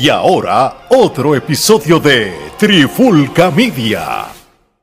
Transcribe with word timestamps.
Y 0.00 0.10
ahora, 0.10 0.86
otro 0.90 1.34
episodio 1.34 1.98
de 1.98 2.32
Trifulca 2.56 3.50
Media. 3.50 4.26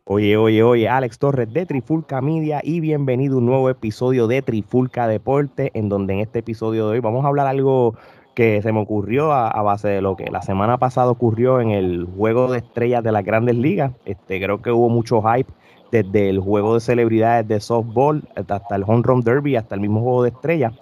Oye, 0.03 0.35
oye, 0.35 0.61
oye, 0.61 0.89
Alex 0.89 1.19
Torres 1.19 1.53
de 1.53 1.65
Trifulca 1.65 2.19
Media 2.19 2.59
y 2.61 2.81
bienvenido 2.81 3.35
a 3.35 3.37
un 3.37 3.45
nuevo 3.45 3.69
episodio 3.69 4.27
de 4.27 4.41
Trifulca 4.41 5.07
Deporte, 5.07 5.71
en 5.73 5.87
donde 5.87 6.15
en 6.15 6.19
este 6.19 6.39
episodio 6.39 6.87
de 6.87 6.95
hoy 6.95 6.99
vamos 6.99 7.23
a 7.23 7.29
hablar 7.29 7.47
algo 7.47 7.95
que 8.33 8.61
se 8.61 8.73
me 8.73 8.81
ocurrió 8.81 9.31
a, 9.31 9.61
base 9.61 9.87
de 9.87 10.01
lo 10.01 10.17
que 10.17 10.29
la 10.29 10.41
semana 10.41 10.79
pasada 10.79 11.11
ocurrió 11.11 11.61
en 11.61 11.69
el 11.69 12.05
juego 12.17 12.51
de 12.51 12.57
estrellas 12.57 13.01
de 13.01 13.13
las 13.13 13.23
grandes 13.23 13.55
ligas. 13.55 13.93
Este, 14.03 14.43
creo 14.43 14.61
que 14.61 14.71
hubo 14.71 14.89
mucho 14.89 15.21
hype 15.21 15.49
desde 15.93 16.29
el 16.29 16.41
juego 16.41 16.73
de 16.73 16.81
celebridades 16.81 17.47
de 17.47 17.61
softball 17.61 18.21
hasta 18.35 18.75
el 18.75 18.83
home 18.85 19.01
run 19.01 19.21
derby, 19.21 19.55
hasta 19.55 19.75
el 19.75 19.81
mismo 19.81 20.01
juego 20.01 20.23
de 20.23 20.29
estrellas. 20.31 20.73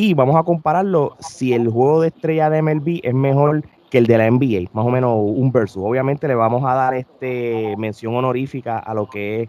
Y 0.00 0.14
vamos 0.14 0.36
a 0.36 0.44
compararlo 0.44 1.16
si 1.18 1.54
el 1.54 1.68
juego 1.68 2.02
de 2.02 2.08
estrella 2.10 2.48
de 2.50 2.62
MLB 2.62 3.00
es 3.02 3.14
mejor 3.14 3.64
que 3.90 3.98
el 3.98 4.06
de 4.06 4.16
la 4.16 4.30
NBA, 4.30 4.70
más 4.72 4.86
o 4.86 4.90
menos 4.90 5.12
un 5.16 5.50
versus. 5.50 5.82
Obviamente 5.84 6.28
le 6.28 6.36
vamos 6.36 6.62
a 6.64 6.74
dar 6.74 6.94
este 6.94 7.74
mención 7.76 8.14
honorífica 8.14 8.78
a 8.78 8.94
lo 8.94 9.08
que 9.08 9.42
es 9.42 9.48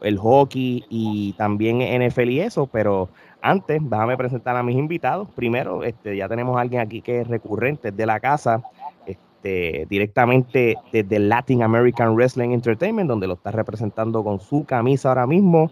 el 0.00 0.16
hockey 0.16 0.86
y 0.88 1.34
también 1.34 1.80
NFL 1.80 2.30
y 2.30 2.40
eso, 2.40 2.66
pero 2.66 3.10
antes 3.42 3.82
déjame 3.82 4.16
presentar 4.16 4.56
a 4.56 4.62
mis 4.62 4.78
invitados. 4.78 5.28
Primero, 5.36 5.84
este, 5.84 6.16
ya 6.16 6.30
tenemos 6.30 6.56
a 6.56 6.62
alguien 6.62 6.80
aquí 6.80 7.02
que 7.02 7.20
es 7.20 7.28
recurrente 7.28 7.92
de 7.92 8.06
la 8.06 8.20
casa, 8.20 8.62
este, 9.04 9.86
directamente 9.90 10.76
desde 10.90 11.18
Latin 11.18 11.62
American 11.62 12.14
Wrestling 12.14 12.52
Entertainment, 12.52 13.06
donde 13.06 13.26
lo 13.26 13.34
está 13.34 13.50
representando 13.50 14.24
con 14.24 14.40
su 14.40 14.64
camisa 14.64 15.10
ahora 15.10 15.26
mismo. 15.26 15.70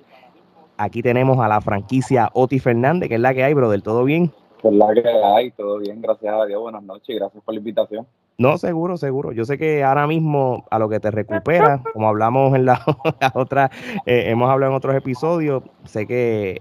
Aquí 0.79 1.03
tenemos 1.03 1.39
a 1.39 1.49
la 1.49 1.61
franquicia 1.61 2.31
Oti 2.35 2.59
Fernández, 2.59 3.09
que 3.09 3.15
es 3.15 3.21
la 3.21 3.33
que 3.33 3.45
hay, 3.45 3.55
bro, 3.55 3.71
del 3.71 3.83
todo 3.83 4.05
bien. 4.05 4.31
Es 4.63 4.73
la 4.73 4.93
que 4.93 5.09
hay, 5.09 5.51
todo 5.53 5.79
bien, 5.79 6.03
gracias 6.03 6.35
a 6.35 6.45
Dios, 6.45 6.61
buenas 6.61 6.83
noches 6.83 7.09
y 7.09 7.15
gracias 7.15 7.43
por 7.43 7.55
la 7.55 7.59
invitación. 7.59 8.07
No, 8.39 8.59
seguro, 8.59 8.99
seguro. 8.99 9.33
Yo 9.33 9.47
sé 9.47 9.57
que 9.57 9.83
ahora 9.83 10.07
mismo 10.07 10.65
a 10.71 10.79
lo 10.79 10.91
que 10.91 11.01
te 11.01 11.11
recupera, 11.11 11.83
como 11.95 12.09
hablamos 12.09 12.55
en 12.57 12.67
la, 12.67 12.83
otra, 13.35 13.71
eh, 14.05 14.25
hemos 14.27 14.51
hablado 14.51 14.73
en 14.73 14.77
otros 14.77 14.95
episodios, 14.95 15.63
sé 15.85 16.07
que 16.07 16.61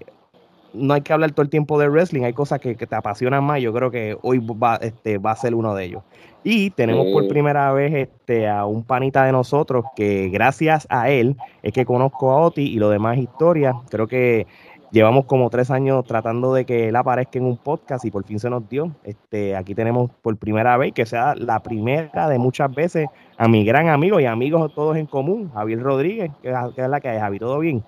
no 0.73 0.93
hay 0.93 1.01
que 1.01 1.13
hablar 1.13 1.31
todo 1.31 1.41
el 1.41 1.49
tiempo 1.49 1.79
de 1.79 1.89
wrestling, 1.89 2.23
hay 2.23 2.33
cosas 2.33 2.59
que, 2.59 2.75
te 2.75 2.95
apasionan 2.95 3.43
más, 3.43 3.61
yo 3.61 3.73
creo 3.73 3.91
que 3.91 4.17
hoy 4.21 4.39
va, 4.39 4.75
este, 4.77 5.17
va 5.17 5.31
a 5.31 5.35
ser 5.35 5.55
uno 5.55 5.75
de 5.75 5.85
ellos. 5.85 6.03
Y 6.47 6.69
tenemos 6.69 7.07
por 7.07 7.27
primera 7.27 7.71
vez 7.71 7.91
este, 7.91 8.47
a 8.47 8.67
un 8.67 8.83
panita 8.83 9.25
de 9.25 9.31
nosotros 9.31 9.83
que 9.95 10.29
gracias 10.29 10.85
a 10.91 11.09
él 11.09 11.37
es 11.63 11.73
que 11.73 11.85
conozco 11.85 12.29
a 12.29 12.39
Oti 12.39 12.61
y 12.61 12.77
lo 12.77 12.91
demás 12.91 13.17
historia. 13.17 13.73
Creo 13.89 14.05
que 14.05 14.45
llevamos 14.91 15.25
como 15.25 15.49
tres 15.49 15.71
años 15.71 16.05
tratando 16.05 16.53
de 16.53 16.63
que 16.67 16.89
él 16.89 16.95
aparezca 16.97 17.39
en 17.39 17.45
un 17.45 17.57
podcast 17.57 18.05
y 18.05 18.11
por 18.11 18.25
fin 18.25 18.37
se 18.37 18.51
nos 18.51 18.69
dio. 18.69 18.91
Este, 19.03 19.55
aquí 19.55 19.73
tenemos 19.73 20.11
por 20.21 20.37
primera 20.37 20.77
vez 20.77 20.93
que 20.93 21.07
sea 21.07 21.33
la 21.33 21.63
primera 21.63 22.29
de 22.29 22.37
muchas 22.37 22.71
veces 22.75 23.07
a 23.39 23.47
mi 23.47 23.65
gran 23.65 23.89
amigo 23.89 24.19
y 24.19 24.27
amigos 24.27 24.71
todos 24.75 24.97
en 24.97 25.07
común, 25.07 25.51
Javier 25.51 25.81
Rodríguez, 25.81 26.29
que, 26.43 26.49
es 26.49 26.87
la 26.87 27.01
que 27.01 27.09
hay. 27.09 27.19
Javi, 27.19 27.39
¿todo 27.39 27.57
bien? 27.57 27.83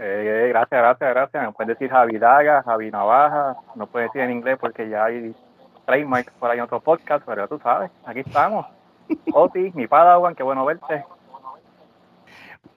Eh, 0.00 0.46
gracias, 0.48 0.80
gracias, 0.80 1.08
gracias. 1.08 1.46
Me 1.46 1.52
puedes 1.52 1.78
decir 1.78 1.88
Javi 1.88 2.18
Daga, 2.18 2.64
Javi 2.64 2.90
Navaja, 2.90 3.58
no 3.76 3.86
puedes 3.86 4.08
decir 4.08 4.22
en 4.22 4.32
inglés 4.32 4.58
porque 4.60 4.88
ya 4.88 5.04
hay 5.04 5.32
trademark 5.84 6.32
por 6.32 6.50
ahí 6.50 6.58
en 6.58 6.64
otro 6.64 6.80
podcast, 6.80 7.24
pero 7.26 7.48
tú 7.48 7.58
sabes, 7.62 7.90
aquí 8.04 8.20
estamos. 8.20 8.66
Oti, 9.32 9.72
mi 9.74 9.86
padawan, 9.86 10.34
qué 10.34 10.42
bueno 10.42 10.64
verte. 10.64 11.04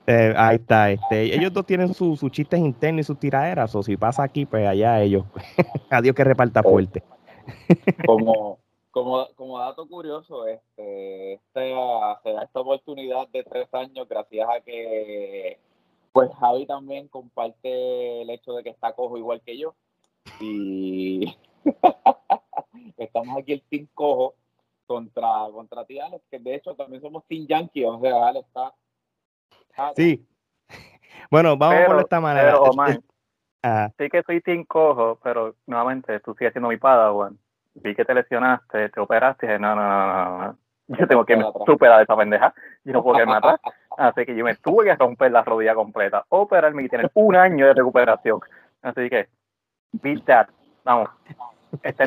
Eh, 0.08 0.34
ahí 0.38 0.58
está, 0.58 0.92
este, 0.92 1.36
ellos 1.36 1.52
dos 1.52 1.66
tienen 1.66 1.94
sus 1.94 2.20
chistes 2.32 2.60
internos 2.60 3.02
y 3.02 3.04
sus 3.04 3.20
tiraderas, 3.20 3.74
o 3.76 3.82
si 3.82 3.98
pasa 3.98 4.24
aquí, 4.24 4.46
pues 4.46 4.68
allá 4.68 5.02
ellos. 5.02 5.26
Adiós 5.90 6.16
que 6.16 6.24
reparta 6.24 6.62
oh. 6.64 6.70
fuerte. 6.70 7.04
como, 8.06 8.60
como, 8.92 9.28
como 9.36 9.60
dato 9.60 9.88
curioso, 9.88 10.48
este, 10.48 11.34
este, 11.34 11.74
se 12.24 12.34
da 12.34 12.44
esta 12.44 12.60
oportunidad 12.60 13.28
de 13.30 13.44
tres 13.44 13.74
años 13.74 14.08
gracias 14.08 14.48
a 14.50 14.62
que 14.62 15.60
pues 16.16 16.32
Javi 16.40 16.66
también 16.66 17.10
comparte 17.10 18.22
el 18.22 18.30
hecho 18.30 18.54
de 18.54 18.64
que 18.64 18.70
está 18.70 18.94
cojo 18.94 19.18
igual 19.18 19.42
que 19.42 19.58
yo. 19.58 19.76
Y 20.40 21.36
estamos 22.98 23.38
aquí 23.38 23.54
el 23.54 23.62
Team 23.64 23.88
Cojo 23.94 24.36
contra, 24.86 25.30
contra 25.52 25.86
ti, 25.86 26.00
Alex, 26.00 26.24
que 26.30 26.40
de 26.40 26.56
hecho 26.56 26.76
también 26.76 27.02
somos 27.02 27.26
Team 27.28 27.46
Yankee, 27.48 27.86
o 27.86 28.00
sea, 28.00 28.28
Alex 28.28 28.48
está... 28.48 28.74
Sí. 29.96 30.26
Bueno, 31.30 31.58
vamos 31.58 31.86
por 31.86 32.00
esta 32.00 32.22
manera. 32.22 32.52
Pero, 32.52 32.64
Omar, 32.64 33.02
sí 33.98 34.10
que 34.10 34.24
soy 34.24 34.42
Team 34.42 34.64
Cojo, 34.66 35.20
pero 35.24 35.56
nuevamente 35.66 36.20
tú 36.20 36.34
sigues 36.36 36.54
siendo 36.54 36.70
mi 36.70 36.78
padawan. 36.78 37.38
Vi 37.76 37.94
que 37.94 38.06
te 38.06 38.14
lesionaste, 38.14 38.90
te 38.90 39.00
operaste, 39.02 39.48
dije, 39.48 39.60
no, 39.60 39.76
no, 39.76 39.84
no, 39.84 40.38
no, 40.48 40.58
yo 40.88 41.08
tengo 41.08 41.26
que 41.26 41.38
superar 41.66 42.02
esa 42.02 42.16
pendeja, 42.16 42.54
yo 42.84 42.94
no 42.94 43.04
puedo 43.04 43.18
quedarme 43.18 43.36
atrás. 43.38 43.60
Así 43.98 44.26
que 44.26 44.36
yo 44.36 44.46
me 44.46 44.56
tuve 44.56 44.86
que 44.86 44.96
romper 44.96 45.32
la 45.32 45.44
rodilla 45.44 45.76
completa, 45.76 46.26
operarme 46.30 46.84
y 46.84 46.90
tener 46.90 47.12
un 47.14 47.36
año 47.36 47.68
de 47.68 47.74
recuperación. 47.74 48.40
Así 48.82 49.10
que, 49.10 49.28
beat 49.92 50.24
that, 50.26 50.48
vamos. 50.84 51.10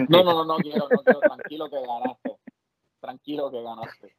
No, 0.08 0.24
no, 0.24 0.32
no, 0.32 0.44
no 0.44 0.56
quiero, 0.56 0.88
no 0.90 1.02
quiero, 1.02 1.20
tranquilo 1.20 1.70
que 1.70 1.76
ganaste. 1.80 2.36
Tranquilo 3.00 3.50
que 3.50 3.62
ganaste. 3.62 4.16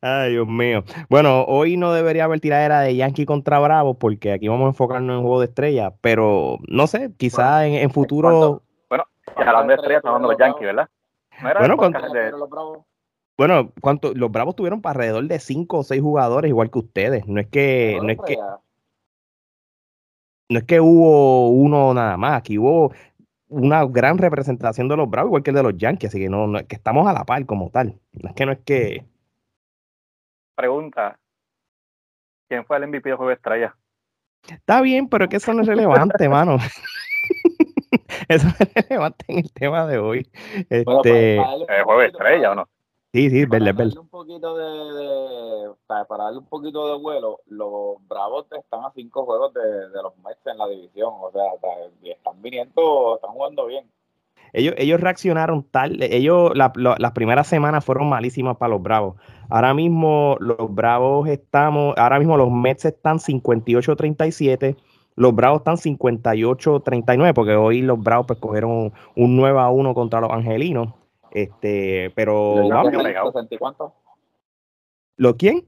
Ay, 0.00 0.32
Dios 0.32 0.46
mío. 0.46 0.84
Bueno, 1.08 1.44
hoy 1.44 1.76
no 1.76 1.92
debería 1.92 2.24
haber 2.24 2.40
tiradera 2.40 2.80
de 2.80 2.96
Yankee 2.96 3.26
contra 3.26 3.58
Bravo 3.58 3.98
porque 3.98 4.32
aquí 4.32 4.48
vamos 4.48 4.66
a 4.66 4.68
enfocarnos 4.68 5.16
en 5.16 5.22
juego 5.22 5.40
de 5.40 5.46
estrella, 5.46 5.92
pero 6.00 6.58
no 6.68 6.86
sé, 6.86 7.12
quizá 7.16 7.66
en, 7.66 7.74
en, 7.74 7.90
futuro. 7.90 8.62
Bueno, 8.88 9.04
hablando 9.36 9.68
de 9.68 9.74
estrella, 9.74 9.96
estamos 9.98 10.16
hablando 10.16 10.28
de 10.28 10.34
los 10.34 10.38
Yankees, 10.38 10.66
¿verdad? 10.66 10.88
bueno, 11.42 11.76
los 12.36 12.84
bueno, 13.36 13.72
¿cuánto? 13.80 14.14
Los 14.14 14.30
Bravos 14.30 14.54
tuvieron 14.54 14.80
para 14.80 14.92
alrededor 14.92 15.24
de 15.26 15.40
cinco 15.40 15.78
o 15.78 15.82
seis 15.82 16.00
jugadores 16.00 16.48
igual 16.48 16.70
que 16.70 16.78
ustedes. 16.78 17.26
No 17.26 17.40
es 17.40 17.48
que, 17.48 17.98
no 18.00 18.10
es 18.10 18.18
que, 18.24 18.36
no 20.48 20.58
es 20.58 20.64
que 20.64 20.80
hubo 20.80 21.48
uno 21.48 21.92
nada 21.94 22.16
más. 22.16 22.34
Aquí 22.34 22.58
hubo 22.58 22.92
una 23.48 23.84
gran 23.86 24.18
representación 24.18 24.88
de 24.88 24.96
los 24.96 25.08
Bravos 25.08 25.28
igual 25.28 25.42
que 25.42 25.50
el 25.50 25.56
de 25.56 25.62
los 25.62 25.76
Yankees, 25.76 26.10
así 26.10 26.18
que 26.18 26.28
no, 26.28 26.46
no 26.46 26.58
es 26.58 26.66
que 26.66 26.76
estamos 26.76 27.06
a 27.06 27.12
la 27.12 27.24
par 27.24 27.44
como 27.46 27.70
tal. 27.70 27.98
No 28.12 28.30
es 28.30 28.34
que 28.34 28.46
no 28.46 28.52
es 28.52 28.58
que. 28.64 29.04
Pregunta: 30.54 31.18
¿Quién 32.48 32.64
fue 32.64 32.76
el 32.76 32.88
MVP 32.88 33.10
de 33.10 33.16
Juego 33.16 33.28
de 33.28 33.34
Estrella? 33.34 33.76
Está 34.48 34.80
bien, 34.80 35.08
pero 35.08 35.24
es 35.24 35.30
que 35.30 35.36
eso 35.36 35.54
no 35.54 35.62
es 35.62 35.68
relevante, 35.68 36.28
mano. 36.28 36.58
eso 38.28 38.46
no 38.46 38.54
es 38.58 38.74
relevante 38.74 39.24
en 39.28 39.38
el 39.38 39.52
tema 39.52 39.86
de 39.86 39.98
hoy. 39.98 40.30
Este, 40.68 41.42
juego 41.84 42.00
de 42.00 42.06
estrella 42.06 42.52
o 42.52 42.54
no? 42.54 42.68
Sí, 43.14 43.30
sí, 43.30 43.46
para 43.46 43.72
darle 43.72 43.96
un 43.96 44.08
poquito 44.08 44.56
de, 44.56 45.70
para 45.86 46.24
darle 46.24 46.40
un 46.40 46.46
poquito 46.46 46.88
de 46.92 47.00
vuelo, 47.00 47.38
los 47.46 48.04
Bravos 48.08 48.46
están 48.50 48.84
a 48.84 48.90
cinco 48.92 49.24
juegos 49.24 49.54
de, 49.54 50.02
los 50.02 50.18
Mets 50.18 50.44
en 50.46 50.58
la 50.58 50.66
división, 50.66 51.12
o 51.20 51.30
sea, 51.30 51.44
están 52.02 52.42
viniendo, 52.42 53.14
están 53.14 53.30
jugando 53.30 53.66
bien. 53.66 53.88
Ellos, 54.52 54.74
ellos 54.78 55.00
reaccionaron 55.00 55.62
tal, 55.62 56.02
ellos 56.02 56.50
las 56.56 57.12
primeras 57.12 57.46
semanas 57.46 57.84
fueron 57.84 58.08
malísimas 58.08 58.56
para 58.56 58.70
los 58.70 58.82
Bravos. 58.82 59.14
Ahora 59.48 59.74
mismo 59.74 60.36
los 60.40 60.74
Bravos 60.74 61.28
estamos, 61.28 61.96
ahora 61.96 62.18
mismo 62.18 62.36
los 62.36 62.50
Mets 62.50 62.86
están 62.86 63.18
58-37, 63.18 64.76
los 65.14 65.32
Bravos 65.36 65.60
están 65.60 65.76
58-39, 65.76 67.32
porque 67.32 67.54
hoy 67.54 67.80
los 67.80 68.02
Bravos 68.02 68.26
pues 68.26 68.40
cogieron 68.40 68.92
un 69.14 69.36
9 69.36 69.60
a 69.60 69.70
1 69.70 69.94
contra 69.94 70.20
los 70.20 70.32
Angelinos. 70.32 71.03
Este, 71.34 72.12
pero 72.14 72.56
¿Los 72.60 72.70
vamos. 72.70 72.92
¿60 72.92 73.48
y 73.50 73.58
cuánto? 73.58 73.92
¿Lo 75.16 75.36
quién? 75.36 75.66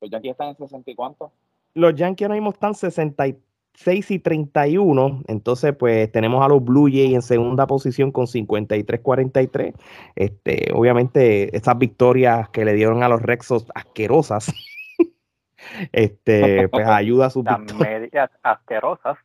Los 0.00 0.10
Yankees 0.10 0.32
están 0.32 0.48
en 0.48 0.56
60 0.56 0.90
y 0.90 0.94
cuánto. 0.94 1.32
Los 1.74 1.94
Yankees 1.94 2.26
ahora 2.26 2.34
mismo 2.34 2.50
están 2.50 2.74
66 2.74 4.10
y 4.10 4.18
31. 4.18 5.22
Entonces, 5.28 5.74
pues 5.76 6.12
tenemos 6.12 6.44
a 6.44 6.48
los 6.48 6.62
Blue 6.62 6.88
Jays 6.88 7.14
en 7.14 7.22
segunda 7.22 7.66
posición 7.66 8.12
con 8.12 8.26
53-43. 8.26 9.74
Este, 10.14 10.72
obviamente, 10.74 11.56
esas 11.56 11.78
victorias 11.78 12.50
que 12.50 12.64
le 12.64 12.74
dieron 12.74 13.02
a 13.02 13.08
los 13.08 13.22
Rexos 13.22 13.66
asquerosas. 13.74 14.52
este, 15.92 16.68
pues 16.68 16.86
ayuda 16.86 17.26
a 17.26 17.30
sus 17.30 17.44
medias 17.78 18.30
asquerosas. 18.42 19.16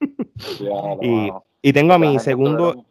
y, 1.00 1.30
y 1.62 1.72
tengo 1.72 1.92
a 1.94 1.98
mi 1.98 2.18
segundo 2.18 2.84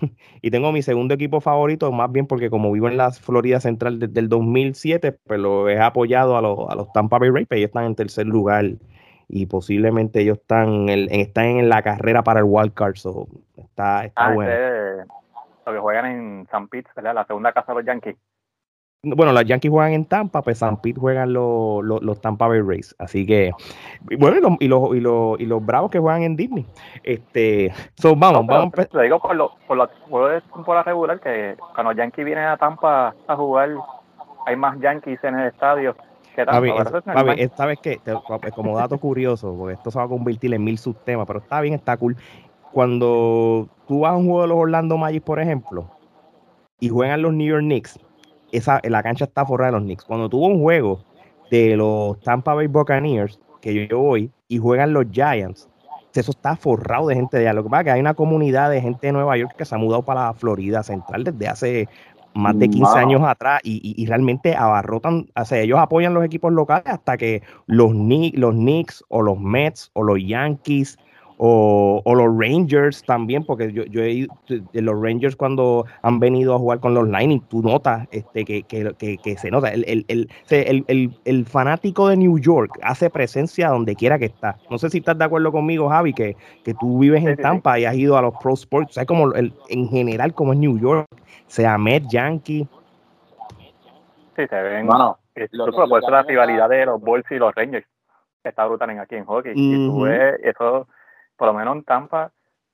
y 0.42 0.50
tengo 0.50 0.72
mi 0.72 0.82
segundo 0.82 1.14
equipo 1.14 1.40
favorito, 1.40 1.90
más 1.92 2.10
bien 2.10 2.26
porque 2.26 2.50
como 2.50 2.72
vivo 2.72 2.88
en 2.88 2.96
la 2.96 3.10
Florida 3.10 3.60
Central 3.60 3.98
desde 3.98 4.20
el 4.20 4.28
2007, 4.28 5.12
pues 5.12 5.40
lo 5.40 5.68
he 5.68 5.80
apoyado 5.80 6.36
a 6.36 6.42
los, 6.42 6.68
a 6.68 6.74
los 6.74 6.92
Tampa 6.92 7.18
Bay 7.18 7.30
Rays, 7.30 7.46
ellos 7.50 7.68
están 7.68 7.84
en 7.84 7.94
tercer 7.94 8.26
lugar 8.26 8.64
y 9.28 9.46
posiblemente 9.46 10.20
ellos 10.20 10.38
están 10.38 10.88
en, 10.88 11.08
están 11.10 11.46
en 11.46 11.68
la 11.68 11.82
carrera 11.82 12.22
para 12.22 12.40
el 12.40 12.46
wild 12.48 12.74
card, 12.74 12.96
so 12.96 13.28
está, 13.56 14.04
está 14.04 14.26
ah, 14.26 14.34
bueno. 14.34 14.50
lo 15.66 15.72
que 15.72 15.78
juegan 15.78 16.06
en 16.06 16.48
San 16.50 16.68
Pete, 16.68 16.90
¿verdad? 16.96 17.14
La 17.14 17.26
segunda 17.26 17.52
casa 17.52 17.72
de 17.72 17.78
los 17.78 17.86
Yankees. 17.86 18.16
Bueno, 19.02 19.32
los 19.32 19.44
Yankees 19.46 19.70
juegan 19.70 19.92
en 19.92 20.04
Tampa, 20.04 20.42
pues 20.42 20.58
San 20.58 20.76
Pete 20.80 21.00
juegan 21.00 21.32
los, 21.32 21.82
los, 21.82 22.20
Tampa 22.20 22.48
Bay 22.48 22.60
Rays. 22.60 22.94
Así 22.98 23.26
que, 23.26 23.50
bueno, 24.18 24.36
y 24.36 24.68
los, 24.68 24.92
y 24.92 25.00
los, 25.00 25.40
y 25.40 25.46
los, 25.46 25.64
Bravos 25.64 25.90
que 25.90 25.98
juegan 25.98 26.22
en 26.22 26.36
Disney. 26.36 26.66
Este, 27.02 27.72
so, 27.94 28.14
vamos, 28.14 28.46
vamos. 28.46 28.72
Te 28.74 29.02
digo 29.02 29.18
por, 29.18 29.34
lo, 29.34 29.52
por 29.66 29.78
los 29.78 29.88
de 30.30 30.40
temporada 30.52 30.84
regular 30.84 31.18
que 31.18 31.56
cuando 31.74 31.92
los 31.92 31.96
Yankees 31.96 32.24
vienen 32.24 32.44
a 32.44 32.56
Tampa 32.58 33.14
a 33.26 33.36
jugar, 33.36 33.70
hay 34.46 34.56
más 34.56 34.78
Yankees 34.80 35.22
en 35.24 35.38
el 35.38 35.48
estadio. 35.48 35.96
Que 36.36 36.44
Tampa. 36.44 37.32
esta 37.34 37.66
vez 37.66 37.78
que, 37.80 38.00
como 38.54 38.76
dato 38.76 38.98
curioso, 38.98 39.56
porque 39.56 39.74
esto 39.74 39.90
se 39.90 39.98
va 39.98 40.04
a 40.04 40.08
convertir 40.08 40.52
en 40.52 40.62
mil 40.62 40.78
subtemas, 40.78 41.26
pero 41.26 41.38
está 41.38 41.60
bien, 41.62 41.74
está 41.74 41.96
cool. 41.96 42.16
Cuando 42.70 43.68
tú 43.88 44.00
vas 44.00 44.12
a 44.12 44.16
un 44.16 44.26
juego 44.26 44.42
de 44.42 44.48
los 44.48 44.58
Orlando 44.58 44.96
Magic, 44.96 45.24
por 45.24 45.40
ejemplo, 45.40 45.90
y 46.78 46.88
juegan 46.88 47.22
los 47.22 47.32
New 47.32 47.48
York 47.48 47.62
Knicks, 47.62 47.98
esa, 48.52 48.80
la 48.84 49.02
cancha 49.02 49.24
está 49.24 49.44
forrada 49.44 49.72
de 49.72 49.78
los 49.78 49.84
Knicks. 49.84 50.04
Cuando 50.04 50.28
tuvo 50.28 50.46
un 50.46 50.60
juego 50.60 51.04
de 51.50 51.76
los 51.76 52.20
Tampa 52.20 52.54
Bay 52.54 52.66
Buccaneers, 52.66 53.40
que 53.60 53.86
yo, 53.88 53.98
voy, 53.98 54.30
y 54.48 54.58
juegan 54.58 54.92
los 54.92 55.06
Giants, 55.10 55.68
eso 56.14 56.32
está 56.32 56.56
forrado 56.56 57.06
de 57.08 57.14
gente 57.14 57.38
de 57.38 57.44
allá. 57.44 57.54
Lo 57.54 57.62
que 57.62 57.70
pasa 57.70 57.80
es 57.80 57.84
que 57.84 57.90
hay 57.92 58.00
una 58.00 58.14
comunidad 58.14 58.70
de 58.70 58.80
gente 58.80 59.06
de 59.06 59.12
Nueva 59.12 59.36
York 59.36 59.54
que 59.56 59.64
se 59.64 59.74
ha 59.74 59.78
mudado 59.78 60.02
para 60.02 60.26
la 60.26 60.34
Florida 60.34 60.82
Central 60.82 61.24
desde 61.24 61.48
hace 61.48 61.88
más 62.34 62.58
de 62.58 62.68
15 62.68 62.98
años 62.98 63.22
atrás 63.24 63.60
y, 63.64 64.06
realmente 64.06 64.54
abarrotan, 64.54 65.28
o 65.34 65.44
sea, 65.44 65.58
ellos 65.58 65.78
apoyan 65.78 66.14
los 66.14 66.24
equipos 66.24 66.52
locales 66.52 66.86
hasta 66.86 67.16
que 67.16 67.42
los, 67.66 67.92
los 67.92 68.54
Knicks 68.54 69.04
o 69.08 69.22
los 69.22 69.38
Mets 69.38 69.90
o 69.94 70.04
los 70.04 70.18
Yankees 70.24 70.96
o, 71.42 72.14
los 72.14 72.38
Rangers 72.38 73.02
también, 73.02 73.44
porque 73.44 73.72
yo, 73.72 73.84
yo 73.84 74.02
he 74.02 74.28
los 74.74 75.02
Rangers 75.02 75.34
cuando 75.34 75.86
han 76.02 76.20
venido 76.20 76.54
a 76.54 76.58
jugar 76.58 76.80
con 76.80 76.92
los 76.92 77.08
Lightning, 77.08 77.40
tú 77.48 77.62
notas 77.62 78.06
este, 78.10 78.44
que, 78.44 78.62
que, 78.62 79.36
se 79.38 79.50
nota. 79.50 79.72
El, 79.72 80.04
el, 80.08 81.14
el, 81.24 81.44
fanático 81.46 82.08
de 82.08 82.18
New 82.18 82.38
York 82.38 82.78
hace 82.82 83.08
presencia 83.08 83.70
donde 83.70 83.96
quiera 83.96 84.18
que 84.18 84.26
está. 84.26 84.58
No 84.68 84.76
sé 84.76 84.90
si 84.90 84.98
estás 84.98 85.16
de 85.16 85.24
acuerdo 85.24 85.50
conmigo, 85.50 85.88
Javi, 85.88 86.12
que, 86.12 86.36
que 86.62 86.74
tú 86.74 86.98
vives 86.98 87.24
en 87.24 87.38
Tampa 87.38 87.78
y 87.78 87.86
has 87.86 87.94
ido 87.94 88.18
a 88.18 88.22
los 88.22 88.34
Pro 88.42 88.52
Sports, 88.52 88.98
o 88.98 89.06
como 89.06 89.32
el, 89.32 89.54
en 89.70 89.88
general 89.88 90.34
como 90.34 90.52
es 90.52 90.58
New 90.58 90.78
York, 90.78 91.06
sea 91.46 91.78
Met, 91.78 92.04
Yankee. 92.10 92.68
Sí, 94.36 94.46
se 94.46 94.62
ven. 94.62 94.86
Bueno, 94.86 95.18
lo, 95.52 95.72
por 95.88 96.02
eso 96.02 96.10
la 96.10 96.22
rivalidad 96.22 96.68
de 96.68 96.84
los 96.84 97.00
Bulls 97.00 97.24
y 97.30 97.36
los 97.36 97.54
Rangers 97.54 97.86
está 98.44 98.66
brutal 98.66 98.90
en 98.90 98.98
aquí 98.98 99.14
en 99.14 99.24
hockey. 99.24 99.52
Y 99.56 99.86
tú 99.86 100.02
ves 100.02 100.38
eso 100.42 100.86
por 101.40 101.48
lo 101.48 101.54
menos 101.54 101.74
en 101.74 101.84
Tampa, 101.84 102.32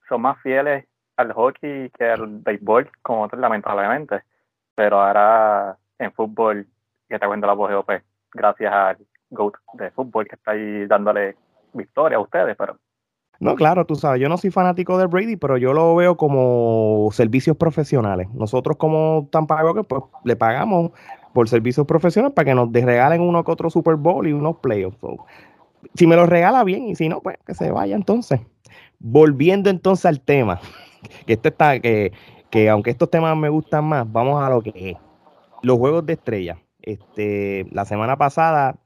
son 0.08 0.22
más 0.22 0.42
fieles 0.42 0.86
al 1.16 1.32
hockey 1.32 1.88
que 1.90 2.04
al 2.04 2.26
béisbol, 2.26 2.90
como 3.00 3.22
otros, 3.22 3.40
lamentablemente. 3.40 4.24
Pero 4.74 5.00
ahora 5.00 5.78
en 6.00 6.12
fútbol, 6.12 6.66
que 7.08 7.16
te 7.16 7.26
cuento 7.28 7.46
la 7.46 7.52
voz 7.52 7.70
pues, 7.86 8.02
gracias 8.34 8.72
al 8.72 8.96
GOAT 9.30 9.54
de 9.74 9.92
fútbol 9.92 10.26
que 10.26 10.34
está 10.34 10.50
ahí 10.50 10.84
dándole 10.86 11.36
victoria 11.74 12.18
a 12.18 12.20
ustedes, 12.20 12.56
pero 12.56 12.76
no, 13.38 13.54
claro, 13.54 13.84
tú 13.84 13.94
sabes, 13.94 14.20
yo 14.20 14.28
no 14.28 14.36
soy 14.36 14.50
fanático 14.50 14.98
de 14.98 15.06
Brady, 15.06 15.36
pero 15.36 15.58
yo 15.58 15.72
lo 15.72 15.94
veo 15.94 16.16
como 16.16 17.08
servicios 17.12 17.56
profesionales. 17.56 18.28
Nosotros 18.32 18.78
como 18.78 19.28
Tampa 19.30 19.62
Bay, 19.62 19.84
pues 19.86 20.02
le 20.24 20.34
pagamos 20.34 20.90
por 21.34 21.48
servicios 21.48 21.86
profesionales 21.86 22.34
para 22.34 22.46
que 22.46 22.54
nos 22.54 22.72
regalen 22.72 23.20
uno 23.20 23.44
que 23.44 23.52
otro 23.52 23.70
Super 23.70 23.94
Bowl 23.94 24.26
y 24.26 24.32
unos 24.32 24.56
playoffs. 24.56 24.98
Si 25.94 26.06
me 26.06 26.16
lo 26.16 26.26
regala 26.26 26.64
bien 26.64 26.88
y 26.88 26.96
si 26.96 27.08
no, 27.08 27.20
pues 27.20 27.36
que 27.46 27.54
se 27.54 27.70
vaya 27.70 27.96
entonces. 27.96 28.40
Volviendo 28.98 29.70
entonces 29.70 30.06
al 30.06 30.20
tema, 30.20 30.60
que 31.26 31.34
esto 31.34 31.48
está, 31.48 31.80
que, 31.80 32.12
que 32.50 32.68
aunque 32.68 32.90
estos 32.90 33.10
temas 33.10 33.36
me 33.36 33.48
gustan 33.48 33.84
más, 33.84 34.10
vamos 34.10 34.42
a 34.42 34.50
lo 34.50 34.62
que 34.62 34.72
es. 34.74 34.96
Los 35.62 35.78
juegos 35.78 36.06
de 36.06 36.14
estrella. 36.14 36.58
Este, 36.80 37.66
la 37.72 37.84
semana 37.84 38.16
pasada, 38.16 38.76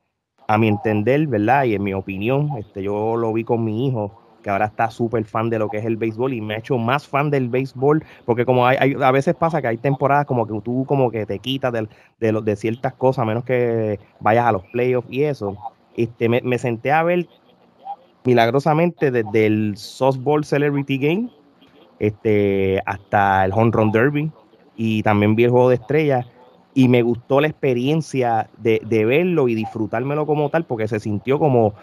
a 0.49 0.59
mi 0.59 0.69
entender, 0.69 1.27
¿verdad? 1.27 1.65
Y 1.65 1.75
en 1.75 1.83
mi 1.83 1.95
opinión, 1.95 2.51
este, 2.59 2.83
yo 2.83 3.17
lo 3.17 3.33
vi 3.33 3.45
con 3.45 3.63
mi 3.63 3.87
hijo, 3.87 4.21
que 4.43 4.51
ahora 4.51 4.67
está 4.67 4.91
súper 4.91 5.25
fan 5.25 5.51
de 5.51 5.59
lo 5.59 5.69
que 5.69 5.79
es 5.79 5.85
el 5.85 5.97
béisbol 5.97 6.33
y 6.33 6.41
me 6.41 6.55
ha 6.55 6.59
hecho 6.59 6.79
más 6.79 7.07
fan 7.07 7.31
del 7.31 7.49
béisbol, 7.49 8.03
porque 8.25 8.45
como 8.45 8.67
hay, 8.67 8.97
a 9.01 9.11
veces 9.13 9.35
pasa 9.35 9.61
que 9.61 9.69
hay 9.69 9.77
temporadas 9.77 10.27
como 10.27 10.47
que 10.47 10.61
tú 10.63 10.85
como 10.87 11.11
que 11.11 11.27
te 11.27 11.39
quitas 11.39 11.73
de, 11.73 11.89
de, 12.19 12.41
de 12.41 12.57
ciertas 12.57 12.95
cosas, 12.95 13.23
a 13.23 13.27
menos 13.27 13.45
que 13.45 14.01
vayas 14.19 14.47
a 14.47 14.53
los 14.53 14.65
playoffs 14.67 15.09
y 15.11 15.25
eso. 15.25 15.57
Este, 15.97 16.29
me, 16.29 16.59
senté 16.59 16.93
a 16.93 17.03
ver 17.03 17.27
milagrosamente 18.25 19.11
desde 19.11 19.47
el 19.47 19.77
Softball 19.77 20.45
Celebrity 20.45 20.99
Game 20.99 21.31
este, 21.99 22.81
hasta 22.87 23.45
el 23.45 23.53
Home 23.53 23.71
Run 23.73 23.93
Derby 23.93 24.31
y 24.77 25.03
también 25.03 25.35
vi 25.35 25.45
el 25.45 25.51
juego 25.51 25.69
de 25.69 25.75
estrellas 25.77 26.27
y 26.75 26.89
me 26.89 27.03
gustó 27.03 27.41
la 27.41 27.49
experiencia 27.49 28.49
de, 28.59 28.81
verlo 29.05 29.49
y 29.49 29.55
disfrutármelo 29.55 30.27
como 30.27 30.49
tal 30.49 30.65
porque 30.65 30.87
se 30.89 31.01
sintió 31.01 31.39
como 31.39 31.75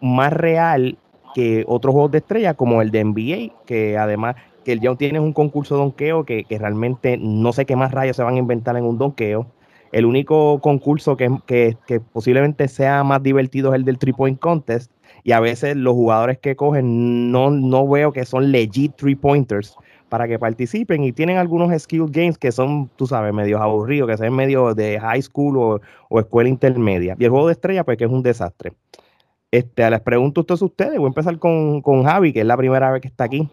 más 0.00 0.32
real 0.32 0.96
que 1.34 1.64
otros 1.66 1.92
juegos 1.92 2.12
de 2.12 2.18
estrellas 2.18 2.54
como 2.54 2.80
el 2.80 2.90
de 2.90 3.04
NBA 3.04 3.64
que 3.66 3.98
además 3.98 4.36
que 4.64 4.72
el 4.72 4.80
ya 4.80 4.94
tiene 4.94 5.20
un 5.20 5.32
concurso 5.32 5.74
de 5.74 5.80
donqueo 5.82 6.24
que, 6.24 6.44
que, 6.44 6.58
realmente 6.58 7.18
no 7.18 7.52
sé 7.52 7.66
qué 7.66 7.76
más 7.76 7.92
rayos 7.92 8.16
se 8.16 8.22
van 8.22 8.36
a 8.36 8.38
inventar 8.38 8.76
en 8.76 8.84
un 8.84 8.98
donqueo 8.98 9.46
el 9.92 10.04
único 10.04 10.60
concurso 10.60 11.16
que, 11.16 11.30
que, 11.46 12.00
posiblemente 12.12 12.68
sea 12.68 13.04
más 13.04 13.22
divertido 13.22 13.72
es 13.72 13.76
el 13.76 13.84
del 13.84 13.98
three 13.98 14.12
point 14.12 14.38
contest 14.38 14.90
y 15.24 15.32
a 15.32 15.40
veces 15.40 15.76
los 15.76 15.94
jugadores 15.94 16.38
que 16.38 16.56
cogen 16.56 17.30
no, 17.32 17.50
no 17.50 17.88
veo 17.88 18.12
que 18.12 18.24
son 18.24 18.52
legit 18.52 18.94
three 18.96 19.14
pointers 19.14 19.76
para 20.08 20.28
que 20.28 20.38
participen 20.38 21.02
y 21.04 21.12
tienen 21.12 21.36
algunos 21.36 21.76
skill 21.82 22.06
games 22.08 22.38
que 22.38 22.52
son, 22.52 22.88
tú 22.96 23.06
sabes, 23.06 23.34
medio 23.34 23.60
aburridos, 23.60 24.08
que 24.08 24.16
son 24.16 24.34
medio 24.34 24.74
de 24.74 25.00
high 25.00 25.22
school 25.22 25.80
o, 26.08 26.20
escuela 26.20 26.48
intermedia. 26.48 27.16
Y 27.18 27.24
el 27.24 27.30
juego 27.30 27.48
de 27.48 27.54
estrella, 27.54 27.84
pues 27.84 27.98
que 27.98 28.04
es 28.04 28.10
un 28.10 28.22
desastre. 28.22 28.72
Este, 29.50 29.88
les 29.90 30.00
pregunto 30.00 30.44
a 30.48 30.54
ustedes, 30.54 30.96
voy 30.98 31.06
a 31.06 31.08
empezar 31.08 31.38
con, 31.38 31.80
con 31.82 32.04
Javi, 32.04 32.32
que 32.32 32.40
es 32.40 32.46
la 32.46 32.56
primera 32.56 32.90
vez 32.92 33.02
que 33.02 33.08
está 33.08 33.24
aquí. 33.24 33.48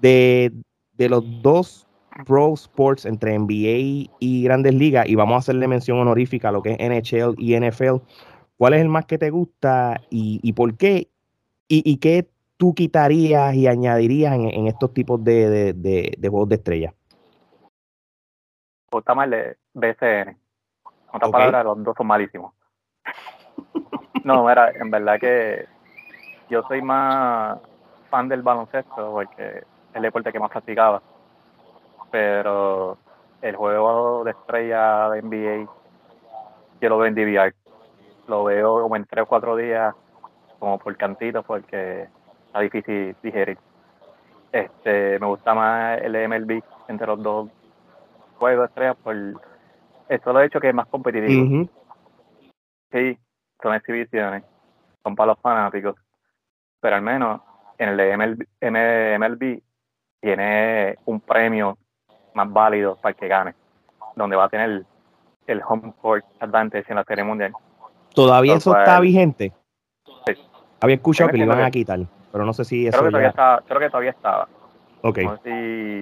De, 0.00 0.52
de 0.92 1.08
los 1.08 1.24
dos 1.42 1.85
Pro 2.24 2.54
Sports 2.54 3.04
entre 3.04 3.38
NBA 3.38 4.10
y 4.18 4.44
Grandes 4.44 4.74
Ligas, 4.74 5.08
y 5.08 5.14
vamos 5.14 5.34
a 5.34 5.38
hacerle 5.38 5.68
mención 5.68 5.98
honorífica 5.98 6.48
a 6.48 6.52
lo 6.52 6.62
que 6.62 6.72
es 6.72 6.78
NHL 6.78 7.34
y 7.38 7.58
NFL. 7.58 7.96
¿Cuál 8.56 8.74
es 8.74 8.80
el 8.80 8.88
más 8.88 9.04
que 9.04 9.18
te 9.18 9.30
gusta 9.30 10.00
y, 10.08 10.52
por 10.54 10.76
qué? 10.76 11.08
Y, 11.68 11.96
qué 11.98 12.28
tú 12.56 12.74
quitarías 12.74 13.54
y 13.54 13.66
añadirías 13.66 14.34
en, 14.34 14.66
estos 14.66 14.94
tipos 14.94 15.22
de, 15.22 16.16
juegos 16.22 16.48
de 16.48 16.54
estrella? 16.54 16.94
gusta 18.90 19.14
más 19.14 19.30
el 19.30 19.56
BCN. 19.74 20.38
Otra 21.12 21.28
palabra, 21.28 21.64
los 21.64 21.82
dos 21.84 21.94
son 21.96 22.06
malísimos. 22.06 22.54
no, 24.24 24.46
mira, 24.46 24.70
en 24.70 24.90
verdad 24.90 25.18
que 25.20 25.66
yo 26.48 26.62
soy 26.62 26.80
más 26.80 27.58
fan 28.10 28.28
del 28.28 28.42
baloncesto 28.42 29.12
porque 29.12 29.58
es 29.58 29.64
el 29.94 30.02
deporte 30.02 30.32
que 30.32 30.40
más 30.40 30.50
practicaba. 30.50 31.02
Pero 32.16 32.96
el 33.42 33.56
juego 33.56 34.24
de 34.24 34.30
estrella 34.30 35.10
de 35.10 35.20
NBA 35.20 35.70
yo 36.80 36.88
lo 36.88 36.96
veo 36.96 37.08
en 37.08 37.14
DVR 37.14 37.54
lo 38.26 38.44
veo 38.44 38.80
como 38.80 38.96
en 38.96 39.04
tres 39.04 39.24
o 39.24 39.26
cuatro 39.26 39.54
días, 39.54 39.94
como 40.58 40.78
por 40.78 40.96
cantitos, 40.96 41.44
porque 41.44 42.08
está 42.46 42.60
difícil 42.60 43.14
digerir. 43.22 43.58
Este, 44.50 45.18
me 45.18 45.26
gusta 45.26 45.52
más 45.52 46.00
el 46.00 46.16
MLB 46.16 46.62
entre 46.88 47.06
los 47.06 47.22
dos 47.22 47.50
juegos 48.38 48.70
estrellas 48.70 48.96
por 48.96 49.14
esto 50.08 50.32
lo 50.32 50.40
he 50.40 50.46
hecho 50.46 50.58
que 50.58 50.70
es 50.70 50.74
más 50.74 50.86
competitivo. 50.86 51.68
Sí, 52.92 53.18
son 53.62 53.74
exhibiciones, 53.74 54.42
son 55.02 55.14
para 55.14 55.32
los 55.32 55.40
fanáticos, 55.42 55.96
pero 56.80 56.96
al 56.96 57.02
menos 57.02 57.42
en 57.76 57.90
el 57.90 58.16
MLB, 58.16 59.18
MLB 59.18 59.60
tiene 60.22 60.96
un 61.04 61.20
premio 61.20 61.76
más 62.36 62.52
válido 62.52 62.96
para 62.96 63.10
el 63.10 63.16
que 63.16 63.28
gane, 63.28 63.54
donde 64.14 64.36
va 64.36 64.44
a 64.44 64.48
tener 64.48 64.84
el 65.46 65.62
home 65.66 65.92
court 66.00 66.24
advantage 66.40 66.84
en 66.88 66.96
la 66.96 67.04
serie 67.04 67.24
mundial. 67.24 67.52
¿Todavía 68.14 68.54
eso 68.54 68.76
está 68.76 69.00
vigente? 69.00 69.52
Sí. 70.26 70.34
Había 70.80 70.96
escuchado 70.96 71.30
que 71.30 71.38
lo 71.38 71.44
iban 71.44 71.62
a 71.62 71.70
quitar, 71.70 72.00
pero 72.30 72.44
no 72.44 72.52
sé 72.52 72.64
si 72.64 72.86
eso 72.86 72.98
creo 72.98 73.06
que, 73.06 73.10
todavía 73.10 73.30
estaba, 73.30 73.62
creo 73.62 73.80
que 73.80 73.90
todavía 73.90 74.10
estaba. 74.10 74.48
Ok. 75.02 75.18
No 75.18 75.36
sé 75.38 75.42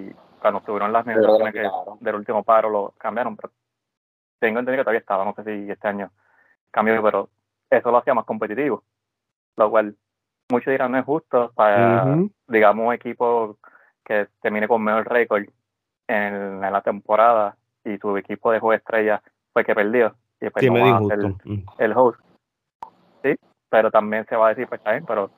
si 0.08 0.14
cuando 0.40 0.58
estuvieron 0.58 0.92
las 0.92 1.06
negociaciones 1.06 1.54
del 2.00 2.14
último 2.16 2.42
paro 2.42 2.68
lo 2.68 2.94
cambiaron, 2.98 3.36
pero 3.36 3.52
tengo 4.40 4.58
entendido 4.58 4.82
que 4.82 4.84
todavía 4.84 5.00
estaba, 5.00 5.24
no 5.24 5.34
sé 5.34 5.44
si 5.44 5.70
este 5.70 5.88
año 5.88 6.10
cambió, 6.70 7.00
pero 7.02 7.30
eso 7.70 7.90
lo 7.90 7.98
hacía 7.98 8.14
más 8.14 8.24
competitivo, 8.24 8.82
lo 9.56 9.70
cual 9.70 9.96
muchos 10.50 10.70
dirán 10.70 10.92
no 10.92 10.98
es 10.98 11.04
justo 11.04 11.52
para, 11.54 12.16
digamos, 12.48 12.88
un 12.88 12.92
equipo 12.92 13.56
que 14.04 14.28
termine 14.42 14.68
con 14.68 14.82
mejor 14.82 15.08
récord 15.08 15.44
en, 16.08 16.60
la 16.60 16.80
temporada 16.82 17.56
y 17.84 17.96
su 17.98 18.16
equipo 18.16 18.50
de 18.52 18.60
juego 18.60 18.74
estrella 18.74 19.22
fue 19.52 19.64
que 19.64 19.74
perdió 19.74 20.14
y 20.40 20.46
después 20.46 20.64
el, 20.64 21.36
mm. 21.44 21.64
el, 21.78 21.92
host. 21.96 22.20
Sí, 23.22 23.34
pero 23.70 23.90
también 23.90 24.26
se 24.26 24.36
va 24.36 24.46
a 24.46 24.48
decir, 24.50 24.66
pues 24.68 24.80
está 24.80 24.92
bien, 24.92 25.04
pero 25.06 25.30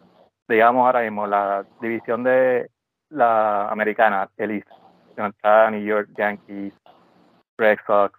digamos 0.49 0.87
ahora 0.87 1.03
mismo 1.03 1.27
la 1.27 1.65
división 1.81 2.25
de 2.25 2.71
la 3.11 3.69
americana, 3.69 4.29
el 4.37 4.53
East, 4.53 4.69
donde 5.17 5.31
está 5.31 5.71
New 5.71 5.85
York 5.85 6.09
Yankees, 6.17 6.75
Red 7.59 7.79
Sox, 7.87 8.19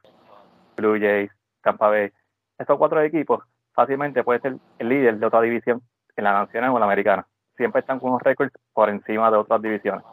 Blue 0.75 0.99
Jays, 0.99 1.31
Tampa 1.61 1.89
Bay. 1.89 2.11
Estos 2.57 2.77
cuatro 2.77 3.01
equipos 3.01 3.43
fácilmente 3.73 4.23
puede 4.23 4.39
ser 4.39 4.57
el 4.79 4.89
líder 4.89 5.17
de 5.17 5.25
otra 5.25 5.41
división 5.41 5.81
en 6.15 6.23
la 6.23 6.33
nacional 6.33 6.71
o 6.71 6.73
en 6.73 6.79
la 6.79 6.85
americana. 6.85 7.27
Siempre 7.55 7.81
están 7.81 7.99
con 7.99 8.11
unos 8.11 8.21
récords 8.21 8.53
por 8.73 8.89
encima 8.89 9.29
de 9.31 9.37
otras 9.37 9.61
divisiones. 9.61 10.03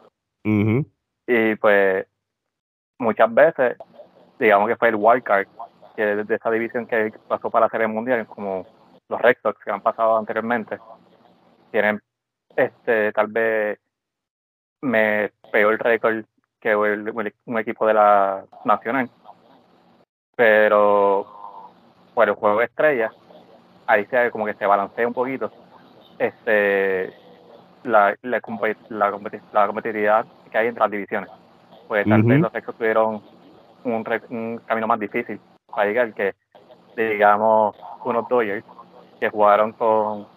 Y 1.27 1.55
pues 1.55 2.05
muchas 2.99 3.33
veces, 3.33 3.77
digamos 4.39 4.67
que 4.67 4.75
fue 4.75 4.89
el 4.89 4.95
wild 4.95 5.23
card 5.23 5.47
que 5.95 6.03
de 6.03 6.35
esa 6.35 6.51
división 6.51 6.85
que 6.85 7.13
pasó 7.27 7.49
para 7.49 7.65
la 7.65 7.69
Serie 7.69 7.87
Mundial, 7.87 8.27
como 8.27 8.65
los 9.07 9.21
Red 9.21 9.37
que 9.63 9.71
han 9.71 9.81
pasado 9.81 10.17
anteriormente, 10.17 10.77
tienen 11.71 12.01
este 12.55 13.11
tal 13.13 13.27
vez 13.27 13.79
me 14.81 15.31
peor 15.51 15.79
récord 15.81 16.25
que 16.59 16.75
un 16.75 17.59
equipo 17.59 17.85
de 17.87 17.93
la 17.93 18.43
nacional. 18.63 19.09
Pero 20.35 21.25
por 22.13 22.27
el 22.27 22.35
juego 22.35 22.59
de 22.59 22.65
estrellas, 22.65 23.13
ahí 23.87 24.05
se 24.07 24.31
como 24.31 24.45
que 24.45 24.53
se 24.55 24.65
balancea 24.65 25.07
un 25.07 25.13
poquito 25.13 25.51
este 26.17 27.13
la, 27.83 28.15
la, 28.23 28.41
la, 28.89 29.11
competitividad 29.67 30.25
que 30.51 30.57
hay 30.57 30.67
entre 30.67 30.81
las 30.81 30.91
divisiones. 30.91 31.29
Pues 31.87 32.07
tal 32.07 32.23
vez 32.23 32.39
los 32.39 32.51
Texas 32.51 32.75
tuvieron 32.75 33.21
un, 33.83 34.21
un 34.29 34.61
camino 34.65 34.87
más 34.87 34.99
difícil 34.99 35.39
para 35.67 35.85
llegar 35.87 36.13
que, 36.13 36.33
digamos, 36.95 37.75
unos 38.03 38.27
Dodgers 38.27 38.65
que 39.19 39.29
jugaron 39.29 39.71
con 39.73 40.27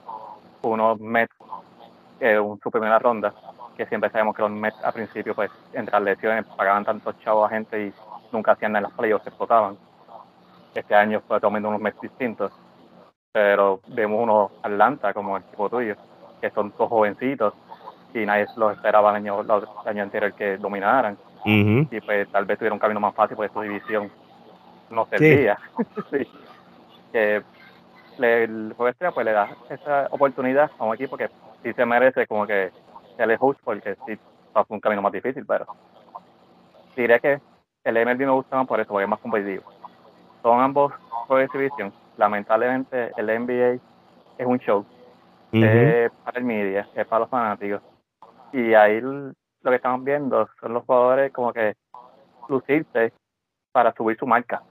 unos 0.62 1.00
Mets 1.00 1.34
en 2.20 2.58
su 2.62 2.70
primera 2.70 2.98
ronda, 2.98 3.32
que 3.76 3.86
siempre 3.86 4.10
sabemos 4.10 4.34
que 4.34 4.42
los 4.42 4.50
Mets 4.50 4.82
al 4.84 4.92
principio, 4.92 5.34
pues, 5.34 5.50
entre 5.72 5.92
las 5.92 6.02
lesiones, 6.02 6.44
pagaban 6.56 6.84
tantos 6.84 7.18
chavos 7.20 7.46
a 7.46 7.54
gente 7.54 7.86
y 7.86 7.92
nunca 8.32 8.52
hacían 8.52 8.72
nada 8.72 8.80
en 8.80 8.90
las 8.90 8.98
playoffs, 8.98 9.24
se 9.24 9.30
explotaban. 9.30 9.76
Este 10.74 10.94
año 10.94 11.22
fue 11.26 11.40
tomando 11.40 11.68
unos 11.68 11.80
Mets 11.80 12.00
distintos, 12.00 12.52
pero 13.32 13.80
vemos 13.88 14.22
unos 14.22 14.50
Atlanta 14.62 15.14
como 15.14 15.36
el 15.36 15.42
equipo 15.44 15.70
tuyo, 15.70 15.96
que 16.40 16.50
son 16.50 16.72
todos 16.72 16.90
jovencitos 16.90 17.54
y 18.14 18.24
nadie 18.24 18.46
los 18.56 18.72
esperaba 18.72 19.10
el 19.10 19.16
año, 19.16 19.40
el 19.40 19.50
año 19.86 20.02
anterior 20.02 20.32
que 20.34 20.56
dominaran. 20.56 21.16
Y 21.50 22.00
pues 22.00 22.28
tal 22.30 22.44
vez 22.44 22.58
tuviera 22.58 22.74
un 22.74 22.80
camino 22.80 23.00
más 23.00 23.14
fácil, 23.14 23.36
porque 23.36 23.52
su 23.52 23.60
división 23.62 24.10
no 24.90 25.06
servía. 25.06 25.58
sí. 26.10 26.26
Que 27.12 27.42
el 28.18 28.74
juego 28.76 28.88
estrella 28.88 29.12
pues 29.12 29.24
le 29.24 29.32
da 29.32 29.48
esa 29.70 30.08
oportunidad 30.10 30.70
a 30.78 30.84
un 30.84 30.94
equipo 30.94 31.16
que 31.16 31.28
sí 31.62 31.72
se 31.72 31.86
merece 31.86 32.26
como 32.26 32.46
que 32.46 32.70
el 33.16 33.36
justo 33.36 33.62
porque 33.64 33.96
sí 34.06 34.18
pasó 34.52 34.74
un 34.74 34.80
camino 34.80 35.02
más 35.02 35.12
difícil, 35.12 35.44
pero 35.46 35.66
diré 36.96 37.20
que 37.20 37.40
el 37.84 37.94
MLB 37.94 38.18
me 38.18 38.30
gusta 38.30 38.56
más 38.56 38.66
por 38.66 38.80
eso, 38.80 38.90
porque 38.90 39.04
es 39.04 39.10
más 39.10 39.20
competitivo. 39.20 39.64
Son 40.42 40.60
ambos 40.60 40.92
juegos 41.26 41.38
de 41.38 41.44
exhibición. 41.44 41.92
Lamentablemente 42.16 43.12
el 43.16 43.26
NBA 43.26 43.80
es 44.36 44.46
un 44.46 44.58
show. 44.58 44.84
es 45.52 46.10
para 46.24 46.38
el 46.38 46.44
media, 46.44 46.88
es 46.94 47.06
para 47.06 47.20
los 47.20 47.30
fanáticos. 47.30 47.80
Y 48.52 48.74
ahí 48.74 49.00
lo 49.62 49.70
que 49.70 49.76
estamos 49.76 50.04
viendo 50.04 50.48
son 50.60 50.74
los 50.74 50.84
jugadores 50.84 51.32
como 51.32 51.52
que 51.52 51.74
lucirse 52.48 53.12
para 53.72 53.92
subir 53.94 54.16
su 54.18 54.26
marca. 54.26 54.62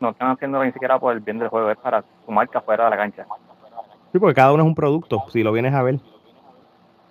No 0.00 0.10
están 0.10 0.30
haciendo 0.30 0.62
ni 0.64 0.72
siquiera 0.72 0.98
por 0.98 1.12
el 1.12 1.20
bien 1.20 1.38
del 1.38 1.48
juego, 1.48 1.70
es 1.70 1.78
para 1.78 2.02
su 2.24 2.32
marca 2.32 2.60
fuera 2.60 2.84
de 2.84 2.90
la 2.90 2.96
cancha. 2.96 3.26
Sí, 4.12 4.18
porque 4.18 4.34
cada 4.34 4.52
uno 4.52 4.62
es 4.62 4.68
un 4.68 4.74
producto, 4.74 5.24
si 5.28 5.42
lo 5.42 5.52
vienes 5.52 5.74
a 5.74 5.82
ver. 5.82 6.00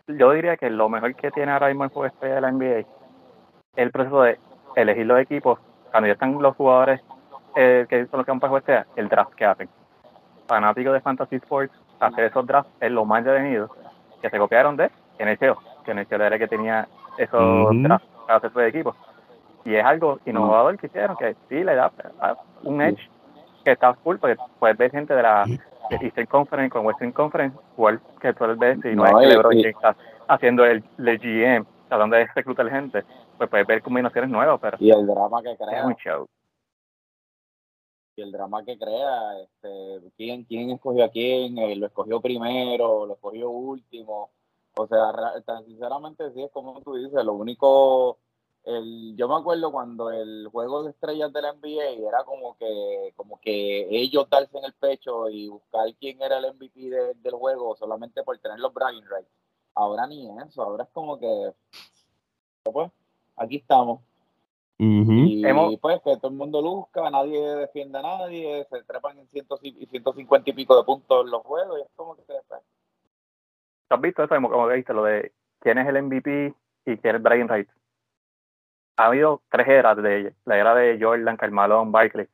Yo 0.07 0.31
diría 0.31 0.57
que 0.57 0.69
lo 0.69 0.89
mejor 0.89 1.15
que 1.15 1.31
tiene 1.31 1.51
ahora 1.51 1.67
mismo 1.67 1.85
el 1.85 1.89
juego 1.89 2.07
estrella 2.07 2.35
de 2.35 2.41
la 2.41 2.51
NBA 2.51 2.79
es 2.79 2.85
el 3.75 3.91
proceso 3.91 4.21
de 4.23 4.39
elegir 4.75 5.05
los 5.05 5.19
equipos, 5.19 5.59
cuando 5.89 6.07
ya 6.07 6.13
están 6.13 6.41
los 6.41 6.55
jugadores 6.55 7.01
eh, 7.55 7.85
que 7.89 8.05
son 8.07 8.19
los 8.19 8.25
que 8.25 8.31
van 8.31 8.39
para 8.39 8.55
el 8.55 8.61
juego 8.61 8.85
el 8.95 9.09
draft 9.09 9.33
que 9.35 9.45
hacen. 9.45 9.69
Fanáticos 10.47 10.93
de 10.93 11.01
Fantasy 11.01 11.35
Sports, 11.37 11.73
hacer 11.99 12.25
esos 12.25 12.45
drafts 12.45 12.71
es 12.79 12.91
lo 12.91 13.05
más 13.05 13.19
entretenido 13.19 13.69
que 14.21 14.29
se 14.29 14.37
copiaron 14.37 14.75
de 14.75 14.91
NHL, 15.19 15.55
que 15.83 15.93
NHL 15.93 16.21
era 16.21 16.37
que 16.37 16.47
tenía 16.47 16.87
drafts 17.17 18.07
para 18.25 18.37
hacer 18.37 18.51
su 18.51 18.59
equipo. 18.61 18.95
Y 19.63 19.75
es 19.75 19.83
algo 19.83 20.19
innovador 20.25 20.77
que 20.77 20.87
hicieron, 20.87 21.15
que 21.17 21.35
sí 21.47 21.63
le 21.63 21.75
da 21.75 21.91
un 22.63 22.81
edge 22.81 23.09
que 23.63 23.71
está 23.71 23.93
full, 23.95 24.17
porque 24.17 24.37
puedes 24.59 24.77
ver 24.77 24.91
gente 24.91 25.13
de 25.13 25.21
la 25.21 25.45
Eastern 25.89 26.27
Conference 26.27 26.69
con 26.71 26.85
Western 26.85 27.11
Conference, 27.11 27.57
igual 27.77 28.01
que 28.19 28.33
tú 28.33 28.45
ves, 28.57 28.79
y 28.85 28.95
no, 28.95 29.05
es 29.05 29.61
que 29.61 29.69
está 29.69 29.95
haciendo 30.27 30.65
el, 30.65 30.83
el 30.97 31.19
GM, 31.19 31.65
tratando 31.87 32.15
de 32.15 32.27
reclutar 32.33 32.69
gente, 32.69 33.03
pues 33.37 33.49
puedes 33.49 33.67
ver 33.67 33.81
combinaciones 33.81 34.29
nuevas, 34.29 34.59
pero 34.61 34.77
y 34.79 34.89
el 34.91 35.05
drama 35.05 35.41
que 35.41 35.55
crea. 35.57 35.79
Es 35.79 35.85
un 35.85 35.95
show. 35.95 36.27
Y 38.15 38.21
el 38.21 38.31
drama 38.31 38.63
que 38.63 38.77
crea, 38.77 39.39
este, 39.41 40.11
quién, 40.17 40.43
quién 40.43 40.69
escogió 40.69 41.05
a 41.05 41.09
quién, 41.09 41.57
eh, 41.57 41.75
lo 41.75 41.87
escogió 41.87 42.21
primero, 42.21 43.05
lo 43.05 43.13
escogió 43.13 43.49
último. 43.49 44.29
O 44.75 44.87
sea, 44.87 45.13
sinceramente 45.65 46.31
sí 46.33 46.43
es 46.43 46.51
como 46.51 46.81
tú 46.81 46.95
dices, 46.95 47.23
lo 47.25 47.33
único 47.33 48.17
el, 48.63 49.15
yo 49.17 49.27
me 49.27 49.35
acuerdo 49.35 49.71
cuando 49.71 50.11
el 50.11 50.47
juego 50.51 50.83
de 50.83 50.91
estrellas 50.91 51.33
de 51.33 51.41
la 51.41 51.53
NBA 51.53 52.07
era 52.07 52.23
como 52.23 52.55
que, 52.57 53.13
como 53.15 53.39
que 53.39 53.87
ellos 53.89 54.29
darse 54.29 54.57
en 54.57 54.65
el 54.65 54.73
pecho 54.73 55.29
y 55.29 55.47
buscar 55.47 55.87
quién 55.99 56.21
era 56.21 56.37
el 56.37 56.53
MVP 56.53 56.79
del 57.15 57.33
juego 57.33 57.75
solamente 57.75 58.23
por 58.23 58.37
tener 58.37 58.59
los 58.59 58.73
bragging 58.73 59.05
rights. 59.09 59.31
Ahora 59.73 60.05
ni 60.05 60.29
eso, 60.39 60.61
ahora 60.61 60.83
es 60.83 60.89
como 60.91 61.17
que, 61.17 61.53
pues, 62.63 62.91
aquí 63.35 63.57
estamos. 63.57 64.01
Y 64.77 65.77
pues 65.77 66.01
que 66.01 66.17
todo 66.17 66.29
el 66.29 66.37
mundo 66.37 66.61
luzca, 66.61 67.09
nadie 67.09 67.39
defiende 67.55 67.99
a 67.99 68.01
nadie, 68.01 68.65
se 68.69 68.83
trepan 68.83 69.17
en 69.19 69.27
ciento, 69.27 69.57
150 69.57 70.49
y 70.49 70.53
pico 70.53 70.75
de 70.75 70.83
puntos 70.83 71.23
en 71.23 71.31
los 71.31 71.43
juegos 71.43 71.79
y 71.79 71.81
es 71.83 71.87
como 71.95 72.15
que 72.15 72.23
se 72.23 72.33
¿Has 73.91 74.01
visto 74.01 74.23
eso? 74.23 74.35
Como 74.35 74.67
que 74.67 74.75
viste 74.75 74.93
lo 74.93 75.03
de 75.03 75.31
quién 75.59 75.77
es 75.77 75.87
el 75.87 76.01
MVP 76.01 76.53
y 76.85 76.97
quién 76.97 77.15
es 77.15 77.15
el 77.15 77.19
bragging 77.19 77.47
rights 77.47 77.71
ha 79.01 79.07
habido 79.07 79.41
tres 79.49 79.67
eras 79.67 79.97
de 79.97 80.19
ella. 80.19 80.31
La 80.45 80.57
era 80.57 80.75
de 80.75 80.97
Jordan, 80.99 81.37
Carmalón, 81.37 81.91
Barkley. 81.91 82.27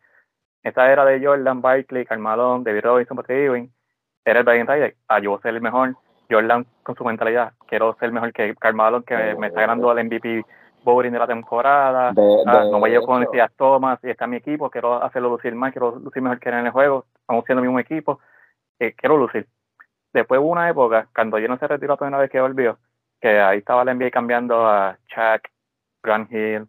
Esta 0.63 0.91
era 0.91 1.05
de 1.05 1.25
Jordan, 1.25 1.61
Barkley, 1.61 2.05
Carmalón, 2.05 2.63
David 2.63 2.81
Robinson, 2.83 3.15
Patrick 3.15 3.37
Ewing, 3.37 3.71
era 4.25 4.39
el 4.39 4.45
Brian 4.45 4.67
Ryder. 4.67 4.95
Ah, 5.07 5.19
yo 5.19 5.31
voy 5.31 5.39
a 5.39 5.41
ser 5.41 5.55
el 5.55 5.61
mejor. 5.61 5.95
Jordan 6.29 6.65
con 6.83 6.93
su 6.95 7.05
mentalidad, 7.05 7.53
quiero 7.67 7.95
ser 8.01 8.11
mejor 8.11 8.33
que 8.33 8.53
Carmalón, 8.55 9.03
que 9.03 9.15
me 9.35 9.47
está 9.47 9.61
ganando 9.61 9.89
el 9.93 10.03
MVP 10.05 10.43
voting 10.83 11.11
de 11.11 11.19
la 11.19 11.27
temporada. 11.27 12.13
Ah, 12.45 12.65
no 12.69 12.81
me 12.81 12.89
llevo 12.89 13.05
con 13.05 13.21
Necesidad 13.21 13.49
Thomas 13.55 13.97
y 14.03 14.09
está 14.09 14.27
mi 14.27 14.35
equipo, 14.35 14.69
quiero 14.69 15.01
hacerlo 15.01 15.29
lucir 15.29 15.55
más, 15.55 15.71
quiero 15.71 15.95
lucir 15.95 16.21
mejor 16.21 16.39
que 16.41 16.49
en 16.49 16.65
el 16.65 16.71
juego. 16.71 17.05
Estamos 17.21 17.45
siendo 17.45 17.61
el 17.61 17.69
mismo 17.69 17.79
equipo, 17.79 18.19
eh, 18.77 18.93
quiero 18.93 19.15
lucir. 19.15 19.47
Después 20.13 20.39
hubo 20.39 20.49
una 20.49 20.69
época, 20.69 21.07
cuando 21.13 21.37
yo 21.39 21.47
no 21.47 21.57
se 21.57 21.67
retiró 21.67 21.93
la 21.93 21.97
primera 21.97 22.17
vez 22.19 22.31
que 22.31 22.41
volvió, 22.41 22.77
que 23.19 23.39
ahí 23.39 23.59
estaba 23.59 23.85
la 23.85 23.93
NBA 23.93 24.11
cambiando 24.11 24.67
a 24.67 24.97
Chuck, 25.07 25.49
Grant 26.03 26.31
Hill, 26.31 26.67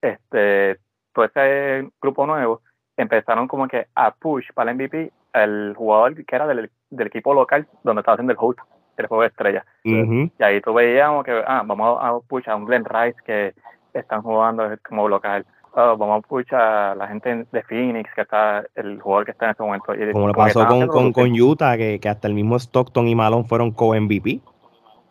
este, 0.00 0.78
todo 1.12 1.24
ese 1.24 1.90
grupo 2.00 2.26
nuevo, 2.26 2.62
empezaron 2.96 3.48
como 3.48 3.68
que 3.68 3.86
a 3.94 4.10
push 4.12 4.52
para 4.54 4.70
el 4.70 4.76
MVP 4.76 5.12
el 5.32 5.74
jugador 5.76 6.14
que 6.24 6.36
era 6.36 6.46
del, 6.46 6.70
equipo 6.98 7.34
local 7.34 7.66
donde 7.82 8.00
estaba 8.00 8.14
haciendo 8.14 8.32
el 8.32 8.38
host 8.40 8.58
del 8.96 9.06
juego 9.06 9.22
de 9.22 9.28
estrella. 9.28 9.66
Y 9.84 10.42
ahí 10.42 10.60
tú 10.62 10.72
veíamos 10.72 11.24
que, 11.24 11.42
ah, 11.46 11.62
vamos 11.66 11.98
a 12.00 12.18
push 12.26 12.48
a 12.48 12.56
un 12.56 12.64
Glenn 12.64 12.84
Rice 12.84 13.18
que 13.24 13.54
están 13.92 14.22
jugando 14.22 14.64
como 14.88 15.08
local. 15.08 15.44
Oh, 15.78 15.94
vamos 15.96 16.24
a 16.24 16.26
push 16.26 16.54
a 16.54 16.94
la 16.94 17.06
gente 17.06 17.46
de 17.52 17.62
Phoenix, 17.64 18.10
que 18.14 18.22
está 18.22 18.64
el 18.74 18.98
jugador 18.98 19.26
que 19.26 19.32
está 19.32 19.44
en 19.44 19.50
ese 19.50 19.62
momento. 19.62 19.92
como 20.12 20.28
lo 20.28 20.32
pasó 20.32 20.66
con, 20.66 20.86
con, 20.86 21.12
con, 21.12 21.38
Utah, 21.38 21.76
que, 21.76 22.00
que, 22.00 22.08
hasta 22.08 22.28
el 22.28 22.34
mismo 22.34 22.56
Stockton 22.58 23.06
y 23.06 23.14
Malone 23.14 23.44
fueron 23.44 23.72
co-MVP. 23.72 24.40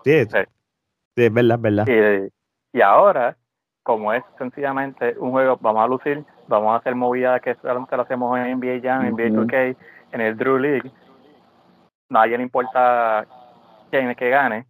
Sí, 0.04 0.26
sí. 0.26 0.38
es 1.16 1.34
verdad, 1.34 1.58
es 1.58 1.62
verdad. 1.62 1.86
Y, 1.88 2.78
y 2.80 2.82
ahora 2.82 3.38
como 3.86 4.12
es 4.12 4.24
sencillamente 4.40 5.16
un 5.20 5.30
juego, 5.30 5.60
vamos 5.62 5.84
a 5.84 5.88
lucir, 5.88 6.26
vamos 6.48 6.74
a 6.74 6.78
hacer 6.78 6.96
movidas 6.96 7.40
que 7.40 7.54
solamente 7.62 7.96
lo 7.96 8.02
hacemos 8.02 8.36
en 8.40 8.60
NBA 8.60 8.80
Jam, 8.82 9.06
en 9.06 9.14
NBA 9.14 9.46
2K, 9.46 9.78
en 10.14 10.22
el 10.22 10.36
Drew 10.36 10.58
League. 10.58 10.92
Nadie 12.10 12.38
le 12.38 12.44
importa 12.44 13.28
quién 13.92 14.10
es 14.10 14.18
que 14.18 14.32
gane, 14.32 14.66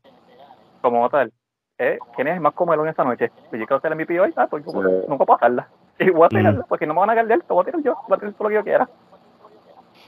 como 0.82 1.10
tal. 1.10 1.32
¿Eh? 1.78 1.98
¿Quién 2.14 2.28
es 2.28 2.36
el 2.36 2.42
más 2.42 2.54
en 2.60 2.88
esta 2.90 3.06
noche? 3.06 3.32
Pues 3.50 3.62
yo 3.62 3.66
quiero 3.66 3.80
ser 3.80 3.94
el 3.94 3.98
MVP 3.98 4.20
hoy, 4.20 4.34
ah, 4.36 4.48
pues 4.48 4.66
nunca 4.66 5.26
puedo 5.26 5.38
pasarla. 5.38 5.70
Y 6.00 6.10
voy 6.12 6.26
a 6.26 6.30
tirarla, 6.30 6.66
porque 6.68 6.86
no 6.86 6.94
me 6.94 7.00
van 7.02 7.10
a 7.12 7.16
ganar, 7.16 7.44
voy 7.48 7.62
a 7.62 7.66
tirar 7.66 7.84
yo, 7.84 7.96
voy 8.08 8.16
a 8.16 8.20
tirar 8.20 8.34
todo 8.34 8.44
lo 8.44 8.50
que 8.50 8.56
yo 8.56 8.64
quiera. 8.64 8.90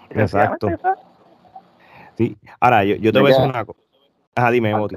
Exacto. 0.09 0.67
Sí, 2.15 2.37
ahora 2.59 2.83
yo, 2.83 2.95
yo 2.95 3.11
te 3.11 3.19
voy 3.19 3.31
a 3.31 3.35
decir 3.35 3.49
una 3.49 3.65
cosa. 3.65 3.79
Ajá, 4.35 4.51
dime, 4.51 4.75
Moti 4.75 4.95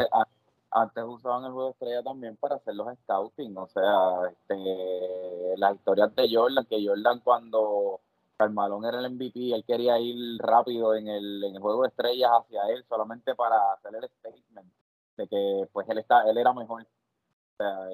antes 0.72 1.04
usaban 1.04 1.44
el 1.44 1.52
juego 1.52 1.68
de 1.68 1.72
estrella 1.72 2.02
también 2.02 2.36
para 2.36 2.56
hacer 2.56 2.74
los 2.74 2.86
scouting, 3.02 3.56
o 3.56 3.66
sea, 3.66 4.30
este, 4.30 5.56
las 5.56 5.74
historias 5.74 6.14
de 6.14 6.28
Jordan, 6.32 6.66
que 6.66 6.86
Jordan 6.86 7.20
cuando 7.20 8.00
Carmalón 8.36 8.84
era 8.84 9.00
el 9.00 9.10
MVP, 9.10 9.52
él 9.52 9.64
quería 9.66 9.98
ir 9.98 10.16
rápido 10.38 10.94
en 10.94 11.08
el, 11.08 11.44
en 11.44 11.56
el 11.56 11.60
juego 11.60 11.82
de 11.82 11.88
estrellas 11.88 12.30
hacia 12.32 12.62
él 12.68 12.84
solamente 12.88 13.34
para 13.34 13.72
hacer 13.72 13.96
el 13.96 14.08
statement 14.08 14.72
de 15.16 15.28
que 15.28 15.68
pues 15.72 15.88
él 15.88 15.98
está, 15.98 16.22
él 16.28 16.38
era 16.38 16.52
mejor. 16.52 16.86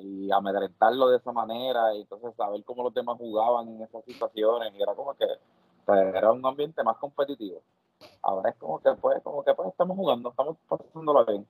Y 0.03 0.31
amedrentarlo 0.31 1.09
de 1.09 1.19
esa 1.19 1.33
manera, 1.33 1.95
y 1.95 2.03
entonces 2.03 2.35
saber 2.37 2.63
cómo 2.65 2.85
los 2.85 2.95
demás 2.95 3.17
jugaban 3.19 3.69
en 3.69 3.83
esas 3.83 4.05
situaciones, 4.05 4.73
y 4.75 4.83
era 4.83 4.95
como 4.95 5.15
que 5.15 5.27
era 5.93 6.33
un 6.33 6.45
ambiente 6.45 6.83
más 6.83 6.97
competitivo. 6.97 7.63
Ahora 8.23 8.51
es 8.51 8.57
como 8.57 8.81
que 8.81 8.91
pues, 9.01 9.23
como 9.23 9.45
que 9.45 9.55
pues 9.55 9.69
estamos 9.69 9.97
jugando, 9.97 10.31
estamos 10.31 10.57
pasándolo 10.69 11.25
bien. 11.25 11.47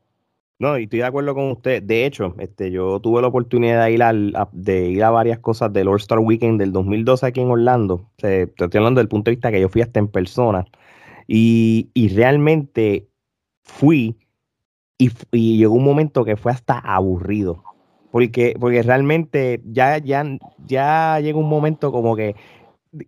No, 0.58 0.78
y 0.78 0.85
estoy 0.85 1.00
de 1.00 1.04
acuerdo 1.04 1.35
con 1.35 1.50
usted. 1.50 1.82
De 1.82 2.06
hecho, 2.06 2.35
este, 2.38 2.70
yo 2.70 2.99
tuve 3.00 3.20
la 3.20 3.28
oportunidad 3.28 3.85
de 3.85 3.92
ir 3.92 4.02
a, 4.02 4.12
de 4.52 4.88
ir 4.88 5.04
a 5.04 5.11
varias 5.11 5.38
cosas 5.40 5.70
del 5.73 5.88
All 5.88 5.96
Star 5.96 6.18
Weekend 6.18 6.58
del 6.58 6.73
2012 6.73 7.26
aquí 7.26 7.40
en 7.40 7.50
Orlando. 7.50 8.08
estoy 8.16 8.70
hablando 8.75 9.00
del 9.00 9.08
punto 9.08 9.30
de 9.30 9.37
vista 9.37 9.50
que 9.50 9.61
yo 9.61 9.68
fui 9.68 9.82
hasta 9.82 10.00
en 10.00 10.08
persona. 10.08 10.64
Y, 11.26 11.90
y 11.92 12.08
realmente 12.08 13.08
fui 13.62 14.16
y, 14.99 15.11
y, 15.32 15.58
llegó 15.58 15.75
un 15.75 15.85
momento 15.85 16.25
que 16.25 16.37
fue 16.37 16.52
hasta 16.52 16.78
aburrido. 16.78 17.62
Porque, 18.16 18.56
porque 18.58 18.82
realmente 18.82 19.61
ya, 19.66 19.99
ya, 19.99 20.25
ya 20.66 21.20
llega 21.20 21.38
un 21.38 21.50
momento 21.50 21.92
como 21.92 22.16
que 22.16 22.35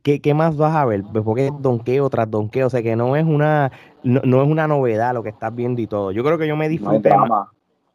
¿Qué, 0.03 0.21
¿qué, 0.21 0.35
más 0.35 0.55
vas 0.59 0.77
a 0.77 0.85
ver? 0.85 1.03
Pues 1.11 1.25
porque 1.25 1.47
es 1.47 1.53
donqueo 1.63 2.11
tras 2.11 2.31
donqueo, 2.31 2.67
o 2.67 2.71
sea 2.71 2.83
que 2.83 2.95
no 2.95 3.17
es 3.17 3.25
una 3.25 3.73
no, 4.03 4.43
es 4.43 4.49
una 4.51 4.69
novedad 4.69 5.15
lo 5.15 5.23
que 5.23 5.31
estás 5.31 5.55
viendo 5.55 5.81
y 5.81 5.87
todo. 5.87 6.13
Yo 6.13 6.23
creo 6.23 6.37
que 6.37 6.47
yo 6.47 6.57
me 6.57 6.69
disfruté 6.69 7.09
no 7.09 7.25
más. 7.25 7.49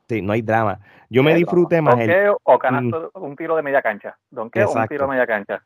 Sí, 0.10 0.24
no 0.24 0.34
hay 0.34 0.42
drama. 0.42 0.80
Yo 1.12 1.22
me 1.22 1.36
disfruté 1.36 1.84
más 1.84 1.98
donkeo 1.98 2.40
o 2.42 2.58
canasto, 2.58 3.12
un 3.14 3.36
tiro 3.36 3.56
de 3.56 3.62
media 3.62 3.84
cancha. 3.84 4.18
Donkeo 4.32 4.70
o 4.70 4.74
un 4.74 4.88
tiro 4.88 5.04
de 5.06 5.12
media 5.12 5.28
cancha. 5.28 5.64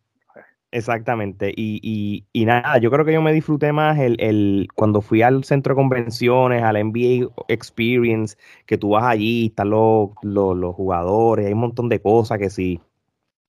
Exactamente. 0.71 1.53
Y, 1.55 1.79
y, 1.81 2.25
y, 2.33 2.45
nada, 2.45 2.77
yo 2.77 2.91
creo 2.91 3.05
que 3.05 3.13
yo 3.13 3.21
me 3.21 3.31
disfruté 3.31 3.71
más 3.71 3.97
el, 3.99 4.17
el, 4.19 4.67
cuando 4.75 5.01
fui 5.01 5.21
al 5.21 5.43
centro 5.45 5.73
de 5.73 5.77
convenciones, 5.77 6.61
al 6.61 6.75
NBA 6.75 7.29
Experience, 7.47 8.35
que 8.65 8.77
tú 8.77 8.89
vas 8.89 9.05
allí, 9.05 9.47
están 9.47 9.69
los, 9.69 10.09
los, 10.21 10.57
los 10.57 10.75
jugadores, 10.75 11.45
hay 11.47 11.53
un 11.53 11.59
montón 11.59 11.87
de 11.87 12.01
cosas 12.01 12.37
que 12.37 12.49
sí 12.49 12.81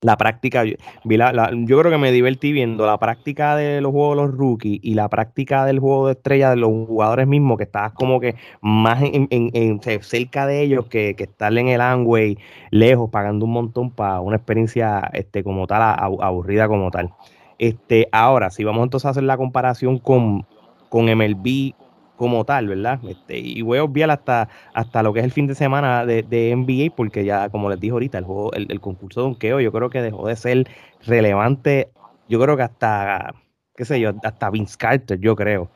la 0.01 0.15
práctica, 0.15 0.63
yo, 0.63 0.75
yo 1.03 1.79
creo 1.79 1.91
que 1.91 1.97
me 1.97 2.11
divertí 2.11 2.53
viendo 2.53 2.85
la 2.85 2.97
práctica 2.97 3.57
de 3.57 3.81
los 3.81 3.91
juegos 3.91 4.15
de 4.15 4.23
los 4.23 4.37
rookies 4.37 4.79
y 4.81 4.93
la 4.93 5.09
práctica 5.09 5.65
del 5.65 5.79
juego 5.79 6.07
de 6.07 6.13
estrella 6.13 6.51
de 6.51 6.55
los 6.55 6.69
jugadores 6.69 7.27
mismos, 7.27 7.57
que 7.57 7.65
estabas 7.65 7.91
como 7.91 8.19
que 8.21 8.35
más 8.61 9.01
en, 9.01 9.81
cerca 10.01 10.47
de 10.47 10.61
ellos 10.61 10.85
que, 10.85 11.15
que, 11.15 11.25
estar 11.25 11.55
en 11.57 11.67
el 11.67 11.81
Angway 11.81 12.37
lejos, 12.71 13.09
pagando 13.09 13.45
un 13.45 13.51
montón 13.51 13.91
para 13.91 14.21
una 14.21 14.37
experiencia 14.37 15.09
este, 15.13 15.43
como 15.43 15.67
tal, 15.67 15.81
aburrida 15.81 16.67
como 16.69 16.91
tal. 16.91 17.09
Este, 17.57 18.07
ahora, 18.13 18.51
si 18.51 18.63
vamos 18.63 18.83
entonces 18.83 19.05
a 19.05 19.09
hacer 19.09 19.23
la 19.23 19.35
comparación 19.35 19.99
con, 19.99 20.45
con 20.87 21.05
MLB 21.05 21.73
como 22.19 22.43
tal, 22.43 22.67
¿verdad? 22.67 22.99
Este, 23.07 23.37
y 23.37 23.61
voy 23.61 23.77
a 23.77 23.83
obviar 23.85 24.11
hasta, 24.11 24.49
hasta 24.73 25.01
lo 25.03 25.13
que 25.13 25.19
es 25.19 25.25
el 25.25 25.31
fin 25.31 25.47
de 25.47 25.55
semana 25.55 26.05
de, 26.05 26.21
de 26.21 26.53
NBA, 26.53 26.93
porque 26.93 27.23
ya, 27.23 27.47
como 27.47 27.69
les 27.69 27.79
dije 27.79 27.93
ahorita, 27.93 28.17
el 28.17 28.25
juego, 28.25 28.51
el, 28.51 28.81
concurso 28.81 29.21
de 29.21 29.27
donkeo, 29.27 29.61
yo 29.61 29.71
creo 29.71 29.89
que 29.89 30.01
dejó 30.01 30.27
de 30.27 30.35
ser 30.35 30.67
relevante, 31.07 31.87
yo 32.27 32.41
creo 32.41 32.57
que 32.57 32.63
hasta, 32.63 33.33
qué 33.73 33.85
sé 33.85 34.01
yo, 34.01 34.11
hasta 34.21 34.49
Vince 34.49 34.75
Carter, 34.77 35.17
yo 35.17 35.33
creo. 35.33 35.69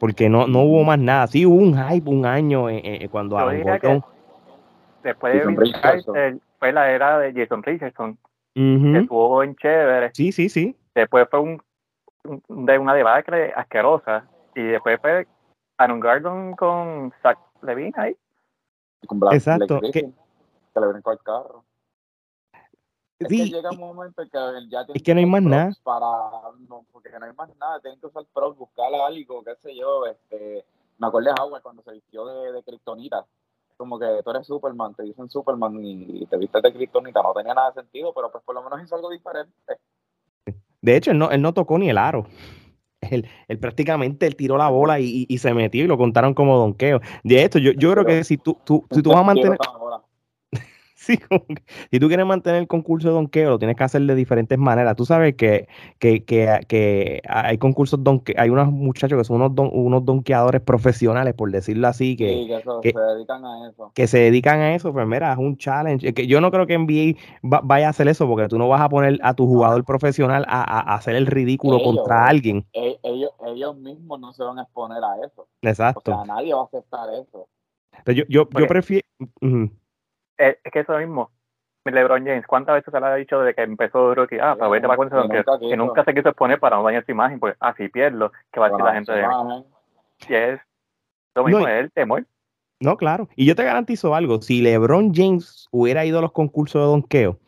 Porque 0.00 0.30
no, 0.30 0.46
no 0.46 0.62
hubo 0.62 0.82
más 0.82 0.98
nada. 0.98 1.26
Sí 1.26 1.44
hubo 1.44 1.56
un 1.56 1.76
hype 1.76 2.08
un 2.08 2.24
año 2.24 2.68
cuando 3.10 3.36
Después 5.02 5.34
de 5.34 5.46
Vince 5.46 5.78
Carter 5.78 6.38
fue 6.58 6.72
la 6.72 6.90
era 6.90 7.18
de 7.18 7.34
Jason 7.34 7.62
Richardson, 7.62 8.16
que 8.54 8.98
estuvo 8.98 9.42
en 9.42 9.54
chévere. 9.56 10.10
Sí, 10.14 10.32
sí, 10.32 10.48
sí. 10.48 10.74
Después 10.94 11.28
fue 11.30 11.40
un, 11.40 11.62
de 12.48 12.78
una 12.78 12.94
debacle 12.94 13.52
asquerosa. 13.54 14.24
Y 14.54 14.62
después 14.62 14.98
fue 15.00 15.26
Aaron 15.78 16.00
Gardon 16.00 16.54
con 16.54 17.12
Zach 17.22 17.38
Levine 17.62 17.92
ahí. 17.96 18.16
con 19.06 19.20
Exacto. 19.32 19.80
que, 19.92 20.12
le 20.80 20.86
brincó 20.86 21.12
el 21.12 21.18
carro. 21.20 21.64
Es 23.18 23.28
que 23.28 23.48
llega 23.48 23.70
un 23.70 23.78
momento 23.78 24.22
en 24.22 24.30
que 24.30 24.38
ya 24.68 24.84
es 24.92 25.02
que 25.02 25.14
no 25.14 25.20
hay 25.20 25.26
más 25.26 25.42
nada. 25.42 25.72
Para, 25.84 26.06
no, 26.68 26.84
porque 26.92 27.10
no 27.18 27.26
hay 27.26 27.32
más 27.34 27.54
nada, 27.56 27.78
tienen 27.80 28.00
que 28.00 28.06
usar 28.06 28.24
pros, 28.32 28.56
buscar 28.56 28.92
algo, 28.92 29.44
qué 29.44 29.54
sé 29.56 29.76
yo. 29.76 30.06
Este, 30.06 30.64
me 30.98 31.06
acuerdo 31.06 31.30
de 31.30 31.40
Howard 31.40 31.62
cuando 31.62 31.82
se 31.82 31.92
vistió 31.92 32.26
de, 32.26 32.52
de 32.52 32.62
Kryptonita. 32.62 33.24
Como 33.76 33.98
que 33.98 34.06
tú 34.24 34.30
eres 34.30 34.46
Superman, 34.46 34.94
te 34.94 35.04
dicen 35.04 35.30
Superman 35.30 35.78
y 35.84 36.26
te 36.26 36.36
viste 36.36 36.60
de 36.60 36.72
Kryptonita. 36.72 37.22
No 37.22 37.32
tenía 37.32 37.54
nada 37.54 37.70
de 37.70 37.80
sentido, 37.82 38.12
pero 38.12 38.30
pues 38.30 38.42
por 38.44 38.54
lo 38.54 38.62
menos 38.62 38.82
hizo 38.82 38.96
algo 38.96 39.10
diferente. 39.10 39.52
De 40.80 40.96
hecho, 40.96 41.12
él 41.12 41.18
no, 41.18 41.30
él 41.30 41.40
no 41.40 41.54
tocó 41.54 41.78
ni 41.78 41.90
el 41.90 41.98
aro 41.98 42.26
él, 43.10 43.26
prácticamente 43.60 44.26
él 44.26 44.36
tiró 44.36 44.56
la 44.56 44.68
bola 44.68 45.00
y, 45.00 45.26
se 45.38 45.54
metió 45.54 45.84
y 45.84 45.86
lo 45.86 45.98
contaron 45.98 46.34
como 46.34 46.56
donqueo. 46.56 47.00
De 47.24 47.42
esto, 47.42 47.58
yo, 47.58 47.72
yo 47.72 47.92
creo 47.92 48.04
que 48.04 48.24
si 48.24 48.36
tú, 48.36 48.56
tú, 48.64 48.86
si 48.90 49.02
tú 49.02 49.10
vas 49.10 49.20
a 49.20 49.24
mantener. 49.24 49.58
si 51.90 51.98
tú 51.98 52.08
quieres 52.08 52.26
mantener 52.26 52.60
el 52.60 52.68
concurso 52.68 53.08
de 53.08 53.14
donqueo, 53.14 53.50
lo 53.50 53.58
tienes 53.58 53.76
que 53.76 53.84
hacer 53.84 54.02
de 54.02 54.14
diferentes 54.14 54.56
maneras. 54.58 54.94
Tú 54.96 55.04
sabes 55.04 55.34
que, 55.34 55.68
que, 55.98 56.24
que, 56.24 56.60
que 56.68 57.20
hay 57.28 57.58
concursos 57.58 58.02
donque, 58.04 58.34
hay 58.38 58.50
unos 58.50 58.70
muchachos 58.70 59.18
que 59.18 59.24
son 59.24 59.42
unos, 59.42 59.70
unos 59.72 60.04
donqueadores 60.04 60.60
profesionales, 60.60 61.34
por 61.34 61.50
decirlo 61.50 61.88
así, 61.88 62.16
que, 62.16 62.62
se 62.82 63.00
dedican 63.00 63.44
a 63.44 63.68
eso. 63.68 63.92
Que 63.94 64.06
se 64.06 64.18
dedican 64.18 64.60
a 64.60 64.74
eso, 64.74 64.92
pues 64.92 65.06
mira, 65.06 65.32
es 65.32 65.38
un 65.38 65.56
challenge. 65.56 66.14
Que 66.14 66.26
yo 66.26 66.40
no 66.40 66.50
creo 66.50 66.66
que 66.66 66.78
NBA 66.78 67.18
vaya 67.42 67.88
a 67.88 67.90
hacer 67.90 68.08
eso, 68.08 68.28
porque 68.28 68.48
tú 68.48 68.58
no 68.58 68.68
vas 68.68 68.80
a 68.80 68.88
poner 68.88 69.18
a 69.22 69.34
tu 69.34 69.46
jugador 69.46 69.84
profesional 69.84 70.44
a, 70.48 70.94
hacer 70.94 71.16
el 71.16 71.26
ridículo 71.26 71.82
contra 71.82 72.26
alguien. 72.26 72.64
E, 72.72 72.98
ellos, 73.02 73.30
ellos 73.46 73.76
mismos 73.76 74.20
no 74.20 74.32
se 74.32 74.44
van 74.44 74.58
a 74.58 74.62
exponer 74.62 75.02
a 75.02 75.26
eso. 75.26 75.48
Exacto. 75.62 76.12
O 76.12 76.24
sea, 76.24 76.34
nadie 76.34 76.54
va 76.54 76.60
a 76.60 76.64
aceptar 76.64 77.08
eso. 77.14 77.48
yo, 78.06 78.24
yo, 78.28 78.48
yo 78.48 78.66
prefiero 78.66 79.06
es, 80.48 80.72
que 80.72 80.80
eso 80.80 80.96
mismo. 80.98 81.30
LeBron 81.84 82.24
James, 82.24 82.46
¿cuántas 82.46 82.76
veces 82.76 82.92
se 82.92 83.00
le 83.00 83.06
ha 83.06 83.14
dicho 83.16 83.40
desde 83.40 83.54
que 83.54 83.62
empezó 83.62 84.14
Rocky? 84.14 84.36
Ah, 84.40 84.54
para 84.56 84.70
verte 84.70 84.86
para 84.86 85.28
que, 85.28 85.44
que, 85.44 85.68
que, 85.68 85.76
nunca 85.76 86.04
se 86.04 86.14
quiso 86.14 86.28
exponer 86.28 86.60
para 86.60 86.76
no 86.76 86.84
dañar 86.84 87.04
su 87.04 87.10
imagen, 87.10 87.40
pues 87.40 87.56
así 87.58 87.88
pierdo, 87.88 88.30
que 88.52 88.60
va 88.60 88.66
a 88.66 88.68
decir 88.70 88.84
la 88.84 88.94
gente 88.94 89.12
de 89.12 89.26
mí. 89.26 89.64
Y 90.28 90.34
es 90.34 90.60
lo 91.34 91.44
mismo, 91.44 91.66
es 91.66 91.80
el 91.84 91.90
temor. 91.90 92.24
No, 92.78 92.96
claro. 92.96 93.28
Y 93.34 93.46
yo 93.46 93.56
te 93.56 93.64
garantizo 93.64 94.14
algo, 94.14 94.40
si 94.42 94.62
LeBron 94.62 95.12
James 95.12 95.68
hubiera 95.72 96.04
ido 96.04 96.18
a 96.18 96.22
los 96.22 96.32
concursos 96.32 96.82
de 96.82 96.86
donkeo, 96.86 97.38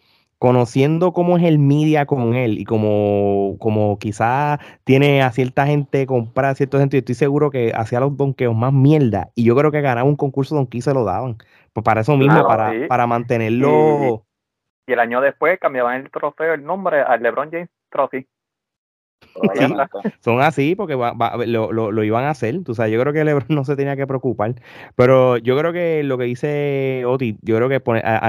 conociendo 0.45 1.15
cómo 1.15 1.39
es 1.39 1.43
el 1.45 1.59
media 1.59 2.05
con 2.05 2.35
él 2.35 2.59
y 2.59 2.67
como, 2.67 3.57
como 3.59 3.99
quizás 3.99 4.59
tiene 4.85 5.23
a 5.23 5.31
cierta 5.31 5.65
gente 5.65 6.05
comprar 6.05 6.51
a 6.51 6.55
cierta 6.55 6.79
gente, 6.79 6.99
yo 6.99 6.99
estoy 6.99 7.15
seguro 7.15 7.51
que 7.51 7.73
hacía 7.75 7.99
los 8.01 8.15
donkeos 8.15 8.55
más 8.55 8.71
mierda. 8.71 9.31
Y 9.35 9.45
yo 9.45 9.57
creo 9.57 9.73
que 9.73 9.81
ganaba 9.81 10.07
un 10.07 10.17
concurso 10.17 10.55
de 10.55 10.59
donkey 10.59 10.83
se 10.83 10.93
lo 10.93 11.03
daban. 11.03 11.39
Pues 11.73 11.83
para 11.83 12.03
eso 12.03 12.15
mismo, 12.19 12.47
para, 12.47 12.75
para 12.89 13.07
mantenerlo. 13.07 14.23
Y, 14.87 14.93
el 14.93 15.01
año 15.01 15.23
después 15.23 15.59
cambiaban 15.59 16.03
el 16.03 16.11
trofeo, 16.11 16.53
el 16.53 16.63
nombre 16.63 17.01
al 17.01 17.23
LeBron 17.23 17.51
James 17.51 17.71
Trophy. 17.89 18.29
Son 20.21 20.41
así 20.41 20.75
porque 20.75 20.95
lo, 20.95 21.73
lo, 21.73 22.05
iban 22.05 22.25
a 22.25 22.31
hacer. 22.31 22.63
Tú 22.65 22.75
sabes, 22.75 22.93
yo 22.93 23.01
creo 23.01 23.13
que 23.13 23.25
LeBron 23.25 23.47
no 23.49 23.65
se 23.65 23.77
tenía 23.77 23.97
que 23.97 24.07
preocupar. 24.07 24.55
Pero 24.97 25.37
yo 25.39 25.57
creo 25.59 25.73
que 25.73 26.03
lo 26.03 26.19
que 26.19 26.25
dice 26.25 27.05
Oti, 27.07 27.37
yo 27.43 27.57
creo 27.57 27.69
que 27.69 27.81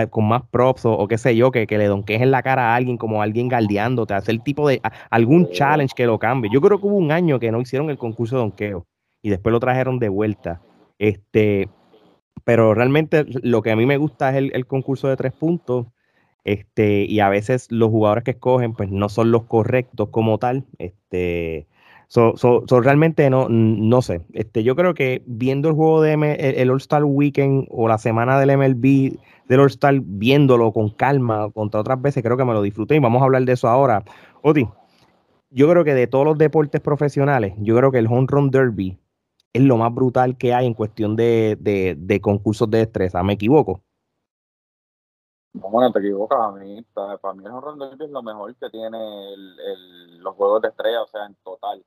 con 0.10 0.28
más 0.28 0.44
props 0.50 0.86
o, 0.86 1.08
qué 1.08 1.18
sé 1.18 1.36
yo, 1.36 1.52
que, 1.52 1.68
que 1.68 1.78
le 1.78 1.88
donques 1.88 2.22
en 2.22 2.32
la 2.32 2.44
cara 2.44 2.74
a 2.74 2.76
alguien 2.76 2.98
como 2.98 3.22
alguien 3.22 3.48
galdeándote, 3.48 4.14
hacer 4.14 4.40
tipo 4.40 4.68
de 4.68 4.82
algún 5.10 5.50
challenge 5.52 5.94
que 5.96 6.06
lo 6.06 6.20
cambie. 6.20 6.52
Yo 6.54 6.62
creo 6.62 6.80
que 6.80 6.88
hubo 6.88 6.98
un 6.98 7.12
año 7.12 7.40
que 7.40 7.52
no 7.52 7.62
hicieron 7.62 7.90
el 7.90 7.98
concurso 7.98 8.36
de 8.36 8.42
donqueo 8.42 8.86
y 9.22 9.30
después 9.30 9.52
lo 9.52 9.60
trajeron 9.60 10.00
de 10.00 10.10
vuelta. 10.10 10.62
Este, 11.00 11.68
pero 12.44 12.74
realmente 12.74 13.26
lo 13.28 13.62
que 13.62 13.72
a 13.72 13.76
mí 13.76 13.86
me 13.86 13.98
gusta 13.98 14.30
es 14.30 14.52
el, 14.54 14.68
concurso 14.68 15.08
de 15.08 15.18
tres 15.18 15.34
puntos. 15.34 15.88
Este, 16.46 17.06
y 17.06 17.20
a 17.20 17.30
veces 17.30 17.72
los 17.72 17.90
jugadores 17.90 18.24
que 18.24 18.32
escogen 18.32 18.74
pues 18.74 18.90
no 18.92 19.10
son 19.10 19.32
los 19.32 19.44
correctos 19.44 20.10
como 20.10 20.38
tal. 20.38 20.66
Este, 20.78 21.68
so, 22.08 22.36
realmente 22.82 23.30
no, 23.30 23.50
no 23.50 24.02
sé. 24.02 24.22
Este, 24.34 24.64
yo 24.64 24.76
creo 24.76 24.94
que 24.94 25.24
viendo 25.26 25.70
el 25.70 25.76
juego 25.76 26.02
de 26.02 26.14
el, 26.58 26.70
All-Star 26.70 27.04
Weekend 27.04 27.68
o 27.70 27.88
la 27.88 27.98
semana 27.98 28.40
del 28.40 28.58
MLB 28.58 29.18
del 29.48 29.60
All-Star, 29.60 30.00
viéndolo 30.04 30.72
con 30.72 30.90
calma 30.90 31.50
contra 31.52 31.82
otras 31.82 32.02
veces, 32.02 32.24
creo 32.24 32.38
que 32.38 32.46
me 32.46 32.54
lo 32.54 32.62
disfruté 32.62 32.96
y 32.96 33.00
vamos 33.00 33.22
a 33.22 33.26
hablar 33.26 33.44
de 33.44 33.54
eso 33.54 33.68
ahora. 33.68 34.04
Oti, 34.42 34.68
yo 35.50 35.70
creo 35.70 35.84
que 35.84 35.94
de 35.94 36.08
todos 36.08 36.26
los 36.26 36.38
deportes 36.38 36.82
profesionales, 36.82 37.54
yo 37.58 37.76
creo 37.76 37.92
que 37.92 38.00
el 38.00 38.08
Home 38.08 38.28
Run 38.30 38.52
Derby 38.52 38.98
es 39.54 39.62
lo 39.62 39.78
más 39.78 39.94
brutal 39.94 40.38
que 40.38 40.54
hay 40.54 40.68
en 40.68 40.74
cuestión 40.74 41.16
de, 41.16 41.58
de, 41.60 42.22
concursos 42.22 42.70
de 42.70 42.80
destreza. 42.80 43.24
¿Me 43.24 43.34
equivoco? 43.34 43.82
No, 45.56 45.70
bueno, 45.70 45.91
te 45.91 46.00
equivocas 46.00 46.39
a 46.39 46.52
mí. 46.52 46.86
Para 46.94 47.34
mí 47.34 47.46
el 47.46 47.52
Home 47.52 47.86
es 48.00 48.10
lo 48.10 48.22
mejor 48.22 48.56
que 48.56 48.70
tiene 48.70 49.34
el, 49.34 50.18
los 50.20 50.36
juegos 50.36 50.62
de 50.62 50.68
estrella, 50.70 51.02
o 51.02 51.08
sea, 51.08 51.26
en 51.26 51.36
total. 51.36 51.84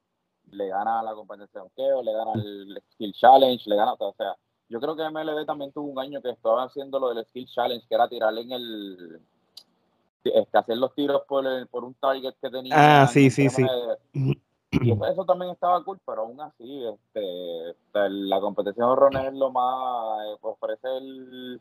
Le 0.50 0.68
gana 0.68 1.02
la 1.02 1.12
competencia 1.12 1.60
de 1.60 1.68
hockey, 1.68 2.04
le 2.04 2.12
gana 2.12 2.32
el 2.34 2.82
Skill 2.92 3.12
Challenge, 3.12 3.68
le 3.68 3.76
gana, 3.76 3.92
o 3.92 4.14
sea, 4.16 4.34
yo 4.70 4.80
creo 4.80 4.96
que 4.96 5.10
MLB 5.10 5.44
también 5.44 5.72
tuvo 5.72 5.90
un 5.90 5.98
año 5.98 6.22
que 6.22 6.30
estaba 6.30 6.64
haciendo 6.64 6.98
lo 6.98 7.12
del 7.12 7.24
Skill 7.26 7.46
Challenge, 7.46 7.86
que 7.86 7.94
era 7.94 8.08
tirarle 8.08 8.40
en 8.42 8.52
el, 8.52 9.20
este, 10.24 10.58
hacer 10.58 10.78
los 10.78 10.94
tiros 10.94 11.22
por, 11.28 11.44
por 11.68 11.84
un 11.84 11.94
target 11.94 12.34
que 12.40 12.50
tenía. 12.50 13.02
Ah, 13.02 13.06
sí, 13.06 13.30
sí, 13.30 13.48
sí. 13.50 13.66
Y 14.70 14.92
eso 14.92 15.24
también 15.24 15.50
estaba 15.50 15.82
cool, 15.82 15.98
pero 16.04 16.22
aún 16.22 16.38
así, 16.42 16.84
este, 16.84 17.74
la 17.94 18.38
competición 18.38 18.94
de 19.10 19.28
es 19.28 19.32
lo 19.32 19.50
más, 19.50 20.26
eh, 20.26 20.36
ofrece 20.42 20.86
el, 20.94 21.58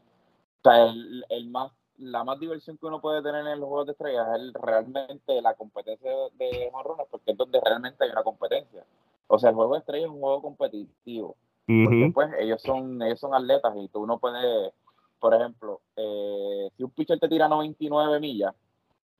el, 1.30 1.50
más 1.50 1.72
la 1.98 2.24
más 2.24 2.40
diversión 2.40 2.78
que 2.78 2.86
uno 2.86 3.02
puede 3.02 3.22
tener 3.22 3.46
en 3.48 3.60
los 3.60 3.68
juegos 3.68 3.88
de 3.88 3.92
estrellas 3.94 4.28
es 4.40 4.54
realmente 4.54 5.42
la 5.42 5.56
competencia 5.56 6.12
de 6.38 6.70
jonrones, 6.72 7.08
porque 7.10 7.32
es 7.32 7.38
donde 7.38 7.60
realmente 7.60 8.04
hay 8.04 8.12
una 8.12 8.24
competencia. 8.24 8.86
O 9.28 9.40
sea, 9.40 9.50
el 9.50 9.56
juego 9.56 9.74
de 9.74 9.80
estrellas 9.80 10.08
es 10.08 10.14
un 10.14 10.22
juego 10.22 10.42
competitivo. 10.42 11.36
Porque 11.66 12.12
pues 12.14 12.30
ellos 12.40 12.62
son, 12.62 13.02
ellos 13.02 13.20
son 13.20 13.34
atletas 13.34 13.74
y 13.76 13.90
tú 13.90 14.06
no 14.08 14.20
puedes, 14.20 14.72
por 15.20 15.34
ejemplo, 15.34 15.82
eh, 15.98 16.70
si 16.78 16.84
un 16.84 16.92
pitcher 16.92 17.20
te 17.20 17.28
tira 17.28 17.50
99 17.50 18.22
millas, 18.22 18.56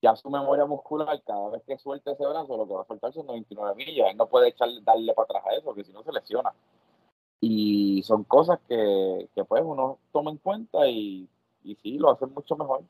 ya 0.02 0.16
su 0.16 0.30
memoria 0.30 0.66
muscular, 0.66 1.22
cada 1.26 1.50
vez 1.50 1.64
que 1.64 1.78
suelte 1.78 2.12
ese 2.12 2.26
brazo, 2.26 2.56
lo 2.56 2.68
que 2.68 2.74
va 2.74 2.82
a 2.84 2.86
soltar 2.86 3.12
son 3.12 3.26
99 3.26 3.76
millas. 3.76 4.12
Él 4.12 4.18
no 4.18 4.28
puede 4.28 4.50
echar, 4.50 4.70
darle 4.84 5.14
para 5.14 5.26
atrás 5.26 5.44
a 5.46 5.56
eso, 5.56 5.66
porque 5.66 5.84
si 5.84 5.92
no 5.92 6.04
se 6.04 6.14
lesiona. 6.14 6.54
Y 7.42 8.02
son 8.04 8.24
cosas 8.24 8.60
que, 8.68 9.28
que 9.36 9.44
pues 9.44 9.64
uno 9.66 10.00
toma 10.14 10.32
en 10.32 10.38
cuenta 10.38 10.88
y, 10.88 11.28
y 11.64 11.76
sí, 11.76 11.98
lo 11.98 12.12
hacen 12.12 12.34
mucho 12.34 12.56
mejor. 12.56 12.84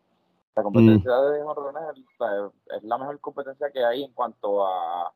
La 0.56 0.64
competencia 0.64 1.12
mm. 1.12 1.32
de 1.32 1.44
jorrones 1.44 1.84
es, 1.96 2.84
la 2.84 2.98
mejor 2.98 3.20
competencia 3.20 3.70
que 3.72 3.84
hay 3.84 4.04
en 4.04 4.14
cuanto 4.14 4.66
a, 4.66 5.14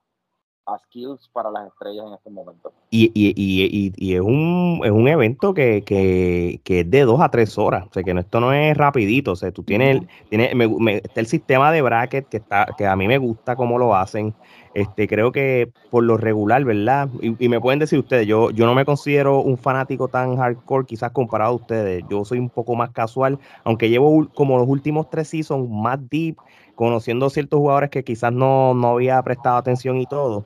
a 0.74 0.80
skills 0.80 1.30
para 1.34 1.52
las 1.52 1.68
estrellas 1.68 2.06
en 2.08 2.14
este 2.14 2.30
momento. 2.30 2.72
Y, 2.90 3.12
y, 3.14 3.34
y, 3.36 3.94
y 3.96 4.16
es, 4.16 4.22
un, 4.22 4.82
es 4.84 4.92
un 4.92 5.08
evento 5.08 5.54
que, 5.54 5.84
que, 5.84 6.60
que, 6.64 6.82
es 6.82 6.92
de 6.92 7.02
dos 7.02 7.22
a 7.22 7.30
tres 7.30 7.58
horas, 7.58 7.88
o 7.90 7.94
sea 7.94 8.04
que 8.04 8.12
esto 8.12 8.40
no 8.40 8.54
es 8.54 8.76
rapidito, 8.78 9.32
o 9.32 9.36
sea, 9.36 9.52
tú 9.52 9.64
tienes, 9.64 10.02
tienes 10.30 10.54
me, 10.56 10.98
está 10.98 11.20
el 11.20 11.28
sistema 11.28 11.72
de 11.72 11.82
bracket 11.82 12.28
que 12.28 12.38
está, 12.38 12.68
que 12.78 12.86
a 12.86 12.96
mí 12.96 13.08
me 13.08 13.18
gusta 13.18 13.56
cómo 13.56 13.78
lo 13.78 13.96
hacen, 13.96 14.34
este, 14.74 15.08
creo 15.08 15.32
que 15.34 15.72
por 15.90 16.04
lo 16.04 16.16
regular, 16.16 16.64
¿verdad? 16.64 17.10
Y, 17.22 17.50
me 17.50 17.60
pueden 17.60 17.80
decir 17.80 18.00
ustedes, 18.00 18.26
yo, 18.26 18.52
yo 18.52 18.66
no 18.66 18.74
me 18.74 18.86
considero 18.86 19.42
un 19.42 19.58
fanático 19.58 20.08
tan 20.08 20.38
hardcore, 20.38 20.86
quizás 20.86 21.12
comparado 21.12 21.52
a 21.52 21.56
ustedes. 21.56 22.04
Yo 22.10 22.24
soy 22.24 22.40
un 22.40 22.50
poco 22.50 22.76
más 22.76 22.92
casual, 22.92 23.38
aunque 23.66 23.90
llevo 23.90 24.30
como 24.34 24.58
los 24.58 24.68
últimos 24.68 25.10
tres 25.10 25.28
seasons 25.28 25.70
más 25.70 26.00
deep, 26.10 26.38
conociendo 26.76 27.30
ciertos 27.30 27.60
jugadores 27.60 27.90
que 27.90 28.04
quizás 28.04 28.32
no, 28.32 28.74
no 28.74 28.90
había 28.92 29.22
prestado 29.24 29.58
atención 29.58 29.98
y 29.98 30.06
todo. 30.06 30.46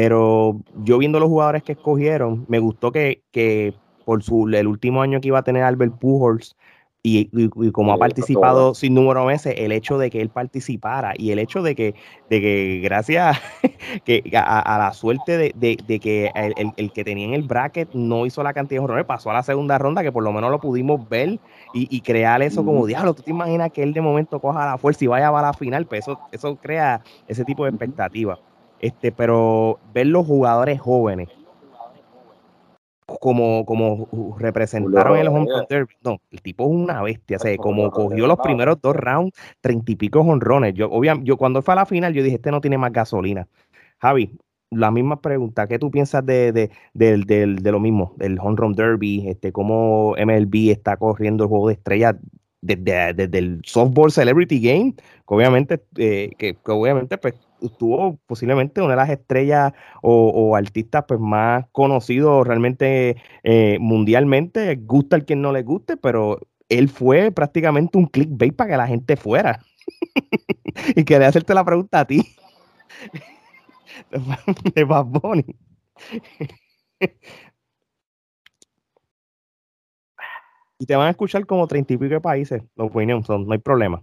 Pero 0.00 0.56
yo 0.82 0.96
viendo 0.96 1.20
los 1.20 1.28
jugadores 1.28 1.62
que 1.62 1.72
escogieron, 1.72 2.46
me 2.48 2.58
gustó 2.58 2.90
que, 2.90 3.20
que 3.32 3.74
por 4.06 4.22
su, 4.22 4.48
el 4.48 4.66
último 4.66 5.02
año 5.02 5.20
que 5.20 5.28
iba 5.28 5.40
a 5.40 5.42
tener 5.42 5.62
Albert 5.62 5.98
Pujols, 5.98 6.56
y, 7.02 7.28
como 7.72 7.92
ha 7.92 7.98
participado 7.98 8.74
sin 8.74 8.94
número 8.94 9.20
de 9.20 9.26
veces, 9.26 9.54
el 9.58 9.72
hecho 9.72 9.98
de 9.98 10.08
que 10.08 10.22
él 10.22 10.30
participara 10.30 11.12
y 11.18 11.32
el 11.32 11.38
hecho 11.38 11.60
de 11.60 11.74
que, 11.74 11.94
de 12.30 12.40
que 12.40 12.80
gracias 12.82 13.38
que 14.06 14.22
a, 14.34 14.78
la 14.78 14.94
suerte 14.94 15.52
de, 15.54 15.76
que 16.00 16.30
el, 16.76 16.92
que 16.92 17.04
tenía 17.04 17.26
en 17.26 17.34
el 17.34 17.42
bracket 17.42 17.92
no 17.92 18.24
hizo 18.24 18.42
la 18.42 18.54
cantidad 18.54 18.80
de 18.80 18.84
horrores, 18.84 19.04
pasó 19.04 19.30
a 19.30 19.34
la 19.34 19.42
segunda 19.42 19.76
ronda, 19.76 20.02
que 20.02 20.12
por 20.12 20.24
lo 20.24 20.32
menos 20.32 20.50
lo 20.50 20.60
pudimos 20.60 21.06
ver 21.10 21.38
y, 21.74 22.00
crear 22.00 22.40
eso 22.40 22.64
como 22.64 22.86
diablo. 22.86 23.12
¿Tú 23.12 23.22
te 23.22 23.32
imaginas 23.32 23.70
que 23.70 23.82
él 23.82 23.92
de 23.92 24.00
momento 24.00 24.40
coja 24.40 24.64
la 24.64 24.78
fuerza 24.78 25.04
y 25.04 25.08
vaya 25.08 25.28
a 25.28 25.42
la 25.42 25.52
final? 25.52 25.84
Pues 25.84 26.04
eso, 26.04 26.18
eso 26.32 26.56
crea 26.56 27.02
ese 27.28 27.44
tipo 27.44 27.64
de 27.64 27.70
expectativa. 27.70 28.38
Este, 28.80 29.12
pero 29.12 29.78
ver 29.92 30.06
los 30.06 30.26
jugadores 30.26 30.80
jóvenes 30.80 31.28
como, 33.18 33.64
como 33.64 34.36
representaron 34.38 35.16
en 35.16 35.22
el 35.22 35.28
Home 35.28 35.46
Derby. 35.68 35.94
No, 36.04 36.20
el 36.30 36.42
tipo 36.42 36.64
es 36.64 36.70
una 36.70 37.02
bestia. 37.02 37.36
O 37.36 37.40
sea, 37.40 37.56
como 37.56 37.90
cogió 37.90 38.26
los 38.26 38.38
primeros 38.38 38.80
dos 38.80 38.94
rounds, 38.94 39.32
treinta 39.60 39.92
y 39.92 39.96
pico 39.96 40.20
honrones. 40.20 40.74
Yo, 40.74 40.90
obviamente, 40.90 41.28
yo 41.28 41.36
cuando 41.36 41.62
fue 41.62 41.72
a 41.72 41.76
la 41.76 41.86
final, 41.86 42.12
yo 42.12 42.22
dije, 42.22 42.36
este 42.36 42.50
no 42.50 42.60
tiene 42.60 42.78
más 42.78 42.92
gasolina. 42.92 43.48
Javi, 43.98 44.38
la 44.70 44.90
misma 44.90 45.20
pregunta. 45.20 45.66
¿Qué 45.66 45.78
tú 45.78 45.90
piensas 45.90 46.24
de, 46.24 46.52
de, 46.52 46.70
de, 46.94 47.72
lo 47.72 47.80
mismo? 47.80 48.14
Del 48.16 48.38
Home 48.38 48.56
Run 48.56 48.72
Derby, 48.74 49.28
este, 49.28 49.52
cómo 49.52 50.14
MLB 50.16 50.70
está 50.70 50.96
corriendo 50.96 51.44
el 51.44 51.50
juego 51.50 51.68
de 51.68 51.74
estrellas 51.74 52.16
desde, 52.62 53.38
el 53.38 53.60
softball 53.64 54.12
celebrity 54.12 54.60
game, 54.60 54.94
que 54.94 55.34
obviamente, 55.34 55.82
eh, 55.96 56.30
que, 56.38 56.54
que, 56.54 56.72
obviamente 56.72 57.16
pues 57.16 57.34
tuvo 57.78 58.18
posiblemente 58.26 58.80
una 58.80 58.90
de 58.90 58.96
las 58.96 59.10
estrellas 59.10 59.72
o, 60.02 60.56
artistas 60.56 61.04
pues 61.06 61.20
más 61.20 61.66
conocidos 61.72 62.46
realmente 62.46 63.16
eh, 63.42 63.78
mundialmente, 63.80 64.76
gusta 64.76 65.16
el 65.16 65.24
quien 65.24 65.42
no 65.42 65.52
le 65.52 65.62
guste, 65.62 65.96
pero 65.96 66.40
él 66.68 66.88
fue 66.88 67.30
prácticamente 67.32 67.98
un 67.98 68.06
clickbait 68.06 68.54
para 68.54 68.70
que 68.70 68.76
la 68.76 68.86
gente 68.86 69.16
fuera. 69.16 69.60
y 70.96 71.04
quería 71.04 71.28
hacerte 71.28 71.54
la 71.54 71.64
pregunta 71.64 72.00
a 72.00 72.04
ti. 72.06 72.22
de 74.74 74.84
Bad 74.84 75.06
Bunny. 75.06 75.56
y 80.78 80.86
te 80.86 80.96
van 80.96 81.08
a 81.08 81.10
escuchar 81.10 81.46
como 81.46 81.66
treinta 81.66 81.92
y 81.92 81.98
pico 81.98 82.14
de 82.14 82.20
países, 82.20 82.62
la 82.74 82.84
opinión 82.84 83.22
son, 83.24 83.46
no 83.46 83.52
hay 83.52 83.58
problema. 83.58 84.02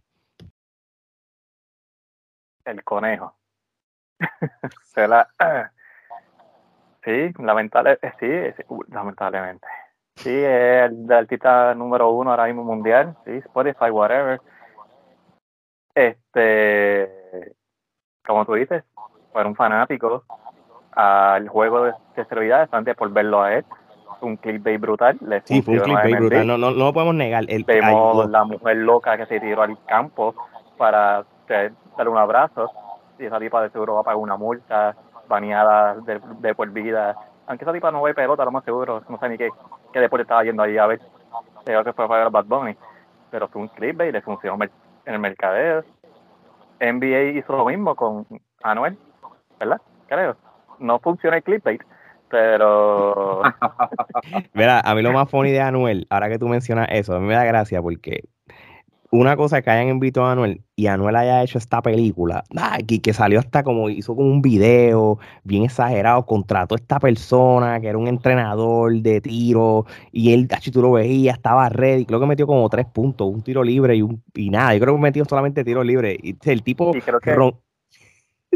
El 2.66 2.84
conejo. 2.84 3.37
se 4.84 5.08
la, 5.08 5.28
sí, 7.04 7.32
lamentable, 7.40 8.00
eh, 8.02 8.12
sí, 8.56 8.64
uh, 8.70 8.84
lamentablemente. 8.90 9.68
Sí, 10.16 10.34
es 10.34 10.92
el 10.92 11.12
artista 11.12 11.76
número 11.76 12.10
uno 12.10 12.32
ahora 12.32 12.46
mismo 12.46 12.64
mundial, 12.64 13.16
sí, 13.24 13.32
Spotify, 13.38 13.92
whatever. 13.92 14.42
Este, 15.94 17.56
como 18.26 18.46
tú 18.46 18.54
dices, 18.54 18.84
fueron 19.32 19.56
fanáticos 19.56 20.24
al 20.94 21.48
juego 21.48 21.84
de, 21.84 21.94
esteroidades 22.16 22.70
antes 22.72 22.96
por 22.96 23.12
verlo 23.12 23.42
a 23.42 23.54
él. 23.56 23.66
Un 24.22 24.38
clickbait 24.38 24.82
brutal. 24.82 25.18
Le 25.22 25.42
sí, 25.46 25.62
fue 25.62 25.76
un 25.76 25.82
clickbait 25.82 26.18
brutal, 26.18 26.48
no, 26.48 26.58
no, 26.58 26.72
no 26.72 26.86
lo 26.86 26.94
podemos 26.94 27.14
negar. 27.14 27.46
El, 27.48 27.64
Vemos 27.64 28.28
la 28.30 28.44
mujer 28.44 28.78
loca 28.78 29.16
que 29.18 29.28
se 29.28 29.40
tiró 29.40 29.62
al 29.62 29.78
campo 29.86 30.34
para 30.78 31.26
darle 31.48 32.12
un 32.12 32.18
abrazo 32.18 32.72
y 33.20 33.26
esa 33.26 33.40
tipa 33.40 33.62
de 33.62 33.70
seguro 33.70 33.96
va 33.96 34.02
a 34.02 34.04
pagar 34.04 34.18
una 34.18 34.38
multa, 34.38 34.96
baneada 35.28 35.96
de, 35.96 36.20
de 36.40 36.56
por 36.56 36.70
vida. 36.72 37.16
Aunque 37.48 37.64
esa 37.64 37.74
tipa 37.74 37.92
no 37.92 38.02
ve 38.02 38.14
pelota, 38.14 38.46
lo 38.46 38.52
más 38.52 38.64
seguro, 38.64 39.04
no 39.08 39.18
sé 39.20 39.30
ni 39.30 39.38
qué, 39.38 39.50
qué 39.94 40.00
deporte 40.00 40.24
estaba 40.24 40.44
yendo 40.44 40.64
ahí 40.64 40.78
a 40.78 40.88
ver. 40.88 41.02
Creo 41.66 41.84
que 41.84 41.94
fue 41.94 42.08
para 42.08 42.30
Bad 42.30 42.46
Bunny. 42.46 42.76
Pero 43.30 43.48
fue 43.48 43.62
un 43.62 43.68
clickbait, 43.70 44.14
le 44.14 44.22
funcionó 44.22 44.64
en 44.64 45.14
el 45.14 45.20
mercadeo. 45.20 45.84
NBA 46.80 47.40
hizo 47.40 47.58
lo 47.58 47.66
mismo 47.66 47.96
con 47.96 48.26
Anuel, 48.64 48.98
¿verdad? 49.60 49.82
Creo. 50.08 50.38
No 50.80 51.00
funciona 51.00 51.38
el 51.38 51.44
clickbait, 51.44 51.82
pero. 52.30 53.42
Mira, 54.54 54.80
a 54.80 54.96
mí 54.96 55.02
lo 55.02 55.12
más 55.12 55.30
funny 55.30 55.52
de 55.52 55.62
Anuel, 55.62 56.08
ahora 56.10 56.30
que 56.30 56.40
tú 56.40 56.48
mencionas 56.48 56.88
eso, 56.92 57.16
a 57.16 57.20
mí 57.20 57.26
me 57.26 57.34
da 57.34 57.44
gracia 57.44 57.82
porque 57.82 58.24
una 59.12 59.38
cosa 59.38 59.62
que 59.62 59.70
hayan 59.70 59.90
invitado 59.90 60.26
a 60.26 60.34
Anuel 60.34 60.62
y 60.76 60.88
Anuel 60.88 61.16
haya 61.16 61.42
hecho 61.42 61.58
esta 61.58 61.82
película, 61.82 62.44
y 62.88 63.00
que 63.00 63.14
salió 63.14 63.40
hasta 63.40 63.64
como 63.64 63.90
hizo 63.90 64.16
como 64.16 64.30
un 64.30 64.42
video 64.42 65.18
bien 65.44 65.64
exagerado, 65.64 66.26
contrató 66.26 66.76
a 66.76 66.78
esta 66.78 67.00
persona 67.00 67.80
que 67.80 67.88
era 67.88 67.98
un 67.98 68.08
entrenador 68.08 68.94
de 68.94 69.22
tiro 69.22 69.86
y 70.12 70.34
él, 70.34 70.48
si 70.62 70.72
tú 70.72 70.82
lo 70.82 70.92
veías, 70.92 71.38
estaba 71.38 71.70
ready, 71.70 72.06
creo 72.06 72.20
que 72.20 72.26
metió 72.26 72.46
como 72.46 72.68
tres 72.70 72.86
puntos, 72.86 73.28
un 73.28 73.42
tiro 73.42 73.64
libre 73.64 73.96
y, 73.96 74.02
un, 74.02 74.22
y 74.34 74.50
nada, 74.50 74.74
yo 74.74 74.82
creo 74.82 74.96
que 74.96 75.02
metió 75.02 75.26
solamente 75.26 75.64
tiro 75.64 75.84
libre. 75.84 76.18
Y 76.22 76.38
el 76.50 76.64
tipo... 76.64 76.94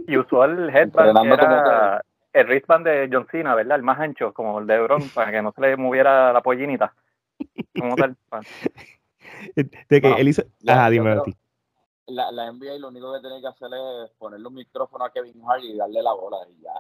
Y, 0.08 0.18
usó 0.18 0.46
el 0.46 0.70
headband, 0.70 2.02
el 2.34 2.46
wristband 2.46 2.86
de 2.86 3.10
John 3.12 3.28
Cena, 3.30 3.56
¿verdad? 3.56 3.76
El 3.76 3.84
más 3.84 4.00
ancho, 4.00 4.34
como 4.34 4.60
el 4.60 4.68
de 4.68 4.82
Bron, 4.82 5.10
para 5.10 5.32
que 5.32 5.42
no 5.42 5.52
se 5.52 5.62
le 5.62 5.76
moviera 5.76 6.32
la 6.32 6.42
pollinita. 6.42 6.94
Como 7.78 7.96
tal. 7.96 8.16
de 9.56 10.02
que 10.02 10.12
él 10.18 10.28
hizo. 10.28 10.44
Ajá, 10.68 10.90
dime 10.90 11.12
a 11.12 11.24
ti. 11.24 11.36
La, 12.08 12.32
la 12.32 12.52
NBA 12.52 12.78
lo 12.80 12.90
único 12.90 13.14
que 13.14 13.22
tiene 13.22 13.42
que 13.42 13.48
hacer 13.48 13.70
es 13.74 14.12
ponerle 14.18 14.48
un 14.48 14.56
micrófono 14.56 15.06
a 15.06 15.12
Kevin 15.12 15.42
Hart 15.48 15.64
y 15.64 15.78
darle 15.78 16.02
la 16.02 16.14
bola 16.14 16.38
y 16.50 16.62
ya. 16.62 16.74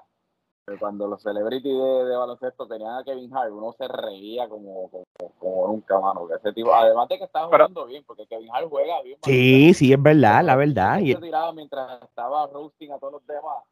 Pero 0.66 0.78
cuando 0.78 1.08
los 1.08 1.22
celebrities 1.22 1.74
de, 1.74 2.16
baloncesto 2.16 2.68
tenían 2.68 2.98
a 2.98 3.04
Kevin 3.04 3.36
Hart, 3.36 3.52
uno 3.52 3.74
se 3.74 3.88
reía 3.88 4.48
como, 4.48 4.90
como, 5.40 5.68
nunca, 5.68 6.00
mano. 6.00 6.28
Que 6.28 6.36
ese 6.36 6.54
tipo, 6.54 6.74
además 6.74 7.10
de 7.10 7.18
que 7.18 7.24
estaba 7.24 7.48
jugando 7.48 7.86
bien, 7.88 8.04
porque 8.06 8.28
Kevin 8.28 8.50
Hart 8.54 8.68
juega 8.70 9.02
bien. 9.02 9.18
Sí, 9.24 9.74
sí, 9.74 9.92
es 9.92 10.02
verdad, 10.02 10.44
la 10.44 10.56
verdad. 10.56 11.00
Y 11.00 11.14
se 11.14 11.20
tiraba 11.20 11.52
mientras 11.54 12.04
estaba 12.04 12.46
roasting 12.48 12.92
a 12.92 13.00
todos 13.00 13.14
los 13.14 13.28
demás. 13.28 13.64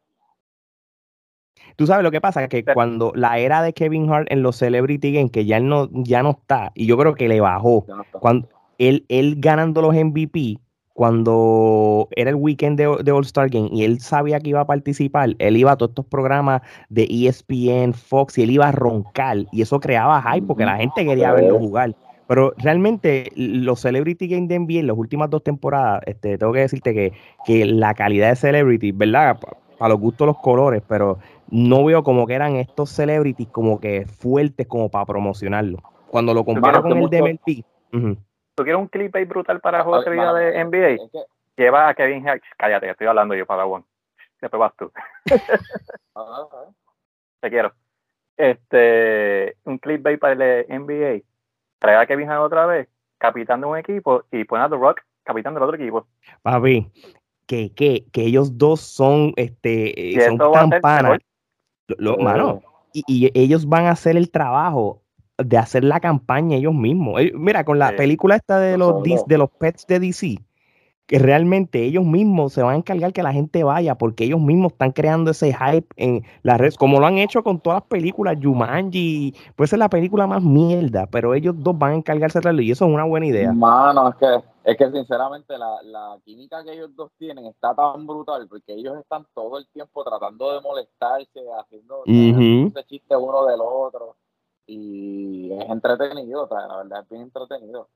Tú 1.75 1.85
sabes 1.85 2.03
lo 2.03 2.11
que 2.11 2.21
pasa, 2.21 2.47
que 2.47 2.65
cuando 2.65 3.11
la 3.15 3.37
era 3.37 3.61
de 3.61 3.73
Kevin 3.73 4.11
Hart 4.11 4.27
en 4.31 4.41
los 4.41 4.55
Celebrity 4.55 5.13
Games, 5.13 5.31
que 5.31 5.45
ya 5.45 5.59
no, 5.59 5.89
ya 5.91 6.23
no 6.23 6.31
está, 6.31 6.71
y 6.73 6.87
yo 6.87 6.97
creo 6.97 7.15
que 7.15 7.27
le 7.27 7.39
bajó, 7.41 7.85
cuando, 8.19 8.49
él, 8.79 9.05
él 9.09 9.35
ganando 9.37 9.81
los 9.81 9.93
MVP, 9.93 10.59
cuando 10.93 12.09
era 12.11 12.29
el 12.29 12.35
weekend 12.35 12.77
de, 12.77 13.11
All 13.11 13.23
Star 13.23 13.49
Game 13.49 13.69
y 13.71 13.85
él 13.85 14.01
sabía 14.01 14.39
que 14.41 14.49
iba 14.49 14.59
a 14.59 14.67
participar, 14.67 15.33
él 15.39 15.55
iba 15.55 15.71
a 15.71 15.77
todos 15.77 15.91
estos 15.91 16.05
programas 16.05 16.61
de 16.89 17.07
ESPN, 17.09 17.93
Fox 17.93 18.37
y 18.37 18.43
él 18.43 18.51
iba 18.51 18.67
a 18.67 18.73
roncar 18.73 19.45
y 19.53 19.61
eso 19.61 19.79
creaba 19.79 20.21
hype 20.21 20.45
porque 20.45 20.65
la 20.65 20.75
gente 20.75 21.05
quería 21.05 21.31
verlo 21.31 21.57
jugar. 21.57 21.95
Pero 22.27 22.53
realmente 22.57 23.31
los 23.35 23.79
Celebrity 23.79 24.27
Games 24.27 24.49
de 24.49 24.59
NBA 24.59 24.79
en 24.79 24.87
las 24.87 24.97
últimas 24.97 25.29
dos 25.29 25.41
temporadas, 25.41 26.01
este, 26.05 26.37
tengo 26.37 26.51
que 26.51 26.59
decirte 26.59 26.93
que, 26.93 27.13
que 27.45 27.65
la 27.65 27.93
calidad 27.93 28.31
de 28.31 28.35
Celebrity, 28.35 28.91
¿verdad? 28.91 29.39
Para 29.77 29.93
los 29.93 30.01
gustos 30.01 30.27
los 30.27 30.37
colores, 30.39 30.83
pero 30.85 31.17
no 31.49 31.85
veo 31.85 32.03
como 32.03 32.27
que 32.27 32.33
eran 32.33 32.57
estos 32.57 32.89
celebrities 32.89 33.47
como 33.47 33.79
que 33.79 34.05
fuertes 34.05 34.67
como 34.67 34.89
para 34.89 35.05
promocionarlo. 35.05 35.79
Cuando 36.09 36.33
lo 36.33 36.43
comparo 36.43 36.81
con 36.81 36.97
el 36.97 37.09
de 37.09 37.21
MLB, 37.21 38.17
¿Tú 38.59 38.65
quieres 38.65 38.81
un 38.81 38.89
clip 38.89 39.15
ahí 39.15 39.23
brutal 39.23 39.61
para 39.61 39.85
juego 39.85 40.03
de 40.03 40.11
vida 40.11 40.33
de 40.33 40.65
NBA? 40.65 40.97
Lleva 41.55 41.87
a 41.87 41.93
Kevin 41.93 42.27
Hatch. 42.27 42.43
Cállate, 42.57 42.89
estoy 42.89 43.07
hablando 43.07 43.33
yo, 43.33 43.45
para 43.45 43.65
One. 43.65 43.85
Después 44.41 44.59
vas 44.59 44.75
tú. 44.75 44.91
Te 47.39 47.49
quiero. 47.49 47.71
Este, 48.35 49.55
un 49.63 49.77
clickbait 49.77 50.19
para 50.19 50.33
el 50.33 50.65
NBA. 50.67 51.23
Trae 51.79 51.95
a 51.95 52.05
Kevin 52.05 52.29
Hart 52.29 52.41
otra 52.41 52.65
vez, 52.65 52.89
capitán 53.17 53.61
de 53.61 53.67
un 53.67 53.77
equipo, 53.77 54.25
y 54.29 54.43
pone 54.43 54.65
a 54.65 54.69
The 54.69 54.75
Rock, 54.75 55.03
capitán 55.23 55.53
del 55.53 55.63
otro 55.63 55.77
equipo. 55.77 56.05
Papi, 56.41 56.91
que, 57.45 57.73
que, 57.73 58.07
que 58.11 58.23
ellos 58.23 58.57
dos 58.57 58.81
son, 58.81 59.31
este, 59.37 60.19
son 60.19 60.37
campanas. 60.51 61.19
Lo, 61.87 62.17
mano, 62.17 62.61
y, 62.91 63.03
y, 63.07 63.39
ellos 63.39 63.65
van 63.65 63.85
a 63.85 63.91
hacer 63.91 64.17
el 64.17 64.29
trabajo 64.29 65.01
de 65.43 65.57
hacer 65.57 65.83
la 65.83 65.99
campaña 65.99 66.57
ellos 66.57 66.73
mismos. 66.73 67.21
Mira, 67.33 67.63
con 67.63 67.79
la 67.79 67.95
película 67.95 68.35
esta 68.35 68.59
de 68.59 68.77
los, 68.77 69.03
de 69.03 69.37
los 69.37 69.49
pets 69.49 69.87
de 69.87 69.99
DC, 69.99 70.37
que 71.09 71.17
realmente 71.17 71.83
ellos 71.83 72.05
mismos 72.05 72.53
se 72.53 72.61
van 72.61 72.75
a 72.75 72.77
encargar 72.77 73.11
que 73.13 73.23
la 73.23 73.33
gente 73.33 73.63
vaya 73.63 73.95
porque 73.95 74.25
ellos 74.25 74.39
mismos 74.39 74.73
están 74.73 74.91
creando 74.91 75.31
ese 75.31 75.51
hype 75.51 75.87
en 75.95 76.23
las 76.43 76.59
redes, 76.59 76.77
como 76.77 76.99
lo 76.99 77.07
han 77.07 77.17
hecho 77.17 77.43
con 77.43 77.59
todas 77.59 77.77
las 77.77 77.87
películas, 77.87 78.37
Jumanji, 78.39 79.33
puede 79.55 79.69
ser 79.69 79.79
la 79.79 79.89
película 79.89 80.27
más 80.27 80.43
mierda, 80.43 81.07
pero 81.07 81.33
ellos 81.33 81.55
dos 81.57 81.75
van 81.79 81.93
a 81.93 81.95
encargarse 81.95 82.37
de 82.37 82.41
hacerlo 82.41 82.61
y 82.61 82.69
eso 82.69 82.85
es 82.85 82.93
una 82.93 83.05
buena 83.05 83.25
idea. 83.25 83.51
Mano, 83.51 84.09
es 84.09 84.15
que, 84.17 84.43
es 84.65 84.77
que 84.77 84.91
sinceramente 84.91 85.57
la, 85.57 85.81
la 85.81 86.15
química 86.23 86.63
que 86.63 86.73
ellos 86.73 86.95
dos 86.95 87.09
tienen 87.17 87.47
está 87.47 87.73
tan 87.73 88.05
brutal 88.05 88.47
porque 88.47 88.73
ellos 88.73 88.95
están 88.99 89.25
todo 89.33 89.57
el 89.57 89.67
tiempo 89.69 90.03
tratando 90.03 90.53
de 90.53 90.61
molestarse, 90.61 91.39
haciendo 91.59 92.03
ese 92.05 92.85
chiste 92.85 93.15
uno 93.15 93.47
del 93.47 93.61
otro 93.61 94.15
y 94.69 95.51
es 95.53 95.69
entretenido, 95.69 96.47
la 96.51 96.77
verdad 96.77 97.01
es 97.01 97.09
bien 97.09 97.23
entretenido. 97.23 97.89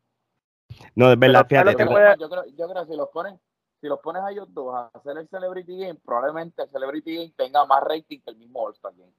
No, 0.95 1.11
es 1.11 1.19
verdad, 1.19 1.45
fíjate. 1.47 1.71
Yo, 1.71 1.87
creo, 2.29 2.45
yo 2.57 2.69
creo 2.69 2.85
que 2.85 2.91
si 2.91 2.97
los 2.97 3.09
pones 3.09 3.35
si 3.83 3.89
los 3.89 3.99
pones 3.99 4.23
a 4.23 4.31
ellos 4.31 4.47
dos 4.53 4.73
a 4.73 4.89
hacer 4.93 5.17
el 5.17 5.27
Celebrity 5.27 5.77
Game, 5.77 5.99
probablemente 6.05 6.63
el 6.63 6.69
Celebrity 6.69 7.15
Game 7.15 7.33
tenga 7.35 7.65
más 7.65 7.83
rating 7.83 8.21
que 8.21 8.31
el 8.31 8.37
mismo 8.37 8.61
All-Star 8.61 8.93
Game. 8.97 9.11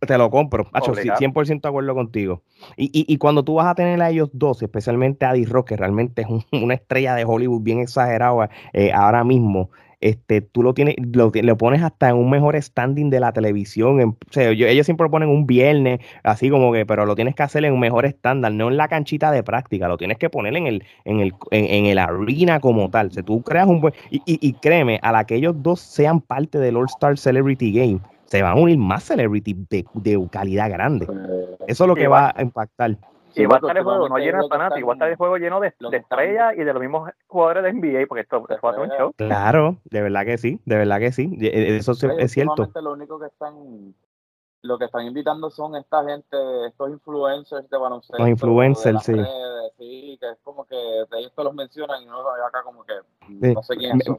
Te 0.00 0.18
lo 0.18 0.30
compro, 0.30 0.66
Hacho, 0.74 0.92
100% 0.92 1.60
de 1.62 1.68
acuerdo 1.68 1.94
contigo. 1.94 2.42
Y, 2.76 2.84
y, 2.92 3.10
y, 3.10 3.16
cuando 3.16 3.42
tú 3.42 3.54
vas 3.54 3.68
a 3.68 3.74
tener 3.74 4.02
a 4.02 4.10
ellos 4.10 4.28
dos, 4.34 4.62
especialmente 4.62 5.24
a 5.24 5.32
D-Rock, 5.32 5.68
que 5.68 5.76
realmente 5.78 6.22
es 6.22 6.28
una 6.62 6.74
estrella 6.74 7.14
de 7.14 7.24
Hollywood 7.24 7.62
bien 7.62 7.80
exagerada 7.80 8.50
eh, 8.74 8.92
ahora 8.92 9.24
mismo, 9.24 9.70
este, 10.00 10.40
tú 10.40 10.62
lo 10.62 10.74
tienes, 10.74 10.96
lo, 11.12 11.30
pones 11.56 11.82
hasta 11.82 12.10
en 12.10 12.16
un 12.16 12.28
mejor 12.28 12.60
standing 12.60 13.10
de 13.10 13.20
la 13.20 13.32
televisión. 13.32 14.00
o 14.00 14.32
sea, 14.32 14.50
ellos 14.50 14.86
siempre 14.86 15.04
lo 15.04 15.10
ponen 15.10 15.28
un 15.28 15.46
viernes, 15.46 16.00
así 16.22 16.50
como 16.50 16.72
que, 16.72 16.84
pero 16.84 17.06
lo 17.06 17.14
tienes 17.14 17.34
que 17.34 17.42
hacer 17.42 17.64
en 17.64 17.72
un 17.72 17.80
mejor 17.80 18.06
estándar, 18.06 18.52
no 18.52 18.68
en 18.68 18.76
la 18.76 18.88
canchita 18.88 19.30
de 19.30 19.42
práctica, 19.42 19.88
lo 19.88 19.96
tienes 19.96 20.18
que 20.18 20.30
poner 20.30 20.56
en 20.56 20.66
el, 20.66 20.84
en 21.04 21.20
el, 21.20 21.34
en, 21.50 21.86
el 21.86 21.98
arena 21.98 22.60
como 22.60 22.90
tal. 22.90 23.10
O 23.16 23.22
tú 23.22 23.42
creas 23.42 23.66
un 23.66 23.80
buen, 23.80 23.94
y, 24.10 24.20
y, 24.24 24.52
créeme, 24.54 24.98
a 25.02 25.12
la 25.12 25.24
que 25.24 25.36
ellos 25.36 25.54
dos 25.58 25.80
sean 25.80 26.20
parte 26.20 26.58
del 26.58 26.76
All 26.76 26.86
Star 26.86 27.16
Celebrity 27.16 27.72
Game, 27.72 28.00
se 28.26 28.42
van 28.42 28.58
a 28.58 28.60
unir 28.60 28.76
más 28.76 29.04
celebrity 29.04 29.54
de, 29.70 29.84
de 29.94 30.28
calidad 30.30 30.70
grande. 30.70 31.06
Pues, 31.06 31.18
Eso 31.68 31.84
es 31.84 31.88
lo 31.88 31.94
que 31.94 32.08
va 32.08 32.34
a 32.36 32.42
impactar. 32.42 32.98
Y 33.36 33.46
va 33.46 33.56
a 33.56 33.58
estar 33.58 33.76
el 33.76 33.84
juego 33.84 34.08
no 34.08 34.18
lleno 34.18 34.42
de 34.42 34.48
fanáticos, 34.48 34.88
va 34.88 34.92
a 34.92 34.96
estar 34.96 35.08
el 35.10 35.16
juego 35.16 35.36
lleno 35.36 35.60
de, 35.60 35.68
estrellas 35.92 36.54
y 36.56 36.64
de 36.64 36.72
los 36.72 36.80
mismos 36.80 37.10
jugadores 37.26 37.64
de 37.64 37.72
NBA, 37.72 38.06
porque 38.06 38.22
esto 38.22 38.44
es 38.48 38.78
un 38.78 38.88
show. 38.96 39.12
Claro, 39.16 39.76
de 39.84 40.02
verdad 40.02 40.24
que 40.24 40.38
sí, 40.38 40.60
de 40.64 40.76
verdad 40.76 40.98
que 40.98 41.12
sí, 41.12 41.36
e, 41.40 41.76
eso 41.76 41.92
es 41.92 42.32
cierto. 42.32 42.68
Lo 42.80 42.92
único 42.92 43.18
que 43.18 43.26
están, 43.26 43.94
lo 44.62 44.78
que 44.78 44.86
están 44.86 45.06
invitando 45.06 45.50
son 45.50 45.76
esta 45.76 46.04
gente, 46.04 46.36
estos 46.66 46.90
influencers 46.90 47.68
de 47.68 47.76
baloncesto. 47.76 48.18
Los 48.18 48.28
influencers, 48.28 49.02
sí. 49.02 49.14
sí, 49.78 50.18
que 50.20 50.30
es 50.30 50.38
como 50.42 50.64
que 50.64 50.76
ellos 51.18 51.32
te 51.34 51.44
los 51.44 51.54
mencionan 51.54 52.02
y 52.02 52.06
no 52.06 52.20
acá 52.46 52.62
como 52.64 52.84
que 52.84 52.94
no 53.54 53.62
sé 53.62 53.76
quiénes 53.76 54.04
son 54.04 54.18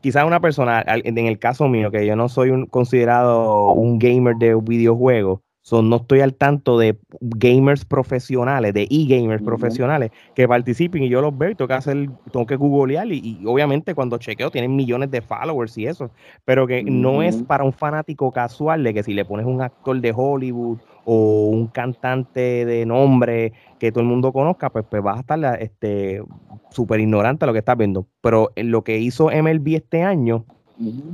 quizás 0.00 0.24
una 0.24 0.40
persona, 0.40 0.82
en 0.86 1.18
el 1.18 1.38
caso 1.38 1.68
mío, 1.68 1.90
que 1.90 2.06
yo 2.06 2.16
no 2.16 2.28
soy 2.28 2.50
un, 2.50 2.66
considerado 2.66 3.72
un 3.72 3.98
gamer 3.98 4.36
de 4.36 4.54
videojuegos, 4.54 5.40
no 5.72 5.96
estoy 5.96 6.20
al 6.20 6.34
tanto 6.34 6.78
de 6.78 6.98
gamers 7.20 7.84
profesionales, 7.84 8.74
de 8.74 8.86
e-gamers 8.90 9.42
profesionales 9.42 10.10
que 10.34 10.46
participen 10.46 11.02
y 11.02 11.08
yo 11.08 11.22
los 11.22 11.36
veo 11.36 11.50
y 11.50 11.54
tengo 11.54 11.68
que 11.68 11.74
hacer, 11.74 12.10
tengo 12.30 12.46
que 12.46 12.56
googlear 12.56 13.10
y, 13.10 13.40
obviamente 13.46 13.94
cuando 13.94 14.18
chequeo 14.18 14.50
tienen 14.50 14.76
millones 14.76 15.10
de 15.10 15.22
followers 15.22 15.76
y 15.78 15.86
eso, 15.86 16.10
pero 16.44 16.66
que 16.66 16.84
no 16.84 17.22
es 17.22 17.42
para 17.42 17.64
un 17.64 17.72
fanático 17.72 18.30
casual 18.30 18.84
de 18.84 18.92
que 18.92 19.02
si 19.02 19.14
le 19.14 19.24
pones 19.24 19.46
un 19.46 19.62
actor 19.62 20.00
de 20.00 20.12
Hollywood 20.14 20.78
o 21.06 21.48
un 21.48 21.66
cantante 21.68 22.64
de 22.64 22.86
nombre 22.86 23.52
que 23.78 23.90
todo 23.90 24.00
el 24.00 24.06
mundo 24.06 24.32
conozca, 24.32 24.70
pues, 24.70 24.84
pues 24.88 25.02
vas 25.02 25.18
a 25.18 25.20
estar 25.20 25.62
este 25.62 26.22
súper 26.70 27.00
ignorante 27.00 27.44
a 27.44 27.46
lo 27.46 27.52
que 27.52 27.58
estás 27.58 27.76
viendo. 27.76 28.06
Pero 28.20 28.52
lo 28.56 28.84
que 28.84 28.98
hizo 28.98 29.30
MLB 29.30 29.76
este 29.76 30.02
año 30.02 30.46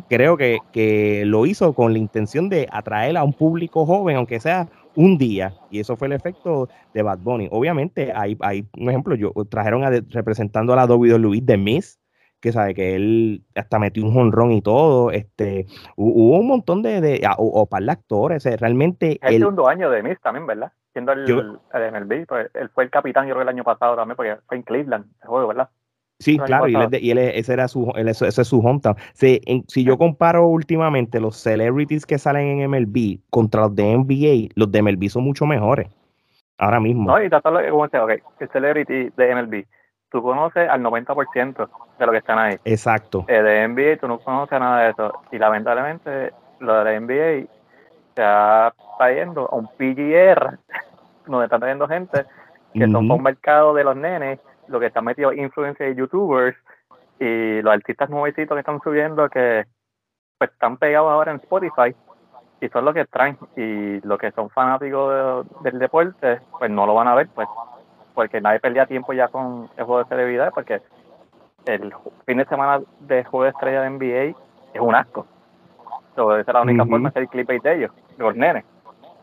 Creo 0.08 0.36
que, 0.36 0.58
que, 0.72 1.24
lo 1.26 1.46
hizo 1.46 1.74
con 1.74 1.92
la 1.92 1.98
intención 1.98 2.48
de 2.48 2.66
atraer 2.70 3.16
a 3.16 3.24
un 3.24 3.32
público 3.32 3.84
joven, 3.84 4.16
aunque 4.16 4.40
sea 4.40 4.68
un 4.96 5.18
día, 5.18 5.54
y 5.70 5.80
eso 5.80 5.96
fue 5.96 6.08
el 6.08 6.14
efecto 6.14 6.68
de 6.94 7.02
Bad 7.02 7.18
Bunny. 7.18 7.48
Obviamente, 7.50 8.12
hay, 8.14 8.36
hay 8.40 8.66
un 8.76 8.88
ejemplo, 8.88 9.14
yo 9.14 9.32
trajeron 9.48 9.84
a, 9.84 9.90
representando 10.10 10.72
a 10.72 10.76
la 10.76 10.86
Luis 10.86 11.44
de 11.44 11.56
Miss, 11.56 12.00
que 12.40 12.52
sabe 12.52 12.74
que 12.74 12.94
él 12.96 13.44
hasta 13.54 13.78
metió 13.78 14.02
un 14.02 14.14
jonrón 14.14 14.52
y 14.52 14.62
todo, 14.62 15.10
este, 15.10 15.66
hubo 15.96 16.38
un 16.38 16.48
montón 16.48 16.82
de, 16.82 17.00
de 17.00 17.20
o, 17.36 17.44
o, 17.44 17.66
para 17.66 17.92
actores, 17.92 18.44
realmente... 18.58 19.18
El 19.22 19.38
segundo 19.38 19.68
año 19.68 19.90
de 19.90 20.02
Miss 20.02 20.20
también, 20.20 20.46
¿verdad? 20.46 20.72
Siendo 20.92 21.12
el, 21.12 21.58
el 21.74 21.92
MLB, 21.92 22.26
pues, 22.26 22.50
él 22.54 22.70
fue 22.70 22.84
el 22.84 22.90
capitán, 22.90 23.26
yo 23.26 23.34
creo, 23.34 23.42
el 23.42 23.48
año 23.48 23.62
pasado 23.62 23.94
también, 23.94 24.16
porque 24.16 24.36
fue 24.46 24.56
en 24.56 24.62
Cleveland 24.62 25.06
el 25.22 25.28
juego, 25.28 25.48
¿verdad? 25.48 25.68
Sí, 26.20 26.38
claro, 26.38 26.68
y, 26.68 26.74
él, 27.10 27.18
ese 27.18 27.54
era 27.54 27.66
su, 27.66 27.90
ese 27.96 28.28
es 28.28 28.46
su 28.46 28.60
hometown. 28.60 28.94
Si, 29.14 29.40
si 29.68 29.84
yo 29.84 29.96
comparo 29.96 30.46
últimamente 30.46 31.18
los 31.18 31.36
celebrities 31.36 32.04
que 32.04 32.18
salen 32.18 32.60
en 32.60 32.70
MLB 32.70 33.20
contra 33.30 33.62
los 33.62 33.74
de 33.74 33.96
NBA, 33.96 34.52
los 34.54 34.70
de 34.70 34.82
MLB 34.82 35.08
son 35.08 35.24
mucho 35.24 35.46
mejores. 35.46 35.88
Ahora 36.58 36.78
mismo. 36.78 37.10
No, 37.10 37.22
y 37.22 37.30
tratarlo 37.30 37.60
como 37.70 37.84
okay, 37.84 38.18
el 38.38 38.48
celebrity 38.50 39.10
de 39.16 39.34
MLB, 39.34 39.64
tú 40.10 40.22
conoces 40.22 40.68
al 40.68 40.82
90% 40.82 41.68
de 41.98 42.06
lo 42.06 42.12
que 42.12 42.18
están 42.18 42.38
ahí. 42.38 42.58
Exacto. 42.66 43.24
Eh, 43.26 43.42
de 43.42 43.66
NBA 43.66 43.96
tú 43.98 44.06
no 44.06 44.18
conoces 44.18 44.60
nada 44.60 44.82
de 44.82 44.90
eso. 44.90 45.12
Y 45.32 45.38
lamentablemente 45.38 46.34
lo 46.58 46.74
de 46.74 46.84
la 46.84 47.00
NBA 47.00 47.14
se 47.14 47.48
está 48.10 48.74
trayendo 48.98 49.48
a 49.50 49.54
un 49.54 49.68
PGR, 49.68 50.58
donde 51.26 51.44
están 51.46 51.60
trayendo 51.60 51.88
gente 51.88 52.26
que 52.74 52.86
son 52.86 53.08
para 53.08 53.14
un 53.16 53.22
mercado 53.22 53.74
de 53.74 53.84
los 53.84 53.96
nenes 53.96 54.38
lo 54.70 54.80
que 54.80 54.86
están 54.86 55.04
metidos 55.04 55.34
influencia 55.36 55.86
de 55.86 55.94
youtubers 55.94 56.56
y 57.18 57.60
los 57.60 57.72
artistas 57.72 58.08
nuevecitos 58.08 58.54
que 58.54 58.60
están 58.60 58.80
subiendo 58.80 59.28
que 59.28 59.66
pues 60.38 60.50
están 60.50 60.78
pegados 60.78 61.10
ahora 61.10 61.32
en 61.32 61.38
Spotify 61.38 61.94
y 62.60 62.68
son 62.68 62.84
los 62.84 62.94
que 62.94 63.04
traen 63.04 63.36
y 63.56 64.00
los 64.06 64.18
que 64.18 64.30
son 64.32 64.48
fanáticos 64.50 65.46
del 65.62 65.78
deporte 65.78 66.40
pues 66.58 66.70
no 66.70 66.86
lo 66.86 66.94
van 66.94 67.08
a 67.08 67.14
ver 67.14 67.28
pues 67.34 67.48
porque 68.14 68.40
nadie 68.40 68.60
perdía 68.60 68.86
tiempo 68.86 69.12
ya 69.12 69.28
con 69.28 69.68
el 69.76 69.84
juego 69.84 69.98
de 69.98 70.08
celebridad 70.08 70.52
porque 70.54 70.80
el 71.66 71.92
fin 72.26 72.38
de 72.38 72.46
semana 72.46 72.80
de 73.00 73.24
juego 73.24 73.44
de 73.44 73.50
estrella 73.50 73.82
de 73.82 73.90
NBA 73.90 74.38
es 74.72 74.80
un 74.80 74.94
asco. 74.94 75.26
Entonces 76.10 76.42
esa 76.42 76.50
es 76.50 76.54
la 76.54 76.62
única 76.62 76.86
forma 76.86 77.08
de 77.08 77.08
hacer 77.08 77.22
el 77.22 77.28
clip 77.28 77.62
de 77.62 77.74
ellos 77.74 77.92
de 78.16 78.24
los 78.24 78.34
nenes. 78.34 78.64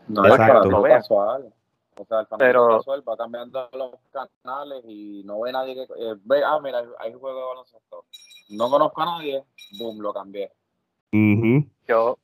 No, 0.06 0.24
es 0.24 0.38
lo 0.70 0.82
casual 0.82 1.52
o 1.98 2.06
sea, 2.06 2.20
el 2.20 2.26
pero, 2.38 2.80
va 3.06 3.16
cambiando 3.16 3.68
los 3.72 3.94
canales 4.42 4.84
y 4.86 5.22
no 5.24 5.40
ve 5.40 5.52
nadie 5.52 5.74
que 5.74 5.82
eh, 5.82 6.14
ve, 6.24 6.42
ah, 6.44 6.58
mira, 6.62 6.82
hay 6.98 7.12
un 7.12 7.20
juego 7.20 7.38
de 7.38 7.46
baloncesto. 7.46 8.04
No 8.50 8.70
conozco 8.70 9.02
a 9.02 9.06
nadie, 9.06 9.44
boom, 9.78 10.00
lo 10.00 10.12
cambié. 10.12 10.52
Yo, 11.86 12.18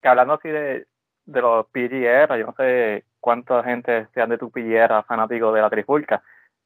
que 0.00 0.08
hablando 0.08 0.34
así 0.34 0.48
de, 0.48 0.86
de 1.26 1.40
los 1.40 1.66
PGR, 1.66 2.38
yo 2.38 2.46
no 2.46 2.54
sé 2.56 3.04
cuánta 3.20 3.62
gente 3.64 4.06
sean 4.14 4.30
de 4.30 4.38
tu 4.38 4.50
PGR 4.50 5.04
fanáticos 5.04 5.54
de 5.54 5.60
la 5.60 5.70
trifulca, 5.70 6.22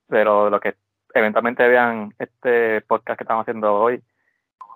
pero 0.09 0.51
lo 0.51 0.61
que 0.61 0.75
eventualmente 1.15 1.67
vean 1.67 2.15
este 2.19 2.81
podcast 2.83 3.19
que 3.19 3.25
estamos 3.25 3.43
haciendo 3.43 3.75
hoy, 3.75 4.03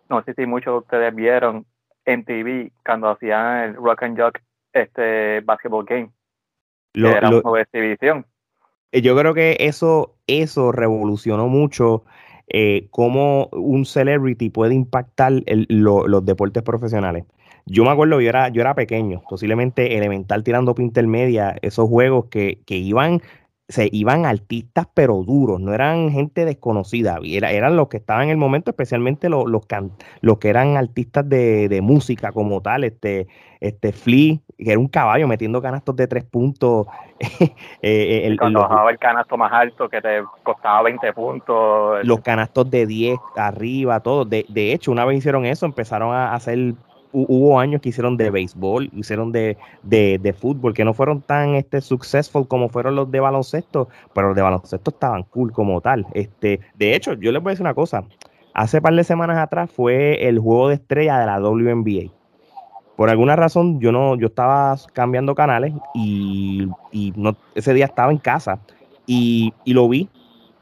no 0.08 0.22
sé 0.22 0.34
si 0.34 0.46
muchos 0.46 0.72
de 0.72 0.78
ustedes 0.78 1.14
vieron 1.14 1.66
en 2.04 2.24
TV 2.24 2.72
cuando 2.84 3.10
hacían 3.10 3.58
el 3.64 3.74
Rock 3.74 4.04
and 4.04 4.20
Jock 4.20 4.38
este 4.72 5.40
basketball 5.40 5.84
game 5.84 6.10
lo, 6.96 7.11
eh, 8.92 9.02
Yo 9.02 9.16
creo 9.16 9.35
que 9.35 9.56
eso, 9.61 10.16
eso 10.26 10.72
revolucionó 10.72 11.46
mucho 11.46 12.04
eh, 12.48 12.88
cómo 12.90 13.48
un 13.52 13.85
celebrity 13.85 14.50
puede 14.50 14.74
impactar 14.74 15.32
los 15.46 16.24
deportes 16.24 16.62
profesionales. 16.62 17.24
Yo 17.66 17.85
me 17.85 17.90
acuerdo, 17.90 18.20
yo 18.20 18.28
era, 18.28 18.48
yo 18.48 18.61
era 18.61 18.74
pequeño, 18.74 19.22
posiblemente 19.28 19.98
elemental 19.98 20.42
tirando 20.44 20.74
pinta 20.74 21.00
intermedia, 21.00 21.56
esos 21.62 21.88
juegos 21.88 22.26
que, 22.26 22.61
que 22.64 22.76
iban 22.76 23.20
se 23.68 23.88
iban 23.90 24.26
artistas 24.26 24.87
pero 24.94 25.24
duros, 25.24 25.61
no 25.61 25.74
eran 25.74 26.11
gente 26.11 26.44
desconocida, 26.44 27.18
eran 27.24 27.76
los 27.76 27.88
que 27.88 27.96
estaban 27.96 28.24
en 28.24 28.31
el 28.31 28.37
momento, 28.37 28.70
especialmente 28.70 29.29
los, 29.29 29.46
los, 29.46 29.66
los 30.20 30.38
que 30.38 30.48
eran 30.48 30.76
artistas 30.76 31.29
de, 31.29 31.81
música 31.83 32.31
como 32.31 32.61
tal, 32.62 32.85
este, 32.85 33.26
este 33.61 33.92
Flea, 33.92 34.37
que 34.57 34.70
era 34.70 34.79
un 34.79 34.88
caballo 34.88 35.26
metiendo 35.26 35.61
canastos 35.61 35.96
de 35.96 36.07
tres 36.07 36.24
puntos. 36.24 36.87
eh, 37.83 38.22
el, 38.24 38.38
cuando 38.38 38.61
bajaba 38.61 38.90
el 38.90 38.98
canasto 38.98 39.37
más 39.37 39.52
alto 39.52 39.88
que 39.88 40.00
te 40.00 40.22
costaba 40.42 40.83
20 40.83 41.12
puntos. 41.12 42.05
Los 42.05 42.20
canastos 42.20 42.70
de 42.70 42.87
10 42.87 43.18
arriba, 43.37 44.00
todo. 44.00 44.24
De, 44.24 44.46
de 44.48 44.72
hecho, 44.72 44.92
una 44.92 45.05
vez 45.05 45.18
hicieron 45.18 45.44
eso, 45.44 45.66
empezaron 45.66 46.14
a 46.14 46.35
hacer 46.35 46.74
hubo 47.24 47.59
años 47.59 47.81
que 47.81 47.88
hicieron 47.88 48.16
de 48.16 48.31
béisbol, 48.31 48.90
hicieron 48.92 49.33
de, 49.33 49.57
de, 49.83 50.35
fútbol, 50.38 50.74
que 50.74 50.85
no 50.85 50.92
fueron 50.92 51.22
tan 51.22 51.55
este, 51.55 51.81
successful 51.81 52.46
como 52.46 52.68
fueron 52.68 52.94
los 52.94 53.11
de 53.11 53.20
baloncesto, 53.20 53.88
pero 54.14 54.29
los 54.29 54.37
de 54.37 54.42
baloncesto 54.42 54.90
estaban 54.90 55.22
cool 55.24 55.50
como 55.52 55.81
tal. 55.81 56.07
Este, 56.12 56.61
de 56.74 56.94
hecho, 56.94 57.14
yo 57.14 57.33
les 57.33 57.42
voy 57.42 57.50
a 57.50 57.52
decir 57.52 57.64
una 57.64 57.74
cosa. 57.74 58.05
Hace 58.52 58.81
par 58.83 58.94
de 58.94 59.05
semanas 59.05 59.38
atrás 59.38 59.70
fue 59.70 60.29
el 60.29 60.38
juego 60.38 60.68
de 60.68 60.74
estrella 60.74 61.18
de 61.18 61.26
la 61.26 61.40
WNBA. 61.40 62.12
Por 62.96 63.11
alguna 63.11 63.37
razón, 63.37 63.81
yo 63.81 63.92
no, 63.92 64.16
yo 64.16 64.29
estaba 64.29 64.76
cambiando 64.92 65.35
canales 65.35 65.74
y, 65.94 66.68
no, 67.16 67.37
ese 67.55 67.74
día 67.74 67.87
estaba 67.87 68.12
en 68.12 68.18
casa 68.18 68.59
y, 69.07 69.52
lo 69.66 69.88
vi 69.88 70.09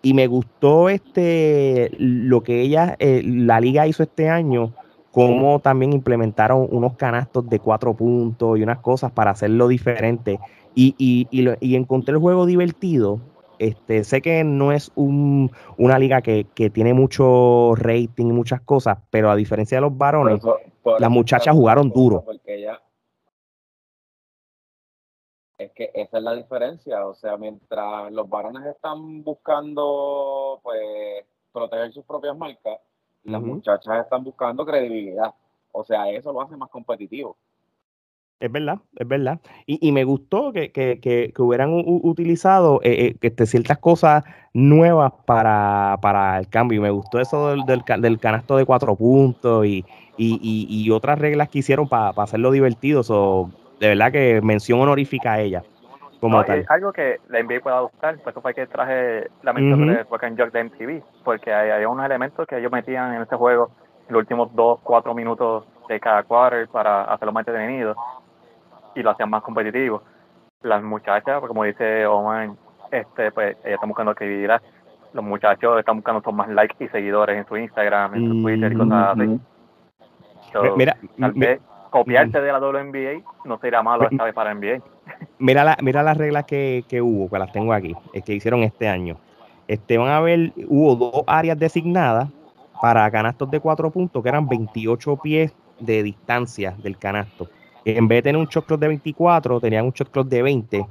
y 0.03 0.14
me 0.14 0.27
gustó 0.27 0.88
este 0.88 1.90
lo 1.99 2.43
que 2.43 2.61
ella, 2.61 2.97
eh, 2.99 3.23
la 3.25 3.61
liga 3.61 3.87
hizo 3.87 4.03
este 4.03 4.29
año 4.29 4.73
cómo 5.14 5.61
también 5.61 5.92
implementaron 5.92 6.66
unos 6.70 6.96
canastos 6.96 7.48
de 7.48 7.61
cuatro 7.61 7.94
puntos 7.94 8.59
y 8.59 8.62
unas 8.62 8.81
cosas 8.81 9.12
para 9.12 9.31
hacerlo 9.31 9.68
diferente. 9.68 10.40
Y, 10.74 10.96
y, 10.98 11.29
y, 11.61 11.77
encontré 11.77 12.14
el 12.14 12.20
juego 12.20 12.46
divertido. 12.46 13.20
Este, 13.61 14.03
sé 14.03 14.20
que 14.20 14.42
no 14.42 14.72
es 14.72 14.90
un, 14.96 15.53
una 15.79 16.00
liga 16.00 16.20
que, 16.20 16.44
tiene 16.72 16.94
mucho 16.94 17.74
rating 17.77 18.27
y 18.27 18.33
muchas 18.33 18.61
cosas, 18.62 18.98
pero 19.11 19.31
a 19.31 19.37
diferencia 19.37 19.77
de 19.79 19.83
los 19.83 19.96
varones, 19.96 20.42
las 20.98 21.11
muchachas 21.11 21.55
jugaron 21.55 21.90
duro. 21.90 22.24
es 25.57 25.70
que 25.72 25.92
esa 25.94 26.18
es 26.18 26.24
la 26.24 26.35
diferencia. 26.35 27.07
O 27.07 27.14
sea, 27.14 27.37
mientras 27.37 28.11
los 28.11 28.29
varones 28.29 28.66
están 28.66 29.22
buscando 29.22 30.59
pues 30.64 31.24
proteger 31.53 31.92
sus 31.92 32.05
propias 32.05 32.37
marcas, 32.37 32.81
las 33.25 33.43
muchachas 33.43 34.05
están 34.05 34.23
buscando 34.25 34.65
credibilidad. 34.65 35.35
O 35.73 35.83
sea, 35.85 36.09
eso 36.11 36.33
lo 36.33 36.41
hace 36.43 36.57
más 36.57 36.71
competitivo. 36.71 37.37
Es 38.41 38.51
verdad, 38.51 38.79
es 38.97 39.09
verdad. 39.09 39.41
Y, 39.65 39.91
me 39.93 40.05
gustó 40.05 40.53
que, 40.53 40.71
que, 40.71 41.01
que, 41.01 41.33
hubieran 41.39 41.71
utilizado 41.73 42.81
eh, 42.83 43.07
eh, 43.07 43.17
este, 43.23 43.47
ciertas 43.47 43.79
cosas 43.79 44.25
nuevas 44.53 45.13
para, 45.25 45.99
para, 46.03 46.39
el 46.39 46.49
cambio. 46.49 46.79
Y 46.79 46.83
me 46.83 46.91
gustó 46.91 47.21
eso 47.21 47.51
del, 47.51 47.65
del, 47.65 48.19
canasto 48.19 48.57
de 48.57 48.67
cuatro 48.67 48.97
puntos 48.97 49.65
y, 49.67 49.85
y, 50.19 50.67
y 50.69 50.91
otras 50.91 51.19
reglas 51.19 51.49
que 51.49 51.61
hicieron 51.61 51.89
para 51.89 52.11
hacerlo 52.23 52.51
divertido. 52.51 53.51
de 53.81 53.89
verdad 53.89 54.13
que 54.13 54.41
mención 54.43 54.81
honorífica 54.81 55.35
a 55.35 55.41
ella 55.41 55.63
algo 56.69 56.93
que 56.93 57.19
la 57.29 57.43
NBA 57.43 57.61
puede 57.61 57.77
adoptar, 57.77 58.19
por 58.19 58.31
eso 58.31 58.41
fue 58.41 58.55
que 58.55 58.67
traje 58.67 59.29
la 59.43 59.53
mención 59.53 59.87
de 59.87 60.05
Fucking 60.05 60.37
York 60.37 60.53
de 60.53 60.65
MTV, 60.65 61.03
porque 61.25 61.53
hay, 61.53 61.85
unos 61.85 62.05
elementos 62.05 62.47
que 62.47 62.59
ellos 62.59 62.73
metían 62.73 63.15
en 63.15 63.23
este 63.23 63.37
juego 63.37 63.71
los 64.09 64.21
últimos 64.21 64.55
dos, 64.55 64.81
cuatro 64.83 65.15
minutos 65.15 65.65
de 65.89 65.99
cada 66.01 66.23
quarter 66.23 66.69
para 66.69 67.05
hacerlo 67.05 67.33
más 67.33 67.47
entretenido 67.47 67.95
y 68.95 69.03
lo 69.03 69.11
hacían 69.11 69.31
más 69.31 69.43
competitivo. 69.43 70.03
Las 70.63 70.83
muchachas, 70.83 71.41
pues, 71.41 71.49
como 71.49 71.65
dice 71.65 72.07
Omar, 72.07 72.51
este, 72.91 73.31
pues 73.33 73.57
ellas 73.65 73.75
están 73.75 73.89
buscando 73.89 74.15
credibilidad. 74.15 74.63
Los 75.13 75.25
muchachos 75.25 75.79
están 75.79 75.97
buscando 75.97 76.23
son 76.23 76.37
más 76.37 76.49
likes 76.49 76.83
y 76.83 76.89
seguidores 76.89 77.37
en 77.37 77.47
su 77.47 77.57
Instagram, 77.57 78.15
en 78.15 78.29
su 78.29 78.43
Twitter 78.43 78.73
y 78.73 78.77
cosas 78.77 79.17
así. 79.17 79.41
mira, 80.77 80.97
copiarse 81.91 82.41
de 82.41 82.51
la 82.51 82.59
WNBA 82.59 83.23
no 83.45 83.59
sería 83.59 83.83
malo 83.83 84.09
esta 84.11 84.25
vez 84.25 84.35
para 84.35 84.53
NBA. 84.53 84.83
Mira, 85.44 85.62
la, 85.62 85.76
mira 85.83 86.02
las 86.02 86.16
reglas 86.16 86.46
que, 86.46 86.83
hubo, 87.02 87.28
que 87.28 87.38
las 87.38 87.52
tengo 87.52 87.74
aquí, 87.74 87.94
es 88.14 88.24
que 88.24 88.33
hicieron 88.33 88.62
este 88.62 88.88
año. 88.88 89.18
Este, 89.68 89.98
van 89.98 90.09
a 90.09 90.18
ver, 90.22 90.52
hubo 90.68 90.96
dos 90.96 91.22
áreas 91.26 91.59
designadas 91.59 92.30
para 92.80 93.11
canastos 93.11 93.50
de 93.50 93.61
cuatro 93.61 93.90
puntos, 93.90 94.22
que 94.22 94.30
eran 94.30 94.48
28 94.48 95.18
pies 95.18 95.52
de 95.80 96.02
distancia 96.02 96.74
del 96.78 96.96
canasto. 96.96 97.50
En 97.85 98.09
vez 98.09 98.20
de 98.20 98.22
tener 98.22 98.40
un 98.40 98.46
shot 98.46 98.64
clock 98.64 98.80
de 98.80 98.88
24, 98.88 99.61
tenían 99.61 99.85
un 99.85 99.90
shot 99.90 100.11
clock 100.11 100.28
de 100.28 100.42
20 100.42 100.87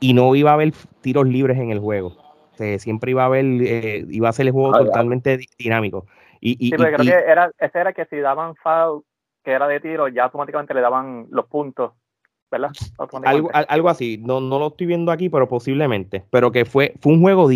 y 0.00 0.12
no 0.12 0.34
iba 0.34 0.50
a 0.50 0.54
haber 0.54 0.74
tiros 1.00 1.26
libres 1.26 1.56
en 1.56 1.70
el 1.70 1.78
juego. 1.78 2.12
siempre 2.76 3.12
iba 3.12 3.22
a 3.22 3.26
haber, 3.26 3.46
eh, 3.46 4.04
iba 4.10 4.28
a 4.28 4.32
ser 4.34 4.46
el 4.46 4.52
juego 4.52 4.74
ah, 4.74 4.78
totalmente 4.80 5.38
dinámico. 5.58 6.04
Y, 6.38 6.56
sí, 6.56 6.70
pero 6.76 6.98
creo 6.98 6.98
que 6.98 7.30
era, 7.30 7.50
ese 7.58 7.78
era 7.78 7.94
que 7.94 8.04
si 8.04 8.18
daban 8.18 8.56
foul 8.56 9.04
que 9.42 9.52
era 9.52 9.66
de 9.66 9.80
tiro, 9.80 10.08
ya 10.08 10.24
automáticamente 10.24 10.74
le 10.74 10.82
daban 10.82 11.28
los 11.30 11.46
puntos, 11.46 11.92
¿verdad? 12.50 12.70
Algo, 13.24 13.50
algo 13.52 13.88
así, 13.88 14.18
no, 14.22 14.40
no 14.40 14.58
lo 14.58 14.68
estoy 14.68 14.86
viendo 14.86 15.10
aquí, 15.10 15.28
pero 15.28 15.48
posiblemente. 15.48 16.24
Pero 16.30 16.52
que 16.52 16.64
fue, 16.64 16.94
fue 17.00 17.12
un 17.12 17.20
juego, 17.20 17.48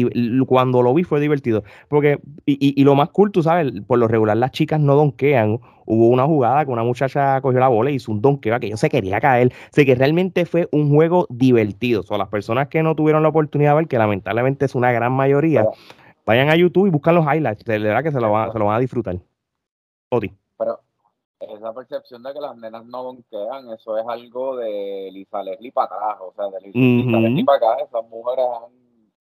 cuando 0.46 0.82
lo 0.82 0.92
vi 0.94 1.04
fue 1.04 1.20
divertido. 1.20 1.62
Porque, 1.88 2.20
y, 2.46 2.80
y, 2.80 2.84
lo 2.84 2.94
más 2.94 3.10
cool, 3.10 3.30
tú 3.30 3.42
sabes, 3.42 3.72
por 3.86 3.98
lo 3.98 4.08
regular 4.08 4.36
las 4.36 4.50
chicas 4.50 4.80
no 4.80 4.94
donkean. 4.96 5.60
Hubo 5.86 6.08
una 6.08 6.24
jugada 6.24 6.64
que 6.64 6.70
una 6.70 6.84
muchacha 6.84 7.40
cogió 7.40 7.58
la 7.58 7.68
bola 7.68 7.90
y 7.90 7.96
hizo 7.96 8.12
un 8.12 8.20
donkeo 8.20 8.58
que 8.60 8.70
yo 8.70 8.76
se 8.76 8.88
quería 8.88 9.20
caer. 9.20 9.52
Sé 9.72 9.84
que 9.84 9.94
realmente 9.94 10.44
fue 10.46 10.68
un 10.72 10.90
juego 10.90 11.26
divertido. 11.30 12.00
O 12.00 12.04
sea, 12.04 12.18
las 12.18 12.28
personas 12.28 12.68
que 12.68 12.82
no 12.82 12.94
tuvieron 12.94 13.22
la 13.22 13.30
oportunidad 13.30 13.72
de 13.72 13.76
ver, 13.76 13.88
que 13.88 13.98
lamentablemente 13.98 14.66
es 14.66 14.74
una 14.74 14.92
gran 14.92 15.12
mayoría, 15.12 15.66
vayan 16.26 16.48
a 16.48 16.56
YouTube 16.56 16.86
y 16.86 16.90
buscan 16.90 17.16
los 17.16 17.24
highlights. 17.24 17.64
De 17.64 17.78
verdad 17.78 18.02
que 18.02 18.12
se 18.12 18.20
lo, 18.20 18.30
van, 18.30 18.52
se 18.52 18.58
lo 18.58 18.66
van 18.66 18.76
a 18.76 18.80
disfrutar. 18.80 19.18
Oti. 20.10 20.32
Pero 20.58 20.80
esa 21.40 21.72
percepción 21.72 22.22
de 22.22 22.34
que 22.34 22.40
las 22.40 22.56
nenas 22.56 22.84
no 22.84 23.02
bonquean, 23.02 23.70
eso 23.70 23.96
es 23.96 24.06
algo 24.06 24.56
de 24.56 25.08
Lisa 25.10 25.42
Leslie 25.42 25.72
para 25.72 25.86
atrás, 25.86 26.18
o 26.20 26.34
sea, 26.34 26.48
de 26.48 26.60
Lisa, 26.60 27.18
Leslie 27.18 27.44
para 27.44 27.56
acá, 27.56 27.84
esas 27.84 28.08
mujeres 28.08 28.46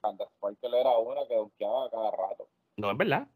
han, 0.03 0.17
que 0.17 0.67
era 0.67 0.97
una 0.97 1.21
que 1.27 1.36
donkeaba 1.36 1.89
cada 1.89 2.12
rato. 2.12 2.47
No, 2.77 2.91
es 2.91 2.97
verdad. 2.97 3.27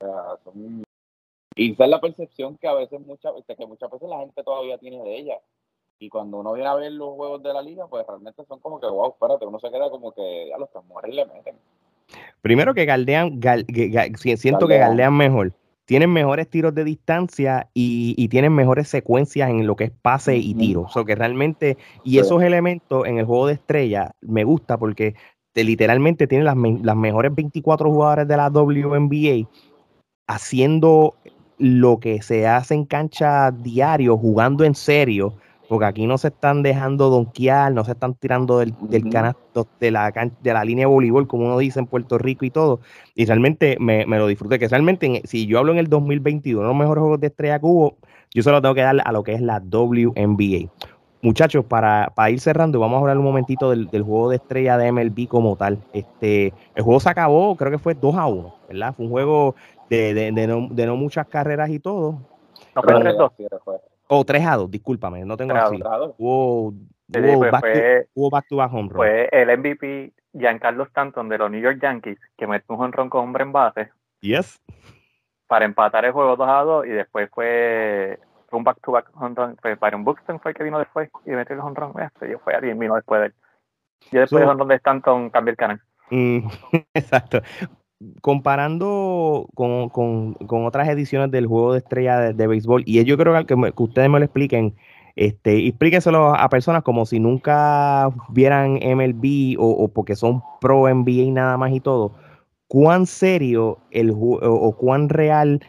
Y 1.55 1.73
esa 1.73 1.83
es 1.85 1.89
la 1.89 2.01
percepción 2.01 2.57
que 2.57 2.67
a 2.67 2.73
veces 2.73 2.99
muchas 3.05 3.33
que 3.45 3.65
muchas 3.65 3.89
veces 3.89 4.09
la 4.09 4.19
gente 4.19 4.43
todavía 4.43 4.77
tiene 4.77 5.01
de 5.03 5.17
ella. 5.17 5.39
Y 5.99 6.09
cuando 6.09 6.39
uno 6.39 6.53
viene 6.53 6.69
a 6.69 6.75
ver 6.75 6.91
los 6.91 7.13
juegos 7.15 7.41
de 7.43 7.53
la 7.53 7.61
liga, 7.61 7.87
pues 7.87 8.05
realmente 8.05 8.43
son 8.45 8.59
como 8.59 8.79
que, 8.79 8.87
wow, 8.87 9.11
espérate, 9.11 9.45
uno 9.45 9.59
se 9.59 9.69
queda 9.69 9.89
como 9.89 10.11
que 10.11 10.49
ya 10.49 10.57
los 10.57 10.69
mujeres 10.85 11.15
le 11.15 11.25
meten. 11.25 11.55
Primero 12.41 12.73
que 12.73 12.85
galdean, 12.85 13.39
siento 14.15 14.67
que 14.67 14.77
galdean 14.77 15.15
mejor 15.15 15.53
tienen 15.85 16.11
mejores 16.11 16.49
tiros 16.49 16.73
de 16.73 16.83
distancia 16.83 17.69
y, 17.73 18.27
tienen 18.29 18.53
mejores 18.53 18.87
secuencias 18.87 19.49
en 19.49 19.67
lo 19.67 19.75
que 19.75 19.85
es 19.85 19.91
pase 19.91 20.37
y 20.37 20.53
tiro. 20.55 20.81
O 20.81 20.89
sea, 20.89 21.03
que 21.03 21.15
realmente, 21.15 21.77
y 22.03 22.19
esos 22.19 22.41
elementos 22.41 23.05
en 23.05 23.17
el 23.17 23.25
juego 23.25 23.47
de 23.47 23.53
estrella 23.53 24.11
me 24.21 24.43
gusta 24.43 24.77
porque 24.77 25.15
te, 25.51 25.63
literalmente 25.63 26.25
tienen 26.25 26.45
las, 26.45 26.57
las 26.81 26.95
mejores 26.95 27.35
24 27.35 27.91
jugadores 27.91 28.27
de 28.27 28.37
la 28.37 28.49
WNBA 28.49 29.47
haciendo 30.27 31.15
lo 31.57 31.99
que 31.99 32.21
se 32.21 32.47
hace 32.47 32.73
en 32.73 32.85
cancha 32.85 33.51
diario, 33.51 34.17
jugando 34.17 34.63
en 34.63 34.75
serio, 34.75 35.35
porque 35.67 35.85
aquí 35.85 36.07
no 36.07 36.17
se 36.17 36.27
están 36.29 36.61
dejando 36.61 37.09
donkear, 37.09 37.71
no 37.71 37.83
se 37.83 37.93
están 37.93 38.15
tirando 38.15 38.59
del, 38.59 38.73
del 38.81 39.09
canasto 39.09 39.67
de 39.79 39.91
la, 39.91 40.11
de 40.11 40.53
la 40.53 40.63
línea 40.63 40.83
de 40.85 40.93
voleibol, 40.93 41.27
como 41.27 41.45
uno 41.45 41.57
dice 41.57 41.79
en 41.79 41.87
Puerto 41.87 42.17
Rico 42.17 42.45
y 42.45 42.49
todo. 42.49 42.79
Y 43.15 43.25
realmente 43.25 43.77
me, 43.79 44.05
lo 44.05 44.27
disfruté, 44.27 44.59
que 44.59 44.67
realmente 44.67 45.21
si 45.25 45.45
yo 45.45 45.59
hablo 45.59 45.71
en 45.71 45.77
el 45.77 45.87
2021, 45.87 46.61
los 46.63 46.75
mejores 46.75 47.01
juegos 47.01 47.19
de 47.21 47.27
estrella 47.27 47.59
cubo, 47.59 47.95
yo 48.33 48.43
solo 48.43 48.61
tengo 48.61 48.75
que 48.75 48.81
dar 48.81 48.97
a 49.03 49.11
lo 49.11 49.23
que 49.23 49.33
es 49.33 49.41
la 49.41 49.59
WNBA. 49.59 50.69
Muchachos, 51.21 51.63
para, 51.63 52.11
para 52.13 52.31
ir 52.31 52.41
cerrando, 52.41 52.81
vamos 52.81 52.97
a 52.97 52.99
hablar 52.99 53.17
un 53.17 53.23
momentito 53.23 53.69
del, 53.69 53.87
juego 53.87 54.29
de 54.29 54.35
estrella 54.35 54.77
de 54.77 54.91
MLB 54.91 55.27
como 55.29 55.55
tal. 55.55 55.79
Este, 55.93 56.53
el 56.75 56.83
juego 56.83 56.99
se 56.99 57.09
acabó, 57.09 57.55
creo 57.55 57.71
que 57.71 57.77
fue 57.77 57.93
2 57.93 58.15
a 58.15 58.27
1, 58.27 58.55
¿verdad? 58.67 58.93
Fue 58.93 59.05
un 59.05 59.11
juego 59.11 59.55
de, 59.89 60.13
de, 60.13 60.47
no, 60.47 60.67
de 60.69 60.85
no 60.85 60.97
muchas 60.97 61.25
carreras 61.27 61.69
y 61.69 61.79
todo. 61.79 62.19
No, 62.75 62.81
pero 62.81 62.99
3-2. 62.99 63.31
O 64.15 64.23
3 64.23 64.45
a 64.45 64.55
2, 64.57 64.69
discúlpame, 64.69 65.25
no 65.25 65.35
tengo 65.35 65.55
así. 65.55 65.79
Hubo, 66.17 66.67
hubo, 66.67 67.39
back 67.51 67.61
to, 67.61 68.09
hubo 68.13 68.29
back 68.29 68.47
to 68.47 68.57
back 68.57 68.71
home 68.71 68.89
run. 68.89 68.97
Fue 68.97 69.27
el 69.31 69.57
MVP 69.57 70.13
Giancarlo 70.33 70.83
Stanton 70.83 71.29
de 71.29 71.37
los 71.39 71.49
New 71.49 71.59
York 71.59 71.79
Yankees 71.81 72.19
que 72.37 72.45
metió 72.45 72.75
un 72.75 72.81
home 72.81 72.91
run 72.91 73.09
con 73.09 73.23
hombre 73.23 73.43
en 73.43 73.51
base. 73.51 73.89
Yes. 74.21 74.61
Para 75.47 75.65
empatar 75.65 76.05
el 76.05 76.11
juego 76.11 76.35
2 76.35 76.47
a 76.47 76.61
2 76.61 76.85
y 76.85 76.89
después 76.89 77.27
fue 77.33 78.19
un 78.51 78.63
back 78.63 78.79
to 78.81 78.91
back 78.91 79.09
home 79.15 79.33
run. 79.35 79.57
Fue 79.59 79.75
Byron 79.75 80.03
Buxton 80.03 80.39
fue 80.39 80.51
el 80.51 80.57
que 80.57 80.63
vino 80.63 80.77
después 80.77 81.09
y 81.25 81.31
metió 81.31 81.55
el 81.55 81.61
home 81.61 81.75
run. 81.75 81.93
Este, 81.99 82.29
yo 82.29 82.37
fue 82.39 82.53
alguien 82.53 82.77
vino 82.77 82.95
después 82.95 83.19
de 83.19 83.27
él. 83.27 83.33
Y 84.11 84.17
después 84.17 84.29
so, 84.29 84.37
del 84.39 84.49
home 84.49 84.59
run 84.59 84.67
de 84.67 84.75
Stanton 84.75 85.29
cambió 85.31 85.51
el 85.51 85.57
canal. 85.57 85.81
Mm, 86.11 86.47
exacto 86.93 87.41
comparando 88.21 89.47
con, 89.55 90.35
otras 90.65 90.89
ediciones 90.89 91.31
del 91.31 91.47
juego 91.47 91.73
de 91.73 91.79
estrella 91.79 92.33
de, 92.33 92.47
béisbol, 92.47 92.83
y 92.85 93.03
yo 93.03 93.17
creo 93.17 93.45
que, 93.45 93.73
ustedes 93.77 94.09
me 94.09 94.19
lo 94.19 94.25
expliquen, 94.25 94.75
Este, 95.15 95.67
explíqueselo 95.67 96.35
a 96.35 96.49
personas 96.49 96.83
como 96.83 97.05
si 97.05 97.19
nunca 97.19 98.09
vieran 98.29 98.79
MLB 98.83 99.55
o, 99.59 99.87
porque 99.89 100.15
son 100.15 100.41
pro 100.59 100.87
NBA 100.87 101.31
nada 101.31 101.57
más 101.57 101.71
y 101.71 101.79
todo. 101.79 102.13
¿Cuán 102.67 103.05
serio 103.05 103.77
el, 103.91 104.11
o 104.15 104.75
cuán 104.77 105.09
real 105.09 105.61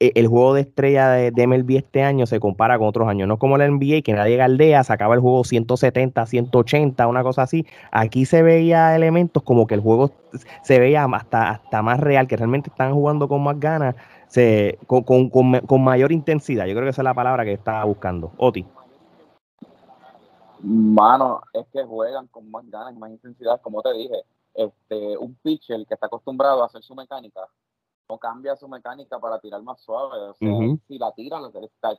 el 0.00 0.28
juego 0.28 0.54
de 0.54 0.62
estrella 0.62 1.10
de, 1.10 1.46
MLB 1.46 1.76
este 1.76 2.02
año 2.02 2.26
se 2.26 2.40
compara 2.40 2.78
con 2.78 2.88
otros 2.88 3.06
años. 3.06 3.28
No 3.28 3.38
como 3.38 3.56
el 3.56 3.70
NBA, 3.70 4.00
que 4.02 4.14
nadie 4.14 4.36
galdea, 4.36 4.82
sacaba 4.82 5.14
el 5.14 5.20
juego 5.20 5.44
170, 5.44 6.24
180, 6.24 7.06
una 7.06 7.22
cosa 7.22 7.42
así. 7.42 7.66
Aquí 7.92 8.24
se 8.24 8.42
veía 8.42 8.96
elementos 8.96 9.42
como 9.42 9.66
que 9.66 9.74
el 9.74 9.80
juego 9.80 10.10
se 10.62 10.78
veía 10.78 11.04
hasta, 11.04 11.50
hasta 11.50 11.82
más 11.82 12.00
real, 12.00 12.26
que 12.26 12.36
realmente 12.36 12.70
están 12.70 12.94
jugando 12.94 13.28
con 13.28 13.42
más 13.42 13.60
ganas, 13.60 13.94
se, 14.26 14.78
con, 14.86 15.02
con, 15.28 15.82
mayor 15.84 16.12
intensidad. 16.12 16.64
Yo 16.64 16.72
creo 16.72 16.84
que 16.84 16.90
esa 16.90 17.02
es 17.02 17.04
la 17.04 17.14
palabra 17.14 17.44
que 17.44 17.52
estaba 17.52 17.84
buscando. 17.84 18.32
Oti. 18.38 18.66
Mano, 20.62 21.42
es 21.52 21.66
que 21.72 21.84
juegan 21.84 22.26
con 22.28 22.50
más 22.50 22.64
ganas 22.70 22.94
más 22.96 23.10
intensidad, 23.10 23.60
como 23.60 23.82
te 23.82 23.92
dije. 23.92 24.22
Este, 24.54 25.16
un 25.16 25.34
pitcher 25.42 25.86
que 25.86 25.94
está 25.94 26.06
acostumbrado 26.06 26.62
a 26.62 26.66
hacer 26.66 26.82
su 26.82 26.94
mecánica 26.94 27.40
no 28.10 28.18
cambia 28.18 28.56
su 28.56 28.66
mecánica 28.66 29.20
para 29.20 29.38
tirar 29.38 29.62
más 29.62 29.80
suave. 29.80 30.18
O 30.30 30.34
sea, 30.34 30.48
si 30.88 30.98
la 30.98 31.12
tira, 31.12 31.38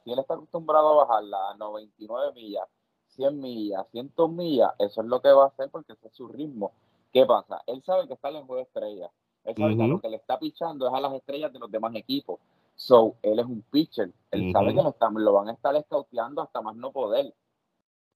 si 0.04 0.12
él 0.12 0.20
está 0.20 0.34
acostumbrado 0.34 0.90
a 0.90 1.06
bajarla 1.06 1.52
a 1.52 1.54
99 1.56 2.34
millas, 2.34 2.68
100 3.08 3.40
millas, 3.40 3.88
100 3.92 4.12
millas, 4.36 4.72
eso 4.78 5.02
es 5.02 5.08
lo 5.08 5.22
que 5.22 5.32
va 5.32 5.46
a 5.46 5.48
hacer 5.48 5.70
porque 5.70 5.94
ese 5.94 6.10
es 6.10 6.14
su 6.14 6.28
ritmo. 6.28 6.74
¿Qué 7.14 7.26
pasa? 7.26 7.62
Él 7.66 7.82
sabe 7.84 8.08
que 8.08 8.14
está 8.16 8.30
en 8.30 8.38
el 8.38 8.44
juego 8.44 8.58
de 8.58 8.64
estrellas. 8.64 9.12
Él 9.46 9.56
sabe 9.56 9.78
que 9.78 9.88
lo 9.88 10.02
que 10.02 10.10
le 10.10 10.18
está 10.18 10.38
pichando 10.38 10.88
es 10.88 10.94
a 10.94 11.00
las 11.00 11.14
estrellas 11.14 11.54
de 11.54 11.60
los 11.60 11.72
demás 11.72 11.96
equipos. 11.96 12.40
So, 12.76 13.16
él 13.22 13.40
es 13.40 13.46
un 13.46 13.62
pitcher. 13.72 14.12
Él 14.32 14.52
sabe 14.52 14.74
que 14.76 14.82
lo, 14.82 14.94
lo, 15.20 15.34
van 15.34 15.50
a 15.50 15.54
estar 15.54 15.76
escauteando 15.76 16.42
hasta 16.42 16.62
más 16.62 16.76
no 16.76 16.92
poder. 16.92 17.34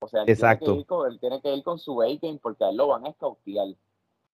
O 0.00 0.08
sea, 0.08 0.22
él, 0.22 0.28
Exacto. 0.28 0.66
Tiene, 0.66 0.76
que 0.76 0.80
ir 0.80 0.86
con, 0.86 1.10
él 1.10 1.18
tiene 1.18 1.40
que 1.40 1.54
ir 1.54 1.62
con 1.62 1.78
su 1.78 2.02
A-game 2.02 2.38
porque 2.42 2.64
a 2.64 2.68
él 2.68 2.76
lo 2.76 2.88
van 2.88 3.06
a 3.06 3.10
escautear. 3.10 3.68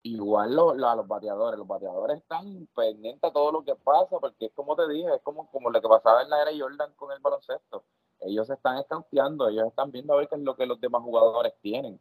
Igual 0.01 0.55
lo, 0.55 0.71
a 0.71 0.95
los 0.95 1.07
bateadores, 1.07 1.57
los 1.57 1.67
bateadores 1.67 2.17
están 2.19 2.67
pendientes 2.73 3.29
a 3.29 3.33
todo 3.33 3.51
lo 3.51 3.63
que 3.63 3.75
pasa, 3.75 4.17
porque 4.19 4.45
es 4.45 4.51
como 4.53 4.75
te 4.75 4.87
dije, 4.87 5.13
es 5.13 5.21
como, 5.23 5.49
como 5.51 5.69
lo 5.69 5.81
que 5.81 5.87
pasaba 5.89 6.21
en 6.21 6.29
la 6.29 6.41
era 6.41 6.51
Jordan 6.57 6.91
con 6.95 7.11
el 7.11 7.19
baloncesto. 7.19 7.83
Ellos 8.21 8.49
están 8.49 8.77
escauteando, 8.77 9.49
ellos 9.49 9.67
están 9.67 9.91
viendo 9.91 10.13
a 10.13 10.17
ver 10.17 10.29
qué 10.29 10.35
es 10.35 10.41
lo 10.41 10.55
que 10.55 10.65
los 10.65 10.79
demás 10.79 11.01
jugadores 11.01 11.53
tienen, 11.61 11.99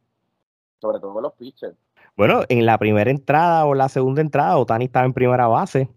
sobre 0.80 1.00
todo 1.00 1.20
los 1.20 1.32
pitchers. 1.34 1.76
Bueno, 2.16 2.42
en 2.48 2.66
la 2.66 2.78
primera 2.78 3.10
entrada 3.10 3.66
o 3.66 3.74
la 3.74 3.88
segunda 3.88 4.20
entrada, 4.20 4.58
Otani 4.58 4.86
estaba 4.86 5.06
en 5.06 5.14
primera 5.14 5.48
base 5.48 5.88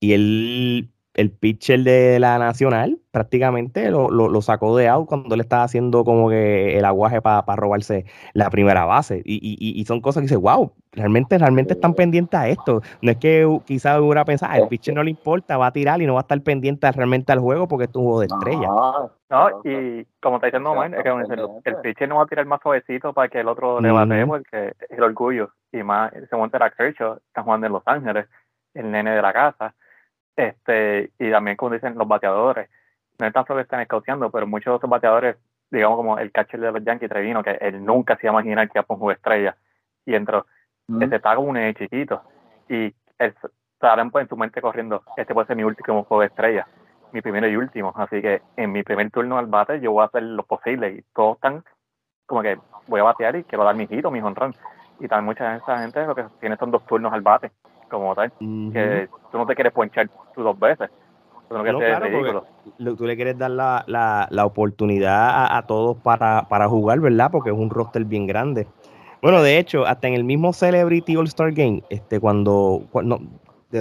y 0.00 0.12
él 0.12 0.93
el 1.14 1.30
pitcher 1.30 1.80
de 1.80 2.18
la 2.18 2.38
Nacional 2.38 2.98
prácticamente 3.12 3.90
lo, 3.90 4.10
lo, 4.10 4.42
sacó 4.42 4.76
de 4.76 4.88
out 4.88 5.08
cuando 5.08 5.36
le 5.36 5.42
estaba 5.42 5.62
haciendo 5.62 6.04
como 6.04 6.28
que 6.28 6.76
el 6.76 6.84
aguaje 6.84 7.22
para 7.22 7.44
robarse 7.54 8.06
la 8.32 8.50
primera 8.50 8.84
base. 8.84 9.22
Y, 9.24 9.36
y, 9.36 9.80
y, 9.80 9.84
son 9.84 10.00
cosas 10.00 10.22
que 10.22 10.24
dice, 10.24 10.36
wow, 10.36 10.72
realmente, 10.90 11.38
realmente 11.38 11.74
están 11.74 11.94
pendientes 11.94 12.38
a 12.38 12.48
esto. 12.48 12.82
No 13.02 13.12
es 13.12 13.18
que 13.18 13.48
quizás 13.64 14.00
hubiera 14.00 14.24
pensado, 14.24 14.52
ah, 14.52 14.58
el 14.58 14.66
pitcher 14.66 14.96
no 14.96 15.04
le 15.04 15.10
importa, 15.10 15.56
va 15.56 15.68
a 15.68 15.72
tirar 15.72 16.02
y 16.02 16.06
no 16.06 16.14
va 16.14 16.20
a 16.20 16.22
estar 16.22 16.40
pendiente 16.40 16.90
realmente 16.90 17.30
al 17.30 17.38
juego 17.38 17.68
porque 17.68 17.84
es 17.84 17.94
un 17.94 18.02
juego 18.02 18.20
de 18.20 18.26
estrella. 18.26 18.68
No, 19.30 19.48
y 19.62 20.04
como 20.20 20.36
está 20.36 20.48
diciendo 20.48 20.72
Omar, 20.72 20.92
es 20.92 21.02
que 21.04 21.70
el, 21.70 21.76
pitcher 21.82 22.08
no 22.08 22.16
va 22.16 22.24
a 22.24 22.26
tirar 22.26 22.46
más 22.46 22.60
suavecito 22.60 23.12
para 23.12 23.28
que 23.28 23.38
el 23.38 23.48
otro 23.48 23.80
le 23.80 23.92
batee 23.92 24.26
porque 24.26 24.74
es 24.88 24.90
el 24.98 25.04
orgullo. 25.04 25.50
Y 25.70 25.84
más, 25.84 26.12
se 26.28 26.36
monta 26.36 26.58
la 26.58 26.70
Kershaw, 26.70 27.18
está 27.28 27.44
jugando 27.44 27.68
en 27.68 27.74
Los 27.74 27.82
Ángeles, 27.86 28.26
el 28.74 28.90
nene 28.90 29.12
de 29.12 29.22
la 29.22 29.32
casa 29.32 29.72
este, 30.36 31.10
y 31.18 31.30
también, 31.30 31.56
como 31.56 31.74
dicen 31.74 31.96
los 31.96 32.08
bateadores, 32.08 32.68
no 33.18 33.26
es 33.26 33.32
tan 33.32 33.46
solo 33.46 33.58
que 33.58 33.62
están 33.62 33.80
escauteando, 33.80 34.30
pero 34.30 34.46
muchos 34.46 34.72
de 34.72 34.76
esos 34.78 34.90
bateadores, 34.90 35.36
digamos 35.70 35.96
como 35.96 36.18
el 36.18 36.32
catcher 36.32 36.60
de 36.60 36.72
los 36.72 36.84
Yankees 36.84 37.08
Trevino, 37.08 37.42
que 37.42 37.52
él 37.60 37.84
nunca 37.84 38.16
se 38.16 38.26
iba 38.26 38.32
a 38.32 38.42
imaginar 38.42 38.68
que 38.68 38.78
iba 38.78 38.82
a 38.82 38.86
poner 38.86 38.96
un 38.96 39.00
juego 39.00 39.12
estrella, 39.12 39.56
y 40.04 40.14
entró, 40.14 40.46
este 41.00 41.16
está 41.16 41.34
como 41.36 41.48
un 41.48 41.74
chiquito, 41.74 42.22
y 42.68 42.94
él 43.18 43.34
estarán 43.74 44.10
pues 44.10 44.24
en 44.24 44.28
su 44.28 44.36
mente 44.36 44.60
corriendo, 44.60 45.02
este 45.16 45.34
puede 45.34 45.46
ser 45.46 45.56
mi 45.56 45.64
último 45.64 46.04
juego 46.04 46.22
de 46.22 46.26
estrella, 46.26 46.66
mi 47.12 47.22
primero 47.22 47.46
y 47.46 47.56
último, 47.56 47.92
así 47.96 48.20
que 48.20 48.42
en 48.56 48.72
mi 48.72 48.82
primer 48.82 49.10
turno 49.10 49.38
al 49.38 49.46
bate 49.46 49.80
yo 49.80 49.92
voy 49.92 50.02
a 50.02 50.06
hacer 50.06 50.22
lo 50.22 50.42
posible, 50.42 50.90
y 50.90 51.02
todos 51.14 51.36
están 51.36 51.64
como 52.26 52.42
que 52.42 52.58
voy 52.88 53.00
a 53.00 53.04
batear 53.04 53.36
y 53.36 53.44
quiero 53.44 53.64
dar 53.64 53.76
mi 53.76 53.86
giro, 53.86 54.10
mi 54.10 54.20
honrón, 54.20 54.54
y 54.98 55.08
también 55.08 55.26
mucha 55.26 55.50
de 55.50 55.58
esa 55.58 55.78
gente 55.78 56.04
lo 56.06 56.14
que 56.14 56.24
tiene 56.40 56.56
son 56.56 56.70
dos 56.70 56.84
turnos 56.86 57.12
al 57.12 57.22
bate, 57.22 57.52
como 57.98 58.14
tal, 58.14 58.32
que 58.38 59.08
tú 59.30 59.38
no 59.38 59.46
te 59.46 59.54
quieres 59.54 59.72
ponchar 59.72 60.08
tú 60.34 60.42
dos 60.42 60.58
veces. 60.58 60.90
Tú, 61.48 61.54
no 62.78 62.96
tú 62.96 63.06
le 63.06 63.16
quieres 63.16 63.38
dar 63.38 63.50
la, 63.50 63.84
la, 63.86 64.26
la 64.30 64.46
oportunidad 64.46 65.56
a, 65.56 65.62
todos 65.66 65.96
para, 65.98 66.48
para 66.48 66.68
jugar, 66.68 67.00
¿verdad? 67.00 67.30
Porque 67.30 67.50
es 67.50 67.56
un 67.56 67.70
roster 67.70 68.04
bien 68.04 68.26
grande. 68.26 68.66
Bueno, 69.20 69.42
de 69.42 69.58
hecho, 69.58 69.86
hasta 69.86 70.08
en 70.08 70.14
el 70.14 70.24
mismo 70.24 70.52
Celebrity 70.52 71.16
All 71.16 71.26
Star 71.26 71.52
Game, 71.52 71.82
este, 71.90 72.18
cuando, 72.18 72.82
cuando 72.90 73.20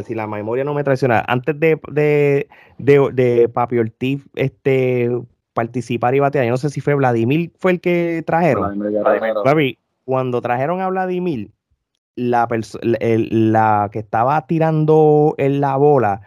si 0.03 0.15
la 0.15 0.25
memoria 0.25 0.63
no 0.63 0.73
me 0.73 0.83
traiciona, 0.83 1.23
antes 1.27 1.59
de, 1.59 1.79
de, 1.91 2.47
de, 2.77 3.49
Papi 3.49 3.77
Ortiz 3.77 4.27
este, 4.35 5.11
participar 5.53 6.15
y 6.15 6.19
batear, 6.19 6.45
yo 6.45 6.51
no 6.51 6.57
sé 6.57 6.69
si 6.69 6.81
fue 6.81 6.95
Vladimir, 6.95 7.51
fue 7.59 7.71
el 7.71 7.81
que 7.81 8.23
trajeron. 8.25 8.79
Vladimir. 8.79 9.77
cuando 10.03 10.41
trajeron 10.41 10.81
a 10.81 10.89
Vladimir, 10.89 11.51
la, 12.15 12.47
la 12.81 13.89
que 13.91 13.99
estaba 13.99 14.45
tirando 14.47 15.35
en 15.37 15.61
la 15.61 15.77
bola 15.77 16.21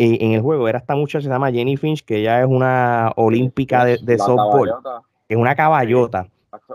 en, 0.00 0.32
el 0.32 0.40
juego 0.40 0.68
era 0.68 0.78
esta 0.78 0.96
muchacha 0.96 1.22
se 1.22 1.28
llama 1.28 1.52
Jenny 1.52 1.76
Finch, 1.76 2.04
que 2.04 2.20
ella 2.20 2.40
es 2.40 2.46
una 2.46 3.12
olímpica 3.16 3.84
de, 3.84 3.98
de 3.98 4.18
softball. 4.18 4.72
Es 5.28 5.36
una 5.36 5.54
caballota. 5.54 6.28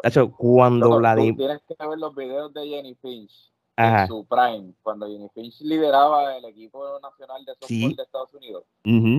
hecho, 0.04 0.32
cuando 0.32 0.98
Vladimir. 0.98 1.36
Tienes 1.36 1.62
que 1.68 1.88
ver 1.88 1.98
los 1.98 2.16
videos 2.16 2.54
de 2.54 2.68
Jenny 2.68 2.96
Finch 2.96 3.52
en 3.78 4.08
su 4.08 4.26
prime, 4.26 4.74
cuando 4.84 5.08
Jenny 5.08 5.28
Finch 5.34 5.60
lideraba 5.62 6.38
el 6.38 6.46
equipo 6.46 7.00
nacional 7.02 7.44
de 7.46 7.54
softball 7.56 7.96
de 7.96 8.04
Estados 8.04 8.34
Unidos, 8.34 8.64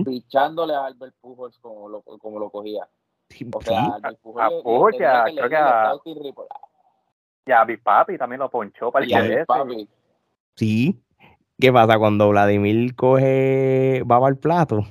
pichándole 0.05 0.73
a 0.73 0.85
Albert 0.85 1.15
Pujols 1.21 1.59
como 1.59 1.89
lo, 1.89 2.01
como 2.01 2.39
lo 2.39 2.49
cogía. 2.49 2.87
O 3.53 3.61
sea, 3.61 3.85
Albert 3.87 4.19
Pujols, 4.21 4.95
creo 4.97 5.49
que 5.49 5.55
ya 7.47 7.63
Big 7.63 7.81
Papi 7.81 8.17
también 8.17 8.39
lo 8.39 8.49
ponchó 8.49 8.91
para 8.91 9.05
el 9.05 9.45
Papi. 9.45 9.87
Sí. 10.55 10.99
¿Qué 11.59 11.73
pasa 11.73 11.97
cuando 11.97 12.29
Vladimir 12.29 12.95
coge 12.95 14.03
baba 14.05 14.27
al 14.27 14.37
plato? 14.37 14.85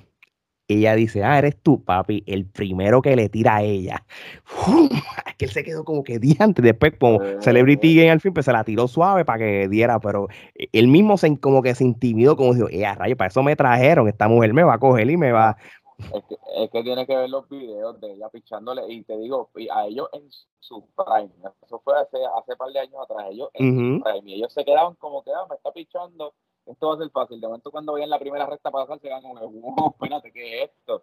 Ella 0.69 0.97
dice, 0.97 1.23
ah, 1.23 1.39
eres 1.39 1.57
tú, 1.63 1.85
papi, 1.85 2.25
el 2.27 2.45
primero 2.45 3.01
que 3.01 3.15
le 3.15 3.29
tira 3.29 3.57
a 3.57 3.63
ella. 3.63 4.05
Es 5.27 5.35
que 5.37 5.45
él 5.45 5.51
se 5.51 5.65
quedó 5.65 5.85
como 5.85 6.03
que 6.03 6.19
diante. 6.19 6.63
Después, 6.63 6.95
como 6.99 7.21
Celebrity 7.41 7.95
Game 7.95 8.11
al 8.11 8.21
fin, 8.21 8.33
pues 8.33 8.47
se 8.47 8.53
la 8.53 8.65
tiró 8.65 8.89
suave 8.89 9.25
para 9.25 9.39
que 9.39 9.69
diera, 9.69 10.01
pero 10.01 10.29
él 10.73 10.89
mismo 10.89 11.19
se, 11.19 11.39
como 11.39 11.63
que 11.63 11.75
se 11.75 11.85
intimidó, 11.85 12.37
como 12.37 12.55
dijo, 12.55 12.69
eh, 12.71 12.87
rayo, 12.95 13.17
para 13.17 13.29
eso 13.29 13.43
me 13.43 13.55
trajeron, 13.55 14.09
esta 14.09 14.29
mujer 14.29 14.55
me 14.55 14.65
va 14.65 14.75
a 14.75 14.79
coger 14.79 15.11
y 15.11 15.17
me 15.19 15.33
va, 15.33 15.59
es 15.99 16.25
que, 16.25 16.37
es 16.57 16.71
que 16.71 16.83
tiene 16.83 17.07
que 17.07 17.17
ver 17.17 17.31
los 17.31 17.49
videos 17.49 18.01
de 18.01 18.13
ella 18.13 18.29
pichándole 18.29 18.83
y 18.93 19.03
te 19.05 19.17
digo, 19.17 19.51
a 19.73 19.87
ellos 19.87 20.09
en 20.13 20.29
su 20.61 20.87
prime, 20.95 21.31
eso 21.63 21.81
fue 21.81 21.99
hace, 21.99 22.19
hace 22.39 22.57
par 22.57 22.71
de 22.73 22.81
años 22.81 23.01
atrás, 23.03 23.27
ellos 23.31 23.51
en 23.55 23.99
su 23.99 24.05
prime, 24.05 24.31
y 24.31 24.35
ellos 24.35 24.53
se 24.53 24.65
quedaban 24.65 24.95
como 24.97 25.23
que, 25.23 25.31
ah, 25.33 25.47
me 25.49 25.57
está 25.57 25.73
pichando, 25.73 26.35
esto 26.67 26.89
va 26.89 26.95
a 26.95 26.99
ser 26.99 27.11
fácil. 27.11 27.41
De 27.41 27.47
momento 27.47 27.71
cuando 27.71 27.95
veían 27.95 28.11
la 28.11 28.19
primera 28.19 28.47
recta 28.47 28.71
pasar, 28.71 28.99
se 28.99 29.09
quedan 29.09 29.23
como, 29.23 29.49
wow, 29.49 29.91
espérate, 29.91 30.33
¿qué 30.33 30.63
es 30.63 30.71
esto? 30.71 31.03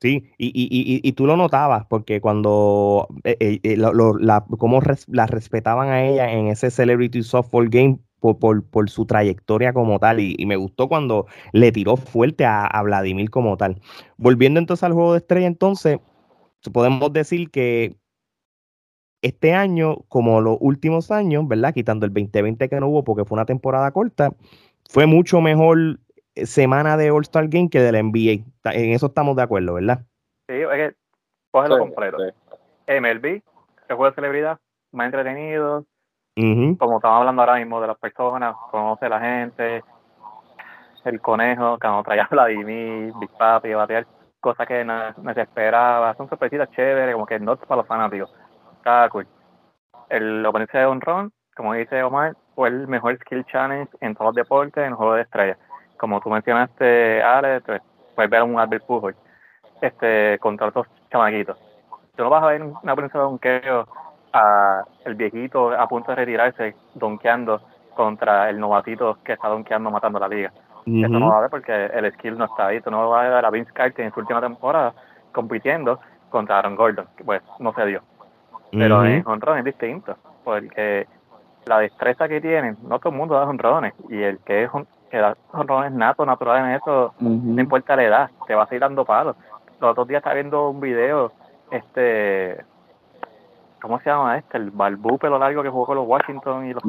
Sí, 0.00 0.30
y, 0.36 0.48
y, 0.48 0.66
y, 0.70 1.00
y, 1.02 1.12
tú 1.12 1.24
lo 1.24 1.36
notabas, 1.36 1.86
porque 1.86 2.20
cuando 2.20 3.08
eh, 3.22 3.36
eh, 3.40 3.60
eh 3.62 3.76
lo, 3.76 4.18
la, 4.18 4.44
cómo 4.58 4.80
la 5.06 5.26
respetaban 5.26 5.88
a 5.88 6.04
ella 6.04 6.30
en 6.30 6.48
ese 6.48 6.70
Celebrity 6.70 7.22
Softball 7.22 7.70
Game 7.70 8.00
por, 8.32 8.90
su 8.90 9.06
trayectoria 9.06 9.72
como 9.72 9.98
tal. 9.98 10.20
Y, 10.20 10.46
me 10.46 10.56
gustó 10.56 10.88
cuando 10.88 11.26
le 11.52 11.72
tiró 11.72 11.96
fuerte 11.96 12.44
a, 12.46 12.80
Vladimir 12.82 13.30
como 13.30 13.56
tal. 13.56 13.80
Volviendo 14.16 14.58
entonces 14.58 14.84
al 14.84 14.94
juego 14.94 15.12
de 15.12 15.18
estrella, 15.18 15.46
entonces, 15.46 15.98
podemos 16.72 17.12
decir 17.12 17.50
que 17.50 17.96
este 19.20 19.52
año, 19.52 19.98
como 20.08 20.40
los 20.40 20.58
últimos 20.60 21.10
años, 21.10 21.46
¿verdad? 21.46 21.74
Quitando 21.74 22.06
el 22.06 22.12
2020 22.12 22.68
que 22.68 22.80
no 22.80 22.88
hubo 22.88 23.04
porque 23.04 23.24
fue 23.24 23.36
una 23.36 23.46
temporada 23.46 23.90
corta, 23.90 24.30
fue 24.88 25.06
mucho 25.06 25.40
mejor 25.40 25.98
eh, 26.34 26.46
semana 26.46 26.96
de 26.96 27.10
All-Star 27.10 27.48
Game 27.48 27.70
que 27.70 27.80
de 27.80 27.92
la 27.92 28.02
NBA. 28.02 28.44
En 28.72 28.90
eso 28.90 29.06
estamos 29.06 29.36
de 29.36 29.42
acuerdo, 29.42 29.74
¿verdad? 29.74 30.04
Sí, 30.48 30.56
es 30.56 30.68
que 30.68 30.94
cógelo 31.50 31.78
completo. 31.78 32.18
MLB, 32.86 33.24
el 33.26 33.96
juego 33.96 34.06
de 34.06 34.14
celebridad, 34.14 34.58
más 34.92 35.06
entretenido, 35.06 35.86
como 36.34 36.96
estamos 36.96 37.18
hablando 37.20 37.42
ahora 37.42 37.56
mismo 37.56 37.80
de 37.80 37.86
las 37.86 37.98
personas, 37.98 38.56
conoce 38.70 39.08
la 39.08 39.20
gente, 39.20 39.84
el 41.04 41.20
conejo, 41.20 41.78
cuando 41.80 42.02
traía 42.02 42.26
Vladimir, 42.30 43.12
Big 43.20 43.30
Papi, 43.30 43.72
batear, 43.74 44.06
cosas 44.40 44.66
que 44.66 44.84
no, 44.84 44.94
se 45.34 45.40
esperaba, 45.40 46.14
son 46.14 46.28
sorpresitas 46.28 46.70
chéveres, 46.72 47.14
como 47.14 47.26
que 47.26 47.38
no 47.38 47.56
para 47.56 47.76
los 47.76 47.86
fanáticos. 47.86 48.34
Cada 48.82 49.08
cool. 49.08 49.26
El 50.08 50.44
oponente 50.44 50.76
de 50.76 50.86
Honrón, 50.86 51.32
como 51.56 51.74
dice 51.74 52.02
Omar, 52.02 52.36
fue 52.54 52.68
el 52.68 52.88
mejor 52.88 53.16
skill 53.20 53.44
challenge 53.46 53.90
en 54.00 54.14
todos 54.14 54.26
los 54.26 54.34
deportes 54.34 54.82
en 54.82 54.90
el 54.90 54.94
juego 54.94 55.14
de 55.14 55.22
estrellas. 55.22 55.58
Como 55.96 56.20
tú 56.20 56.28
mencionaste, 56.30 57.22
Alex, 57.22 57.62
pues, 57.64 57.82
puedes 58.14 58.30
ver 58.30 58.42
un 58.42 58.58
Albert 58.58 58.84
Pujol 58.86 59.16
este, 59.80 60.38
contra 60.40 60.68
otros 60.68 60.86
chamaquitos. 61.10 61.58
tú 62.16 62.24
no 62.24 62.30
vas 62.30 62.42
a 62.42 62.48
ver 62.48 62.62
una 62.62 62.96
prensa 62.96 63.18
de 63.18 63.24
donqueo 63.24 63.86
a 64.34 64.84
el 65.04 65.14
viejito 65.14 65.72
a 65.72 65.88
punto 65.88 66.10
de 66.10 66.16
retirarse 66.16 66.74
donkeando 66.94 67.62
contra 67.94 68.50
el 68.50 68.58
novatito 68.58 69.18
que 69.24 69.34
está 69.34 69.48
donkeando 69.48 69.90
matando 69.90 70.18
la 70.18 70.28
liga. 70.28 70.52
Eso 70.86 71.08
no 71.08 71.30
va 71.30 71.38
a 71.38 71.40
ver 71.42 71.50
porque 71.50 71.86
el 71.86 72.12
skill 72.12 72.36
no 72.36 72.44
está 72.44 72.66
ahí. 72.66 72.80
Tú 72.80 72.90
no 72.90 73.08
vas 73.08 73.24
a 73.24 73.28
ver 73.28 73.44
a 73.44 73.50
Vince 73.50 73.72
Carter 73.72 74.04
en 74.04 74.12
su 74.12 74.20
última 74.20 74.40
temporada 74.40 74.92
compitiendo 75.32 75.98
contra 76.28 76.58
Aaron 76.58 76.76
Gordon, 76.76 77.06
que 77.16 77.24
pues 77.24 77.42
no 77.58 77.72
se 77.72 77.86
dio. 77.86 78.02
Pero 78.70 79.04
en 79.04 79.26
honrón 79.26 79.58
es 79.58 79.64
distinto, 79.64 80.16
porque 80.42 81.06
la 81.66 81.78
destreza 81.78 82.28
que 82.28 82.40
tienen, 82.40 82.76
no 82.82 82.98
todo 82.98 83.12
el 83.12 83.18
mundo 83.18 83.34
da 83.34 83.44
honrones, 83.44 83.94
y 84.08 84.20
el 84.20 84.38
que 84.40 84.64
es 84.64 84.70
que 85.10 85.18
da 85.18 85.36
honrones 85.52 85.92
nato, 85.92 86.26
natural 86.26 86.66
en 86.66 86.74
eso, 86.74 87.14
no 87.20 87.62
importa 87.62 87.94
la 87.94 88.04
edad, 88.04 88.30
te 88.46 88.54
vas 88.54 88.70
a 88.70 88.74
ir 88.74 88.80
dando 88.80 89.04
palos. 89.04 89.36
Los 89.80 89.92
otros 89.92 90.08
días 90.08 90.18
estaba 90.18 90.34
viendo 90.34 90.70
un 90.70 90.80
video, 90.80 91.32
este, 91.70 92.64
¿cómo 93.84 94.00
se 94.00 94.08
llama 94.08 94.38
este? 94.38 94.56
El 94.56 94.70
balbú 94.70 95.18
pelo 95.18 95.38
largo 95.38 95.62
que 95.62 95.68
jugó 95.68 95.84
con 95.84 95.96
los 95.96 96.08
Washington 96.08 96.66
y 96.66 96.72
los 96.72 96.82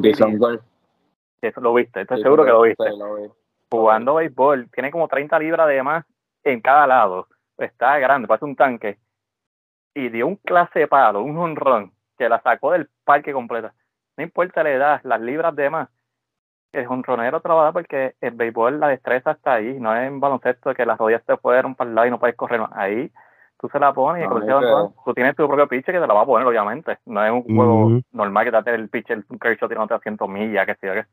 Eso 1.42 1.60
lo 1.60 1.74
viste, 1.74 2.00
estoy 2.00 2.22
seguro 2.22 2.42
que 2.42 2.50
lo 2.50 2.62
viste. 2.62 2.84
Jugando 3.70 4.14
béisbol, 4.14 4.70
tiene 4.70 4.90
como 4.90 5.06
30 5.06 5.38
libras 5.38 5.68
de 5.68 5.82
más 5.82 6.06
en 6.42 6.62
cada 6.62 6.86
lado. 6.86 7.28
Está 7.58 7.98
grande, 7.98 8.26
parece 8.26 8.46
un 8.46 8.56
tanque. 8.56 8.98
Y 9.92 10.08
dio 10.08 10.26
un 10.26 10.36
clase 10.36 10.80
de 10.80 10.88
palo, 10.88 11.22
un 11.22 11.36
honrón, 11.36 11.92
que 12.16 12.30
la 12.30 12.40
sacó 12.40 12.72
del 12.72 12.88
parque 13.04 13.34
completa. 13.34 13.74
No 14.16 14.24
importa 14.24 14.62
la 14.62 14.70
edad, 14.70 15.00
las 15.04 15.20
libras 15.20 15.54
de 15.54 15.68
más. 15.68 15.90
El 16.72 16.86
honronero 16.86 17.40
trabaja 17.40 17.72
porque 17.72 18.14
el 18.22 18.30
béisbol, 18.30 18.80
la 18.80 18.88
destreza 18.88 19.32
está 19.32 19.54
ahí. 19.54 19.78
No 19.78 19.94
es 19.94 20.06
en 20.06 20.18
baloncesto 20.18 20.72
que 20.72 20.86
las 20.86 20.96
rodillas 20.96 21.24
te 21.26 21.36
fueron 21.36 21.74
para 21.74 21.90
el 21.90 21.94
lado 21.94 22.06
y 22.06 22.10
no 22.10 22.18
puedes 22.18 22.36
correr 22.36 22.60
más. 22.60 22.70
Ahí 22.72 23.12
tú 23.58 23.68
se 23.68 23.78
la 23.78 23.92
pones 23.92 24.24
y 24.24 24.28
no, 24.28 24.94
tú 25.04 25.14
tienes 25.14 25.34
tu 25.34 25.46
propio 25.46 25.68
pitcher 25.68 25.94
que 25.94 26.00
te 26.00 26.06
la 26.06 26.14
va 26.14 26.22
a 26.22 26.26
poner, 26.26 26.46
obviamente. 26.46 26.98
No 27.06 27.24
es 27.24 27.32
un 27.32 27.42
juego 27.42 28.00
normal 28.12 28.44
que 28.44 28.50
te 28.50 28.56
hace 28.56 28.74
el 28.74 28.88
pitcher, 28.88 29.24
un 29.28 29.38
Kershaw 29.38 29.68
tirando 29.68 29.94
a 29.94 30.00
100 30.00 30.18
millas, 30.28 30.66
que 30.66 30.74
sé 30.74 30.86
yo 30.86 30.94
qué. 30.94 31.06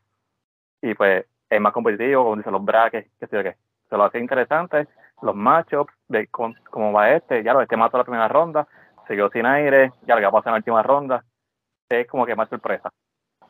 Y 0.82 0.94
pues 0.96 1.26
es 1.50 1.62
más 1.62 1.74
competitivo, 1.74 2.24
como 2.24 2.36
dicen 2.36 2.52
los 2.52 2.66
brackets, 2.66 3.10
que 3.20 3.28
sé 3.28 3.36
yo 3.38 3.44
qué. 3.44 3.56
Se 3.90 3.98
lo 3.98 4.04
hace 4.04 4.20
interesante, 4.20 4.88
los 5.22 5.36
matchups, 5.36 5.94
de 6.08 6.28
cómo 6.28 6.92
va 6.92 7.12
este, 7.12 7.44
ya 7.44 7.54
lo 7.54 7.62
este 7.62 7.78
mató 7.78 7.98
la 7.98 8.04
primera 8.04 8.28
ronda, 8.28 8.68
siguió 9.08 9.30
sin 9.30 9.46
aire, 9.46 9.94
ya 10.06 10.16
lo 10.16 10.22
que 10.22 10.26
va 10.26 10.30
a 10.30 10.32
pasar 10.32 10.50
en 10.50 10.54
la 10.54 10.58
última 10.58 10.84
ronda, 10.84 11.24
es 11.90 12.08
como 12.08 12.26
que 12.26 12.36
más 12.36 12.50
sorpresa. 12.50 12.92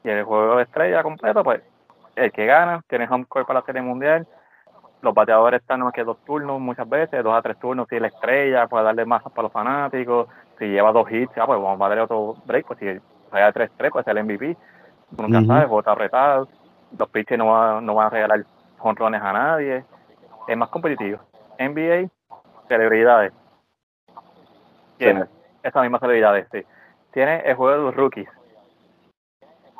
Y 0.03 0.09
el 0.09 0.23
juego 0.23 0.57
de 0.57 0.63
estrella 0.63 1.01
completo, 1.01 1.43
pues 1.43 1.61
el 2.15 2.31
que 2.31 2.45
gana, 2.45 2.81
tiene 2.87 3.07
home 3.09 3.25
court 3.25 3.47
para 3.47 3.61
la 3.61 3.65
serie 3.65 3.81
mundial, 3.81 4.27
los 5.03 5.13
bateadores 5.13 5.61
están 5.61 5.81
más 5.81 5.93
que 5.93 6.03
dos 6.03 6.17
turnos 6.25 6.59
muchas 6.59 6.87
veces, 6.87 7.23
dos 7.23 7.35
a 7.35 7.41
tres 7.41 7.59
turnos, 7.59 7.87
si 7.89 7.99
la 7.99 8.07
estrella 8.07 8.67
puede 8.67 8.85
darle 8.85 9.05
más 9.05 9.21
para 9.21 9.43
los 9.43 9.51
fanáticos, 9.51 10.27
si 10.57 10.65
lleva 10.65 10.93
dos 10.93 11.11
hits, 11.11 11.35
ya 11.35 11.45
pues 11.45 11.59
vamos 11.61 11.79
a 11.79 11.89
darle 11.89 12.03
otro 12.03 12.37
break, 12.45 12.65
pues 12.65 12.79
si 12.79 12.85
falla 13.29 13.51
3-3, 13.53 13.91
pues 13.91 14.07
el 14.07 14.23
MVP, 14.23 14.57
nunca 15.17 15.43
sabe, 15.43 15.65
vota 15.65 15.91
apretado, 15.91 16.47
los 16.97 17.09
pitchers 17.09 17.37
no, 17.37 17.81
no 17.81 17.95
van 17.95 18.07
a 18.07 18.09
regalar 18.09 18.45
jonrones 18.77 19.21
a 19.21 19.33
nadie, 19.33 19.83
es 20.47 20.57
más 20.57 20.69
competitivo. 20.69 21.19
NBA, 21.59 22.09
celebridades. 22.67 23.33
Tiene 24.97 25.25
esas 25.61 25.81
mismas 25.81 25.99
celebridades, 25.99 26.47
sí. 26.51 26.63
Tiene 27.11 27.39
el 27.39 27.55
juego 27.55 27.77
de 27.77 27.83
los 27.83 27.95
rookies, 27.95 28.29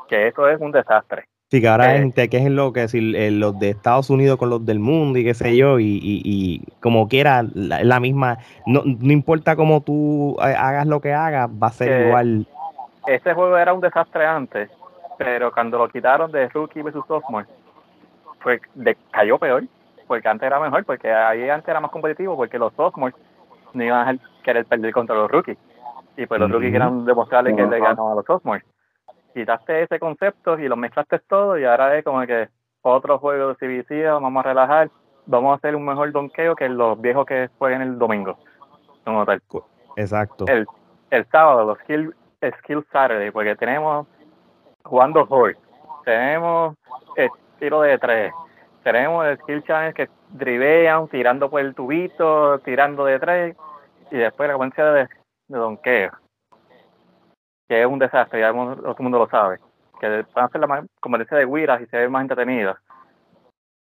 que 0.06 0.28
eso 0.28 0.48
es 0.48 0.60
un 0.60 0.70
desastre. 0.70 1.26
Sí, 1.50 1.60
que 1.60 1.68
ahora 1.68 1.96
eh, 1.96 2.28
que 2.28 2.36
es 2.38 2.50
lo 2.50 2.72
que 2.72 2.80
decir, 2.80 3.14
eh, 3.14 3.30
los 3.30 3.58
de 3.58 3.70
Estados 3.70 4.10
Unidos 4.10 4.38
con 4.38 4.50
los 4.50 4.64
del 4.64 4.78
mundo 4.78 5.18
y 5.18 5.24
qué 5.24 5.34
sé 5.34 5.56
yo, 5.56 5.78
y, 5.78 6.00
y, 6.02 6.64
como 6.80 7.06
quiera, 7.06 7.44
la, 7.54 8.00
misma, 8.00 8.38
no, 8.66 8.82
no, 8.84 9.12
importa 9.12 9.54
cómo 9.54 9.82
tú 9.82 10.36
eh, 10.40 10.54
hagas 10.56 10.86
lo 10.86 11.00
que 11.00 11.12
hagas, 11.12 11.48
va 11.50 11.68
a 11.68 11.70
ser 11.70 12.06
igual. 12.06 12.46
Ese 13.06 13.34
juego 13.34 13.56
era 13.58 13.74
un 13.74 13.80
desastre 13.80 14.26
antes, 14.26 14.70
pero 15.18 15.52
cuando 15.52 15.78
lo 15.78 15.88
quitaron 15.88 16.32
de 16.32 16.48
rookie 16.48 16.82
versus 16.82 17.04
sophomore, 17.06 17.46
fue 18.40 18.60
de, 18.74 18.96
cayó 19.10 19.38
peor, 19.38 19.64
porque 20.06 20.26
antes 20.26 20.46
era 20.46 20.58
mejor, 20.58 20.84
porque 20.84 21.12
ahí 21.12 21.48
antes 21.50 21.68
era 21.68 21.78
más 21.78 21.90
competitivo, 21.90 22.36
porque 22.36 22.58
los 22.58 22.72
sophomores 22.72 23.14
no 23.74 23.84
iban 23.84 24.08
a 24.08 24.18
querer 24.42 24.64
perder 24.64 24.92
contra 24.92 25.14
los 25.14 25.30
rookies, 25.30 25.58
y 26.16 26.24
pues 26.26 26.40
los 26.40 26.50
rookies 26.50 26.72
querían 26.72 27.04
demostrarle 27.04 27.54
que 27.54 27.66
le 27.66 27.78
ganó 27.78 28.10
a 28.10 28.14
los 28.14 28.24
sophomores 28.24 28.64
quitaste 29.34 29.82
ese 29.82 29.98
concepto 29.98 30.58
y 30.58 30.68
lo 30.68 30.76
mezclaste 30.76 31.18
todo 31.18 31.58
y 31.58 31.64
ahora 31.64 31.98
es 31.98 32.04
como 32.04 32.24
que 32.24 32.48
otro 32.82 33.18
juego 33.18 33.48
de 33.48 33.54
CBC, 33.56 34.04
vamos 34.20 34.44
a 34.44 34.48
relajar, 34.48 34.90
vamos 35.26 35.52
a 35.52 35.56
hacer 35.56 35.74
un 35.74 35.84
mejor 35.84 36.12
donqueo 36.12 36.54
que 36.54 36.68
los 36.68 37.00
viejos 37.00 37.26
que 37.26 37.50
jueguen 37.58 37.82
el 37.82 37.98
domingo. 37.98 38.38
Exacto. 39.96 40.44
El, 40.46 40.66
el 41.10 41.26
sábado, 41.26 41.64
los 41.64 41.78
skill, 41.80 42.14
skill 42.58 42.86
Saturday, 42.92 43.30
porque 43.30 43.56
tenemos 43.56 44.06
jugando 44.84 45.26
hoy, 45.28 45.56
tenemos 46.04 46.76
el 47.16 47.30
tiro 47.58 47.80
de 47.80 47.98
tres, 47.98 48.32
tenemos 48.82 49.26
el 49.26 49.38
skill 49.38 49.64
challenge 49.64 49.94
que 49.94 50.10
drivean, 50.30 51.08
tirando 51.08 51.50
por 51.50 51.60
el 51.60 51.74
tubito, 51.74 52.58
tirando 52.60 53.04
de 53.04 53.18
tres, 53.18 53.56
y 54.10 54.16
después 54.16 54.46
la 54.46 54.54
secuencia 54.54 54.84
de, 54.84 55.08
de 55.48 55.58
donqueo 55.58 56.23
que 57.68 57.80
es 57.80 57.86
un 57.86 57.98
desastre, 57.98 58.40
ya 58.40 58.52
todo 58.52 58.94
el 58.96 59.02
mundo 59.02 59.18
lo 59.18 59.28
sabe, 59.28 59.58
que 60.00 60.08
van 60.08 60.26
a 60.34 60.44
hacer 60.44 60.60
la 60.60 60.66
más, 60.66 60.84
competencia 61.00 61.38
de 61.38 61.44
Wiras 61.44 61.80
y 61.80 61.86
se 61.86 61.96
ve 61.96 62.08
más 62.08 62.22
entretenida. 62.22 62.80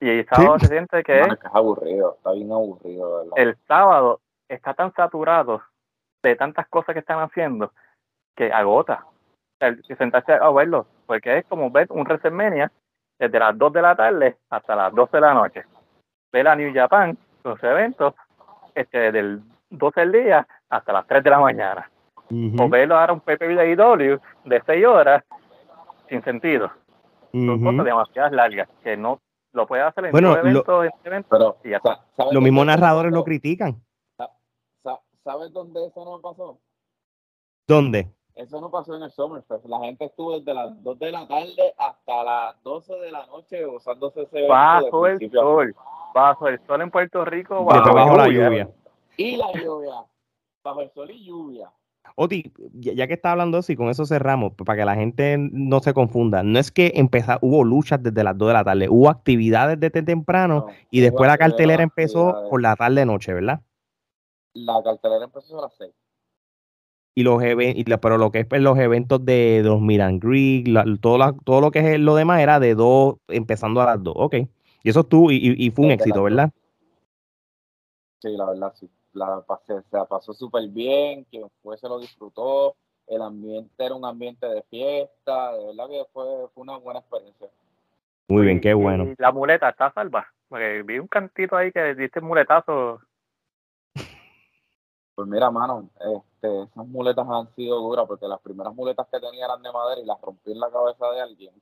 Y 0.00 0.10
el 0.10 0.26
sábado 0.26 0.58
se 0.58 0.66
siente 0.66 1.02
que 1.04 1.20
es, 1.20 1.28
aburrido, 1.52 2.14
está 2.16 2.32
bien 2.32 2.50
aburrido. 2.50 3.18
¿verdad? 3.18 3.32
El 3.36 3.56
sábado 3.68 4.20
está 4.48 4.74
tan 4.74 4.92
saturado 4.94 5.62
de 6.22 6.34
tantas 6.36 6.66
cosas 6.68 6.92
que 6.92 6.98
están 6.98 7.20
haciendo 7.20 7.72
que 8.36 8.52
agota. 8.52 9.06
El, 9.60 9.82
sentarse 9.84 10.32
a 10.32 10.50
verlo, 10.50 10.86
porque 11.06 11.38
es 11.38 11.44
como 11.46 11.70
ver 11.70 11.86
un 11.90 12.02
WrestleMania 12.02 12.72
desde 13.16 13.38
las 13.38 13.56
2 13.56 13.72
de 13.72 13.82
la 13.82 13.94
tarde 13.94 14.36
hasta 14.50 14.74
las 14.74 14.92
12 14.92 15.16
de 15.16 15.20
la 15.20 15.34
noche. 15.34 15.64
Ver 16.32 16.48
a 16.48 16.56
New 16.56 16.74
Japan, 16.74 17.16
los 17.44 17.62
eventos, 17.62 18.14
este, 18.74 18.98
desde 18.98 19.20
el 19.20 19.42
12 19.70 20.00
del 20.00 20.12
día 20.12 20.48
hasta 20.68 20.92
las 20.92 21.06
3 21.06 21.22
de 21.22 21.30
la 21.30 21.38
mañana 21.38 21.88
o 22.58 22.68
verlo 22.68 22.96
ahora 22.96 23.12
un 23.12 23.20
PPV 23.20 23.56
de 23.56 23.72
IW 23.72 24.18
de 24.44 24.62
6 24.64 24.86
horas 24.86 25.24
sin 26.08 26.22
sentido. 26.22 26.70
Son 27.32 27.62
cosas 27.62 27.84
demasiado 27.84 28.34
largas 28.34 28.68
que 28.82 28.96
no 28.96 29.20
lo 29.52 29.66
puede 29.66 29.82
hacer 29.82 30.06
en 30.06 30.12
bueno, 30.12 30.36
evento, 30.36 30.82
pero, 31.28 31.58
y 31.62 31.70
ya 31.70 31.76
está. 31.76 32.04
Los 32.30 32.42
mismos 32.42 32.66
narradores 32.66 33.12
lo 33.12 33.24
critican. 33.24 33.82
¿Sabes 35.24 35.52
dónde 35.52 35.86
eso 35.86 36.04
no 36.04 36.20
pasó? 36.20 36.58
¿Dónde? 37.68 38.10
Eso 38.34 38.60
no 38.60 38.70
pasó 38.70 38.96
en 38.96 39.02
el 39.02 39.10
Summerfest. 39.10 39.64
La 39.66 39.78
gente 39.80 40.06
estuvo 40.06 40.38
desde 40.38 40.52
las 40.52 40.82
2 40.82 40.98
de 40.98 41.12
la 41.12 41.28
tarde 41.28 41.74
hasta 41.78 42.24
las 42.24 42.62
12 42.62 42.94
de 42.94 43.12
la 43.12 43.26
noche 43.26 43.64
gozándose 43.64 44.22
ese 44.22 44.38
evento. 44.38 44.52
Bajo 44.52 45.06
el 45.06 45.30
sol. 45.30 45.76
Bajo 46.14 46.48
el 46.48 46.66
sol 46.66 46.80
en 46.80 46.90
Puerto 46.90 47.24
Rico. 47.24 47.64
Bajo, 47.64 48.16
la 48.16 48.26
lluvia. 48.26 48.68
Y 49.16 49.36
la 49.36 49.52
lluvia. 49.52 50.04
Bajo 50.64 50.80
el 50.80 50.90
sol 50.90 51.10
y 51.10 51.24
lluvia. 51.24 51.70
Oti, 52.16 52.52
ya 52.74 53.06
que 53.06 53.14
está 53.14 53.32
hablando 53.32 53.58
así, 53.58 53.76
con 53.76 53.88
eso 53.88 54.04
cerramos, 54.04 54.52
para 54.52 54.76
que 54.76 54.84
la 54.84 54.94
gente 54.94 55.36
no 55.38 55.80
se 55.80 55.94
confunda. 55.94 56.42
No 56.42 56.58
es 56.58 56.70
que 56.70 56.92
empezó, 56.94 57.38
hubo 57.40 57.64
luchas 57.64 58.02
desde 58.02 58.22
las 58.22 58.36
2 58.36 58.48
de 58.48 58.54
la 58.54 58.64
tarde, 58.64 58.88
hubo 58.88 59.08
actividades 59.08 59.80
desde 59.80 60.02
temprano 60.02 60.66
y 60.90 61.00
después 61.00 61.28
la 61.28 61.38
cartelera 61.38 61.82
empezó 61.82 62.48
por 62.50 62.60
la 62.60 62.76
tarde-noche, 62.76 63.32
¿verdad? 63.32 63.60
La 64.54 64.82
cartelera 64.82 65.24
empezó 65.24 65.58
a 65.58 65.62
las 65.62 65.74
6. 65.76 65.90
Y 67.14 67.24
los 67.24 67.42
eventos, 67.42 67.98
pero 68.00 68.16
lo 68.16 68.30
que 68.30 68.40
es 68.40 68.46
pues, 68.46 68.62
los 68.62 68.78
eventos 68.78 69.22
de, 69.24 69.60
los 69.62 69.80
Miran 69.80 70.18
Greek, 70.18 70.68
todo, 71.00 71.34
todo 71.44 71.60
lo 71.60 71.70
que 71.70 71.94
es 71.94 72.00
lo 72.00 72.14
demás 72.14 72.40
era 72.40 72.58
de 72.58 72.74
2, 72.74 73.16
empezando 73.28 73.82
a 73.82 73.86
las 73.86 74.02
2, 74.02 74.14
ok. 74.16 74.34
Y 74.82 74.90
eso 74.90 75.00
estuvo, 75.00 75.30
y, 75.30 75.54
y 75.58 75.70
fue 75.70 75.86
un 75.86 75.90
éxito, 75.92 76.22
¿verdad? 76.22 76.50
Sí, 78.20 78.34
la 78.36 78.46
verdad, 78.46 78.72
sí 78.74 78.88
la 79.12 79.42
pasé, 79.42 79.82
se 79.82 79.96
la 79.96 80.04
pasó 80.04 80.32
súper 80.32 80.68
bien, 80.68 81.24
quien 81.24 81.48
fue 81.62 81.76
se 81.78 81.88
lo 81.88 81.98
disfrutó, 81.98 82.76
el 83.06 83.22
ambiente 83.22 83.84
era 83.84 83.94
un 83.94 84.04
ambiente 84.04 84.46
de 84.46 84.62
fiesta, 84.64 85.52
de 85.52 85.66
verdad 85.66 85.88
que 85.88 86.04
fue, 86.12 86.24
fue 86.54 86.62
una 86.62 86.78
buena 86.78 87.00
experiencia. 87.00 87.48
Muy 88.28 88.46
bien, 88.46 88.60
qué 88.60 88.72
bueno. 88.72 89.04
Y 89.04 89.14
la 89.18 89.32
muleta 89.32 89.68
está 89.68 89.92
salva, 89.92 90.26
porque 90.48 90.82
vi 90.82 90.98
un 90.98 91.08
cantito 91.08 91.56
ahí 91.56 91.72
que 91.72 91.94
diste 91.94 92.20
muletazo. 92.20 93.00
Pues 95.14 95.28
mira, 95.28 95.50
mano, 95.50 95.90
este, 96.00 96.62
esas 96.62 96.86
muletas 96.86 97.26
han 97.28 97.54
sido 97.54 97.78
duras 97.80 98.06
porque 98.08 98.26
las 98.26 98.40
primeras 98.40 98.74
muletas 98.74 99.06
que 99.08 99.20
tenía 99.20 99.44
eran 99.44 99.62
de 99.62 99.70
madera 99.70 100.00
y 100.00 100.06
las 100.06 100.20
rompí 100.20 100.52
en 100.52 100.60
la 100.60 100.70
cabeza 100.70 101.10
de 101.10 101.20
alguien. 101.20 101.54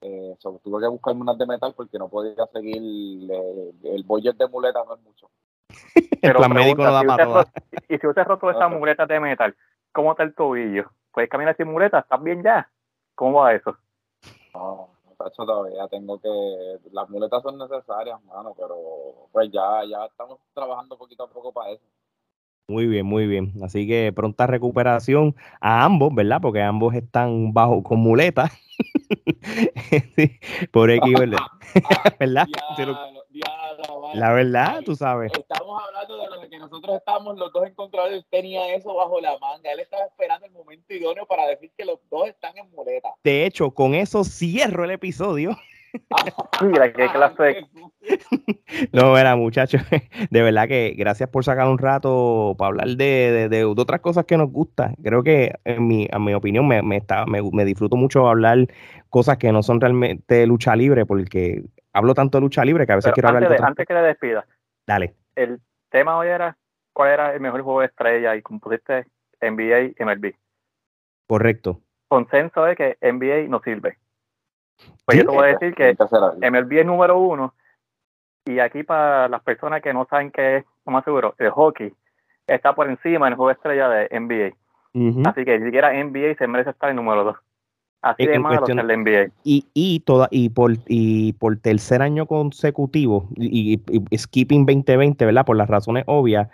Eh, 0.00 0.36
tuve 0.40 0.80
que 0.80 0.88
buscarme 0.88 1.22
unas 1.22 1.38
de 1.38 1.46
metal 1.46 1.74
porque 1.76 1.98
no 1.98 2.08
podía 2.08 2.46
seguir. 2.52 2.76
el, 2.76 3.74
el 3.84 4.02
budget 4.04 4.36
de 4.36 4.48
muletas 4.48 4.84
no 4.86 4.94
es 4.94 5.00
mucho. 5.02 5.30
el 6.22 6.32
plan 6.34 6.52
médico 6.52 6.82
no 6.82 6.92
da 6.92 7.02
para 7.02 7.46
Y 7.88 7.98
si 7.98 8.06
usted 8.06 8.22
ha 8.22 8.24
roto 8.24 8.50
esa 8.50 8.68
muleta 8.68 9.06
de 9.06 9.20
metal, 9.20 9.56
¿cómo 9.92 10.12
está 10.12 10.22
el 10.22 10.34
tobillo? 10.34 10.90
¿Puedes 11.12 11.30
caminar 11.30 11.56
sin 11.56 11.68
muleta? 11.68 12.00
¿Estás 12.00 12.22
bien 12.22 12.42
ya? 12.42 12.68
¿Cómo 13.14 13.40
va 13.40 13.54
eso? 13.54 13.76
No, 14.54 14.90
hecho 15.26 15.44
todavía 15.44 15.86
tengo 15.88 16.20
que... 16.20 16.28
Las 16.92 17.08
muletas 17.10 17.42
son 17.42 17.58
necesarias, 17.58 18.22
mano, 18.24 18.54
pero 18.56 18.76
pues 19.32 19.50
ya, 19.50 19.84
ya 19.88 20.06
estamos 20.06 20.38
trabajando 20.54 20.96
poquito 20.96 21.24
a 21.24 21.28
poco 21.28 21.52
para 21.52 21.72
eso. 21.72 21.84
Muy 22.68 22.86
bien, 22.86 23.06
muy 23.06 23.26
bien. 23.26 23.52
Así 23.64 23.86
que 23.86 24.12
pronta 24.14 24.46
recuperación 24.46 25.34
a 25.60 25.84
ambos, 25.84 26.14
¿verdad? 26.14 26.38
Porque 26.40 26.62
ambos 26.62 26.94
están 26.94 27.52
bajo 27.54 27.82
con 27.82 27.98
muletas. 27.98 28.52
por 30.72 30.90
X, 30.90 31.14
¿verdad? 31.18 31.38
¿verdad? 32.20 32.46
La 34.14 34.32
verdad, 34.32 34.82
tú 34.84 34.94
sabes. 34.94 35.32
Estamos 35.32 35.82
hablando 35.86 36.16
de 36.16 36.28
lo 36.30 36.48
que 36.48 36.58
nosotros 36.58 36.96
estábamos 36.96 37.38
los 37.38 37.52
dos 37.52 37.66
en 37.66 37.74
control. 37.74 38.12
Él 38.12 38.26
tenía 38.30 38.74
eso 38.74 38.94
bajo 38.94 39.20
la 39.20 39.38
manga. 39.38 39.72
Él 39.72 39.80
estaba 39.80 40.04
esperando 40.04 40.46
el 40.46 40.52
momento 40.52 40.92
idóneo 40.92 41.26
para 41.26 41.46
decir 41.46 41.70
que 41.76 41.84
los 41.84 41.98
dos 42.10 42.28
están 42.28 42.56
en 42.56 42.70
muleta. 42.70 43.10
De 43.22 43.46
hecho, 43.46 43.70
con 43.70 43.94
eso 43.94 44.24
cierro 44.24 44.84
el 44.84 44.90
episodio. 44.92 45.56
Mira, 46.62 46.92
qué 46.92 47.08
clase 47.08 47.66
No, 48.92 49.16
era 49.16 49.36
muchachos, 49.36 49.82
de 50.30 50.42
verdad 50.42 50.68
que 50.68 50.94
gracias 50.96 51.28
por 51.30 51.44
sacar 51.44 51.68
un 51.68 51.78
rato 51.78 52.54
para 52.58 52.68
hablar 52.68 52.88
de, 52.88 53.48
de, 53.48 53.64
otras 53.64 54.00
cosas 54.00 54.24
que 54.24 54.36
nos 54.36 54.50
gustan. 54.50 54.94
Creo 55.02 55.22
que, 55.22 55.54
en 55.64 55.86
mi, 55.86 56.08
en 56.10 56.24
mi 56.24 56.34
opinión, 56.34 56.66
me, 56.66 56.82
me, 56.82 56.96
está, 56.96 57.26
me, 57.26 57.40
me, 57.52 57.64
disfruto 57.64 57.96
mucho 57.96 58.28
hablar 58.28 58.66
cosas 59.08 59.38
que 59.38 59.52
no 59.52 59.62
son 59.62 59.80
realmente 59.80 60.46
lucha 60.46 60.76
libre, 60.76 61.06
porque 61.06 61.64
hablo 61.92 62.14
tanto 62.14 62.38
de 62.38 62.42
lucha 62.42 62.64
libre 62.64 62.86
que 62.86 62.92
a 62.92 62.96
veces 62.96 63.12
quiero 63.12 63.28
hablar 63.28 63.48
de, 63.48 63.58
Antes 63.62 63.86
que 63.86 63.94
le 63.94 64.02
despida, 64.02 64.46
dale. 64.86 65.14
El 65.34 65.60
tema 65.90 66.16
hoy 66.18 66.28
era 66.28 66.56
cuál 66.92 67.10
era 67.10 67.34
el 67.34 67.40
mejor 67.40 67.62
juego 67.62 67.80
de 67.80 67.86
estrella 67.86 68.36
y 68.36 68.42
como 68.42 68.60
pusiste 68.60 69.06
NBA 69.40 69.80
y 69.80 69.94
MLB. 70.04 70.34
Correcto. 71.26 71.80
Consenso 72.08 72.66
es 72.66 72.76
que 72.76 72.96
NBA 73.00 73.48
no 73.48 73.60
sirve. 73.62 73.98
Pues 75.04 75.18
yo 75.18 75.24
te 75.24 75.30
voy 75.30 75.44
a 75.48 75.58
decir 75.58 75.74
que 75.74 75.96
MLB 76.50 76.72
es 76.78 76.86
número 76.86 77.18
uno 77.18 77.54
y 78.44 78.60
aquí 78.60 78.82
para 78.82 79.28
las 79.28 79.42
personas 79.42 79.82
que 79.82 79.92
no 79.92 80.06
saben 80.08 80.30
qué 80.30 80.56
es, 80.56 80.64
lo 80.86 80.92
más 80.92 81.04
seguro, 81.04 81.34
el 81.38 81.50
hockey 81.50 81.92
está 82.46 82.74
por 82.74 82.88
encima 82.88 83.26
del 83.26 83.34
juego 83.34 83.48
de 83.48 83.54
estrella 83.54 83.88
de 83.88 84.20
NBA. 84.20 85.28
Así 85.28 85.44
que 85.44 85.58
ni 85.58 85.66
siquiera 85.66 85.92
NBA 85.92 86.34
se 86.36 86.46
merece 86.46 86.70
estar 86.70 86.88
en 86.90 86.96
número 86.96 87.24
dos. 87.24 87.36
Así 88.02 88.26
de 88.26 88.38
malo 88.38 88.64
es 88.64 88.68
el 88.70 88.86
NBA. 88.86 89.32
Y, 89.42 89.66
y, 89.74 90.00
toda, 90.00 90.28
y, 90.30 90.50
por, 90.50 90.76
y 90.86 91.32
por 91.34 91.56
tercer 91.58 92.00
año 92.02 92.26
consecutivo, 92.26 93.28
y, 93.36 93.80
skipping 94.16 94.66
2020, 94.66 95.24
¿verdad? 95.24 95.44
Por 95.44 95.56
las 95.56 95.68
razones 95.68 96.04
obvias, 96.06 96.48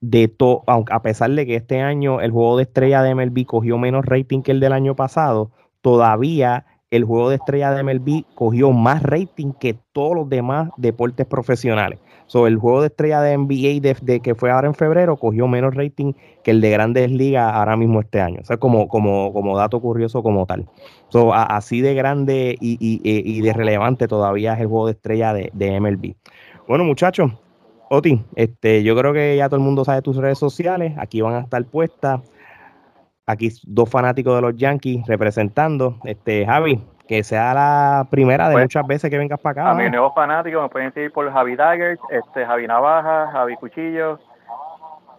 de 0.00 0.28
to, 0.28 0.62
a 0.66 1.02
pesar 1.02 1.30
de 1.32 1.44
que 1.44 1.56
este 1.56 1.80
año 1.80 2.20
el 2.20 2.30
juego 2.30 2.56
de 2.56 2.62
estrella 2.62 3.02
de 3.02 3.14
MLB 3.14 3.44
cogió 3.44 3.78
menos 3.78 4.06
rating 4.06 4.42
que 4.42 4.52
el 4.52 4.60
del 4.60 4.72
año 4.72 4.94
pasado, 4.94 5.50
todavía 5.82 6.64
el 6.90 7.04
juego 7.04 7.28
de 7.28 7.36
estrella 7.36 7.72
de 7.72 7.82
MLB 7.82 8.24
cogió 8.34 8.72
más 8.72 9.02
rating 9.02 9.52
que 9.52 9.76
todos 9.92 10.14
los 10.14 10.28
demás 10.28 10.70
deportes 10.76 11.26
profesionales. 11.26 11.98
So, 12.28 12.46
el 12.46 12.58
juego 12.58 12.82
de 12.82 12.88
estrella 12.88 13.20
de 13.20 13.36
NBA 13.36 13.80
desde 13.80 14.20
que 14.20 14.34
fue 14.34 14.50
ahora 14.50 14.68
en 14.68 14.74
febrero 14.74 15.16
cogió 15.16 15.48
menos 15.48 15.74
rating 15.74 16.12
que 16.44 16.52
el 16.52 16.60
de 16.60 16.70
Grandes 16.70 17.10
Ligas 17.10 17.52
ahora 17.52 17.76
mismo 17.76 18.00
este 18.00 18.20
año. 18.20 18.38
O 18.42 18.44
sea, 18.44 18.58
como, 18.58 18.86
como, 18.86 19.32
como 19.32 19.56
dato 19.56 19.80
curioso 19.80 20.22
como 20.22 20.46
tal. 20.46 20.68
So, 21.08 21.34
así 21.34 21.80
de 21.80 21.94
grande 21.94 22.56
y, 22.60 22.78
y, 22.80 23.00
y, 23.02 23.40
de 23.40 23.52
relevante 23.52 24.06
todavía 24.06 24.52
es 24.52 24.60
el 24.60 24.66
juego 24.66 24.86
de 24.86 24.92
estrella 24.92 25.32
de, 25.32 25.50
de 25.54 25.80
MLB. 25.80 26.14
Bueno, 26.68 26.84
muchachos, 26.84 27.32
Oti, 27.90 28.22
este, 28.36 28.82
yo 28.82 28.94
creo 28.94 29.14
que 29.14 29.36
ya 29.36 29.48
todo 29.48 29.56
el 29.56 29.64
mundo 29.64 29.84
sabe 29.84 30.02
tus 30.02 30.16
redes 30.16 30.38
sociales. 30.38 30.92
Aquí 30.98 31.22
van 31.22 31.34
a 31.34 31.40
estar 31.40 31.64
puestas 31.64 32.20
aquí 33.28 33.50
dos 33.64 33.88
fanáticos 33.88 34.34
de 34.34 34.42
los 34.42 34.56
Yankees 34.56 35.06
representando. 35.06 35.98
Este, 36.04 36.44
Javi, 36.44 36.80
que 37.08 37.24
sea 37.24 37.52
la 37.54 38.06
primera 38.10 38.48
de 38.48 38.54
pues, 38.54 38.64
muchas 38.64 38.86
veces 38.86 39.10
que 39.10 39.16
vengas 39.16 39.40
para 39.40 39.62
acá. 39.62 39.70
A 39.70 39.74
mis 39.74 39.90
nuevos 39.90 40.14
fanáticos 40.14 40.62
me 40.62 40.68
pueden 40.68 40.92
seguir 40.92 41.10
por 41.10 41.32
Javi 41.32 41.56
Dagger, 41.56 41.98
este, 42.10 42.44
Javi 42.44 42.66
Navaja, 42.66 43.30
Javi 43.32 43.56
Cuchillo. 43.56 44.20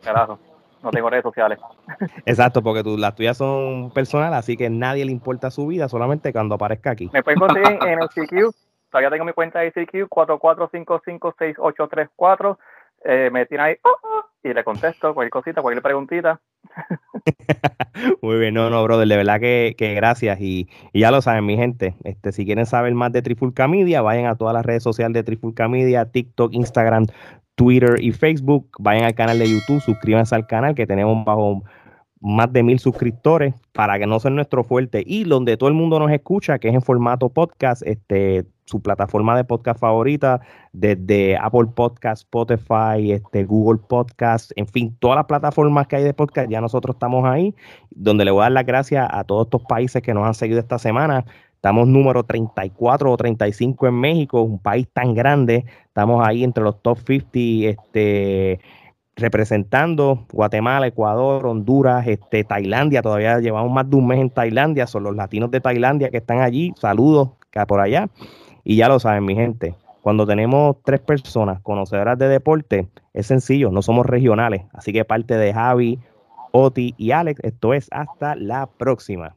Carajo, 0.03 0.37
no 0.83 0.91
tengo 0.91 1.09
redes 1.09 1.23
sociales. 1.23 1.57
Exacto, 2.25 2.61
porque 2.61 2.83
tú, 2.83 2.95
las 2.95 3.15
tuyas 3.15 3.35
son 3.35 3.89
personales, 3.91 4.37
así 4.37 4.55
que 4.55 4.69
nadie 4.69 5.03
le 5.03 5.11
importa 5.11 5.49
su 5.49 5.65
vida, 5.65 5.89
solamente 5.89 6.31
cuando 6.31 6.53
aparezca 6.55 6.91
aquí. 6.91 7.09
Me 7.11 7.23
pueden 7.23 7.39
conseguir 7.39 7.79
en 7.81 8.01
el 8.01 8.07
CQ, 8.07 8.53
todavía 8.91 9.09
tengo 9.09 9.25
mi 9.25 9.33
cuenta 9.33 9.59
de 9.59 9.71
CQ, 9.71 10.07
44556834. 10.09 12.57
Eh, 13.05 13.29
me 13.31 13.45
tiran 13.45 13.67
ahí 13.67 13.77
oh, 13.83 13.95
oh, 14.03 14.25
y 14.43 14.53
le 14.53 14.61
contesto 14.63 15.13
cualquier 15.13 15.31
cosita, 15.31 15.61
cualquier 15.61 15.81
preguntita. 15.81 16.39
Muy 18.21 18.37
bien, 18.37 18.53
no, 18.53 18.69
no, 18.69 18.83
brother, 18.83 19.07
de 19.07 19.17
verdad 19.17 19.39
que, 19.39 19.75
gracias. 19.95 20.39
Y, 20.41 20.69
ya 20.93 21.11
lo 21.11 21.21
saben, 21.21 21.45
mi 21.45 21.57
gente, 21.57 21.95
este, 22.03 22.31
si 22.31 22.45
quieren 22.45 22.65
saber 22.65 22.93
más 22.93 23.11
de 23.11 23.21
Trifulca 23.21 23.67
Media, 23.67 24.01
vayan 24.01 24.25
a 24.25 24.35
todas 24.35 24.53
las 24.53 24.65
redes 24.65 24.83
sociales 24.83 25.13
de 25.13 25.23
Trifulca 25.23 25.67
Media, 25.67 26.05
TikTok, 26.05 26.53
Instagram, 26.53 27.07
Twitter 27.55 27.95
y 27.99 28.11
Facebook. 28.11 28.69
Vayan 28.79 29.03
al 29.03 29.15
canal 29.15 29.39
de 29.39 29.49
YouTube, 29.49 29.81
suscríbanse 29.81 30.35
al 30.35 30.47
canal 30.47 30.75
que 30.75 30.87
tenemos 30.87 31.25
bajo 31.25 31.63
más 32.21 32.51
de 32.51 32.63
mil 32.63 32.79
suscriptores 32.79 33.53
para 33.71 33.97
que 33.97 34.05
no 34.05 34.19
sea 34.19 34.31
nuestro 34.31 34.63
fuerte 34.63 35.03
y 35.05 35.23
donde 35.23 35.55
todo 35.57 35.69
el 35.69 35.75
mundo 35.75 35.99
nos 35.99 36.11
escucha, 36.11 36.59
que 36.59 36.69
es 36.69 36.75
en 36.75 36.81
formato 36.81 37.29
podcast, 37.29 37.81
este, 37.85 38.45
su 38.69 38.81
plataforma 38.81 39.35
de 39.35 39.43
podcast 39.43 39.79
favorita, 39.79 40.41
desde 40.73 41.35
Apple 41.37 41.69
Podcast, 41.75 42.21
Spotify, 42.21 43.11
este, 43.11 43.43
Google 43.43 43.79
Podcast, 43.87 44.51
en 44.55 44.67
fin, 44.67 44.95
todas 44.99 45.15
las 45.15 45.25
plataformas 45.25 45.87
que 45.87 45.95
hay 45.95 46.03
de 46.03 46.13
podcast, 46.13 46.49
ya 46.49 46.61
nosotros 46.61 46.95
estamos 46.95 47.25
ahí, 47.25 47.55
donde 47.89 48.25
le 48.25 48.31
voy 48.31 48.41
a 48.41 48.43
dar 48.43 48.51
las 48.51 48.65
gracias 48.65 49.07
a 49.11 49.23
todos 49.23 49.47
estos 49.47 49.63
países 49.63 50.03
que 50.03 50.13
nos 50.13 50.25
han 50.25 50.35
seguido 50.35 50.59
esta 50.59 50.77
semana. 50.77 51.25
Estamos 51.55 51.87
número 51.87 52.23
34 52.23 53.11
o 53.11 53.17
35 53.17 53.87
en 53.87 53.95
México, 53.95 54.41
un 54.43 54.59
país 54.59 54.87
tan 54.93 55.13
grande. 55.13 55.65
Estamos 55.87 56.25
ahí 56.25 56.43
entre 56.43 56.63
los 56.63 56.81
top 56.81 56.99
50 56.99 57.69
este, 57.69 58.59
representando 59.15 60.25
Guatemala, 60.31 60.87
Ecuador, 60.87 61.45
Honduras, 61.47 62.07
este, 62.07 62.45
Tailandia. 62.45 63.01
Todavía 63.01 63.39
llevamos 63.39 63.73
más 63.73 63.89
de 63.89 63.95
un 63.97 64.07
mes 64.07 64.19
en 64.19 64.29
Tailandia. 64.29 64.87
Son 64.87 65.03
los 65.03 65.15
latinos 65.15 65.51
de 65.51 65.59
Tailandia 65.59 66.09
que 66.09 66.17
están 66.17 66.39
allí. 66.39 66.71
Saludos 66.77 67.31
por 67.67 67.79
allá. 67.79 68.09
Y 68.69 68.75
ya 68.75 68.87
lo 68.87 68.99
saben, 68.99 69.25
mi 69.25 69.33
gente, 69.33 69.73
cuando 70.03 70.27
tenemos 70.27 70.75
tres 70.85 70.99
personas 70.99 71.59
conocedoras 71.59 72.19
de 72.19 72.27
deporte, 72.27 72.87
es 73.15 73.25
sencillo, 73.25 73.71
no 73.71 73.81
somos 73.81 74.05
regionales. 74.05 74.61
Así 74.73 74.93
que 74.93 75.03
parte 75.05 75.37
de 75.37 75.51
Javi, 75.51 75.97
Oti 76.51 76.93
y 76.95 77.09
Alex, 77.09 77.39
esto 77.43 77.73
es 77.73 77.87
hasta 77.89 78.35
la 78.35 78.67
próxima. 78.67 79.35